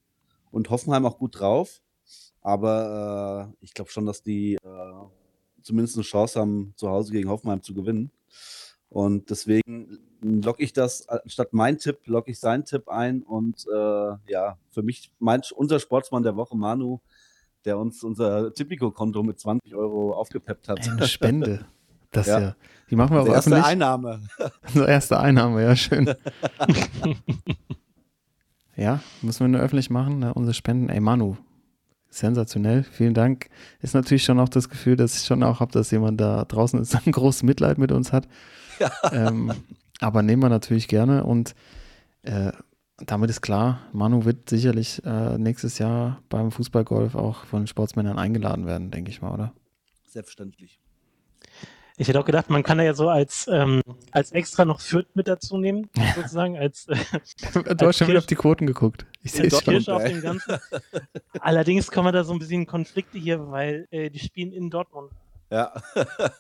und 0.55 0.71
Hoffenheim 0.71 1.05
auch 1.05 1.19
gut 1.19 1.41
drauf, 1.41 1.83
aber 2.41 3.51
äh, 3.61 3.65
ich 3.65 3.75
glaube 3.75 3.91
schon, 3.91 4.07
dass 4.07 4.23
die 4.23 4.55
äh, 4.55 4.59
zumindest 5.63 5.97
eine 5.97 6.05
Chance 6.05 6.39
haben, 6.41 6.75
zu 6.77 6.89
Hause 6.89 7.13
gegen 7.13 7.29
Hoffenheim 7.29 7.63
zu 7.63 7.75
gewinnen. 7.75 8.13
Und 8.89 9.31
deswegen 9.31 9.99
locke 10.21 10.63
ich 10.63 10.73
das, 10.73 11.09
anstatt 11.09 11.53
mein 11.53 11.79
Tipp, 11.79 12.07
locke 12.07 12.31
ich 12.31 12.39
seinen 12.39 12.65
Tipp 12.65 12.89
ein 12.89 13.23
und 13.23 13.67
äh, 13.67 14.31
ja, 14.31 14.57
für 14.71 14.85
mich, 14.85 15.11
mein, 15.19 15.43
unser 15.57 15.81
Sportsmann 15.81 16.23
der 16.23 16.37
Woche, 16.37 16.57
Manu, 16.57 17.01
der 17.65 17.77
uns 17.77 18.05
unser 18.05 18.55
Tipico-Konto 18.55 19.25
mit 19.25 19.41
20 19.41 19.75
Euro 19.75 20.13
aufgepeppt 20.13 20.69
hat. 20.69 20.89
Eine 20.89 21.09
Spende. 21.09 21.67
Das 22.13 22.29
Ja. 22.29 22.41
ja. 22.41 22.57
Die 22.91 22.95
machen 22.95 23.17
wir 23.17 23.23
auch 23.23 23.27
erste 23.27 23.51
öffentlich. 23.51 23.65
Einnahme. 23.65 24.21
Unsere 24.67 24.89
erste 24.89 25.19
Einnahme, 25.19 25.65
ja, 25.65 25.75
schön. 25.75 26.15
ja, 28.77 29.01
müssen 29.23 29.41
wir 29.41 29.49
nur 29.49 29.61
öffentlich 29.61 29.91
machen, 29.91 30.19
ne, 30.21 30.35
unsere 30.35 30.55
Spenden. 30.55 30.89
Ey, 30.89 31.01
Manu, 31.01 31.37
sensationell, 32.11 32.83
vielen 32.85 33.15
Dank. 33.15 33.49
Ist 33.81 33.95
natürlich 33.95 34.25
schon 34.25 34.41
auch 34.41 34.49
das 34.49 34.69
Gefühl, 34.69 34.97
dass 34.97 35.17
ich 35.17 35.25
schon 35.25 35.43
auch 35.43 35.61
habe, 35.61 35.73
dass 35.73 35.91
jemand 35.91 36.21
da 36.21 36.45
draußen 36.45 36.81
ist, 36.81 36.95
ein 36.95 37.13
großes 37.13 37.43
Mitleid 37.43 37.79
mit 37.79 37.93
uns 37.93 38.13
hat. 38.13 38.29
Ähm, 39.13 39.53
aber 40.01 40.23
nehmen 40.23 40.43
wir 40.43 40.49
natürlich 40.49 40.89
gerne 40.89 41.25
und 41.25 41.55
äh, 42.23 42.53
damit 42.99 43.31
ist 43.31 43.41
klar, 43.41 43.81
Manu 43.93 44.25
wird 44.25 44.49
sicherlich 44.49 45.05
äh, 45.05 45.37
nächstes 45.39 45.79
Jahr 45.79 46.23
beim 46.29 46.53
Fußballgolf 46.53 47.15
auch 47.15 47.45
von 47.45 47.63
den 47.63 47.67
Sportsmännern 47.67 48.19
eingeladen 48.19 48.67
werden, 48.67 48.91
denke 48.91 49.11
ich 49.11 49.21
mal, 49.21 49.33
oder? 49.33 49.53
Selbstverständlich. 50.07 50.81
Ich 51.97 52.09
hätte 52.09 52.19
auch 52.19 52.25
gedacht, 52.25 52.51
man 52.51 52.65
kann 52.65 52.79
da 52.79 52.85
ja 52.85 52.93
so 52.95 53.09
als, 53.09 53.47
ähm, 53.53 53.81
als 54.11 54.33
extra 54.33 54.65
noch 54.65 54.81
Fürth 54.81 55.07
mit 55.15 55.29
dazu 55.29 55.59
nehmen, 55.59 55.89
sozusagen, 56.17 56.59
als 56.59 56.89
äh, 56.89 56.97
Du 57.77 57.87
hast 57.87 57.99
schon 57.99 58.09
wieder 58.09 58.19
auf 58.19 58.27
die 58.27 58.35
Quoten 58.35 58.67
geguckt. 58.67 59.07
Ich 59.23 59.31
sehe 59.33 59.49
Doch, 59.49 59.63
schon. 59.63 59.77
Auf 59.89 60.03
dem 60.05 60.21
Ganzen. 60.21 60.57
Allerdings 61.41 61.91
kommen 61.93 62.09
wir 62.09 62.13
da 62.13 62.25
so 62.25 62.33
ein 62.33 62.41
bisschen 62.41 62.63
in 62.63 62.67
Konflikte 62.67 63.17
hier, 63.19 63.49
weil 63.51 63.87
äh, 63.93 64.11
die 64.11 64.19
spielen 64.19 64.53
in 64.53 64.71
Dortmund 64.71 65.13
Ja. 65.51 65.73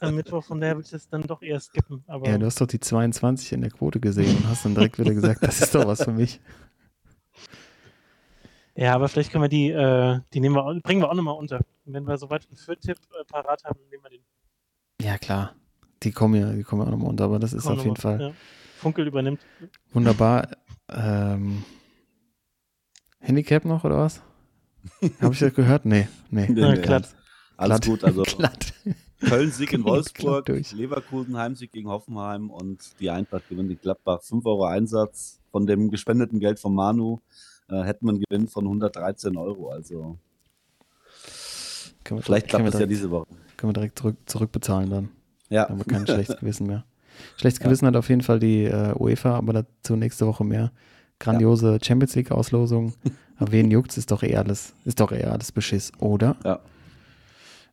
am 0.00 0.16
Mittwoch, 0.16 0.42
von 0.44 0.60
daher 0.60 0.74
würde 0.74 0.86
ich 0.86 0.90
das 0.90 1.08
dann 1.08 1.22
doch 1.22 1.40
eher 1.40 1.60
skippen. 1.60 2.02
Aber 2.08 2.28
Ja, 2.28 2.36
du 2.36 2.46
hast 2.46 2.60
doch 2.60 2.66
die 2.66 2.80
22 2.80 3.52
in 3.52 3.60
der 3.60 3.70
Quote 3.70 4.00
gesehen 4.00 4.36
und 4.36 4.48
hast 4.48 4.64
dann 4.64 4.74
direkt 4.74 4.98
wieder 4.98 5.14
gesagt, 5.14 5.40
das 5.44 5.60
ist 5.60 5.72
doch 5.74 5.86
was 5.86 6.02
für 6.02 6.10
mich. 6.12 6.40
Ja, 8.76 8.92
aber 8.96 9.08
vielleicht 9.08 9.30
können 9.30 9.44
wir 9.44 9.48
die, 9.48 9.70
äh, 9.70 10.18
die 10.32 10.40
nehmen 10.40 10.56
wir, 10.56 10.64
auch- 10.64 10.74
bringen 10.82 11.00
wir 11.00 11.08
auch 11.08 11.14
nochmal 11.14 11.36
unter. 11.36 11.58
Und 11.86 11.92
wenn 11.94 12.04
wir 12.08 12.18
soweit 12.18 12.44
einen 12.48 12.56
Fürth-Tipp 12.56 12.98
äh, 13.20 13.24
parat 13.24 13.62
haben, 13.62 13.78
nehmen 13.88 14.02
wir 14.02 14.10
den. 14.10 14.20
Ja, 15.04 15.18
klar. 15.18 15.54
Die 16.02 16.12
kommen 16.12 16.34
ja, 16.40 16.52
die 16.52 16.62
kommen 16.62 16.82
ja 16.82 16.88
auch 16.88 16.92
nochmal 16.92 17.10
unter, 17.10 17.24
aber 17.24 17.38
das 17.38 17.52
ist 17.52 17.66
auf 17.66 17.82
jeden. 17.84 17.96
Fall 17.96 18.20
Ja. 18.20 18.32
Funkel 18.78 19.06
übernimmt. 19.06 19.40
wunderbar. 19.92 20.48
Ähm, 20.90 21.62
Handicap 23.20 23.64
noch 23.64 23.84
oder 23.84 23.98
was? 23.98 24.20
Habe 25.20 25.32
ich 25.32 25.40
das 25.40 25.54
gehört? 25.54 25.84
Nee, 25.86 26.08
nee. 26.30 26.46
Nee, 26.48 26.72
nee, 26.72 26.80
glatt. 26.82 27.14
Alles 27.56 27.80
Glatt. 27.80 27.86
gut. 27.86 28.04
Also 28.04 28.22
Glatt. 28.36 28.74
Köln-Sieg 29.20 29.72
in 29.72 29.84
Wolfsburg. 29.84 30.48
Leverkusen 30.72 31.36
Heimsieg 31.38 31.72
gegen 31.72 31.88
Hoffenheim 31.88 32.50
und 32.50 32.98
die 33.00 33.08
Eintracht 33.10 33.48
gewinnt 33.48 33.70
in 33.70 33.78
Gladbach. 33.80 34.22
5 34.22 34.44
Euro 34.44 34.66
Einsatz 34.66 35.40
von 35.50 35.66
dem 35.66 35.90
gespendeten 35.90 36.40
Geld 36.40 36.58
von 36.60 36.74
Manu. 36.74 37.20
Äh, 37.68 37.82
hätten 37.84 38.04
wir 38.06 38.10
einen 38.10 38.20
Gewinn 38.28 38.48
von 38.48 38.64
113 38.64 39.36
Euro. 39.38 39.70
Also 39.70 40.18
wir, 42.18 42.22
vielleicht 42.22 42.48
klappt 42.48 42.58
können 42.60 42.66
wir 42.66 42.70
das 42.72 42.80
ja 42.80 42.86
direkt, 42.86 43.00
diese 43.02 43.10
Woche. 43.10 43.26
können 43.56 43.70
wir 43.70 43.74
direkt 43.74 43.98
zurück, 43.98 44.16
zurückbezahlen 44.26 44.90
dann. 44.90 45.08
Ja. 45.48 45.62
Dann 45.66 45.78
haben 45.78 45.78
wir 45.86 45.92
kein 45.92 46.06
schlechtes 46.06 46.36
Gewissen 46.38 46.66
mehr. 46.66 46.84
Schlechtes 47.36 47.60
Gewissen 47.60 47.86
hat 47.86 47.96
auf 47.96 48.08
jeden 48.08 48.22
Fall 48.22 48.40
die 48.40 48.64
äh, 48.64 48.92
UEFA, 48.98 49.36
aber 49.36 49.52
dazu 49.52 49.94
nächste 49.96 50.26
Woche 50.26 50.44
mehr. 50.44 50.72
Grandiose 51.20 51.78
Champions 51.82 52.14
League 52.16 52.30
Auslosung. 52.32 52.94
Aber 53.36 53.50
wen 53.50 53.68
juckt's, 53.70 53.96
ist 53.96 54.12
doch 54.12 54.22
alles, 54.22 54.74
ist 54.84 55.00
doch 55.00 55.10
eher 55.10 55.32
alles 55.32 55.50
Beschiss, 55.50 55.90
oder? 55.98 56.36
Ja. 56.44 56.60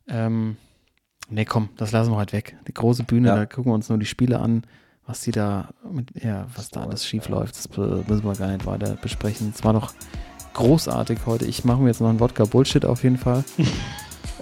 Ähm, 0.08 0.56
nee, 1.28 1.44
komm, 1.44 1.68
das 1.76 1.92
lassen 1.92 2.10
wir 2.10 2.18
halt 2.18 2.32
weg. 2.32 2.56
Die 2.66 2.74
große 2.74 3.04
Bühne, 3.04 3.28
Ja. 3.28 3.36
da 3.36 3.46
gucken 3.46 3.70
wir 3.70 3.74
uns 3.74 3.88
nur 3.88 3.98
die 3.98 4.06
Spiele 4.06 4.40
an, 4.40 4.64
was 5.06 5.20
die 5.20 5.30
da 5.30 5.68
mit, 5.88 6.10
ja, 6.22 6.46
was 6.56 6.70
da 6.70 6.82
alles 6.82 7.06
schief 7.06 7.28
läuft. 7.28 7.56
Das 7.56 7.68
müssen 7.76 8.24
wir 8.24 8.34
gar 8.34 8.48
nicht 8.48 8.66
weiter 8.66 8.96
besprechen. 9.00 9.52
Es 9.54 9.62
war 9.62 9.72
doch 9.72 9.92
großartig 10.54 11.20
heute. 11.26 11.44
Ich 11.44 11.64
mache 11.64 11.80
mir 11.80 11.88
jetzt 11.88 12.00
noch 12.00 12.08
einen 12.08 12.20
Wodka 12.20 12.44
Bullshit 12.44 12.84
auf 12.84 13.04
jeden 13.04 13.18
Fall. 13.18 13.44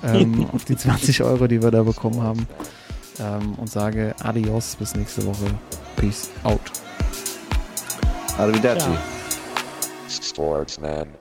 ähm, 0.02 0.46
auf 0.52 0.64
die 0.64 0.76
20 0.76 1.22
Euro, 1.22 1.46
die 1.46 1.62
wir 1.62 1.70
da 1.70 1.82
bekommen 1.82 2.22
haben. 2.22 2.46
Ähm, 3.18 3.54
und 3.54 3.70
sage 3.70 4.14
Adios, 4.22 4.76
bis 4.76 4.94
nächste 4.94 5.24
Woche. 5.26 5.46
Peace 5.96 6.30
out. 6.42 6.60
Arrivederci. 8.38 8.90
Ja. 8.90 8.98
Sportsman. 10.08 11.19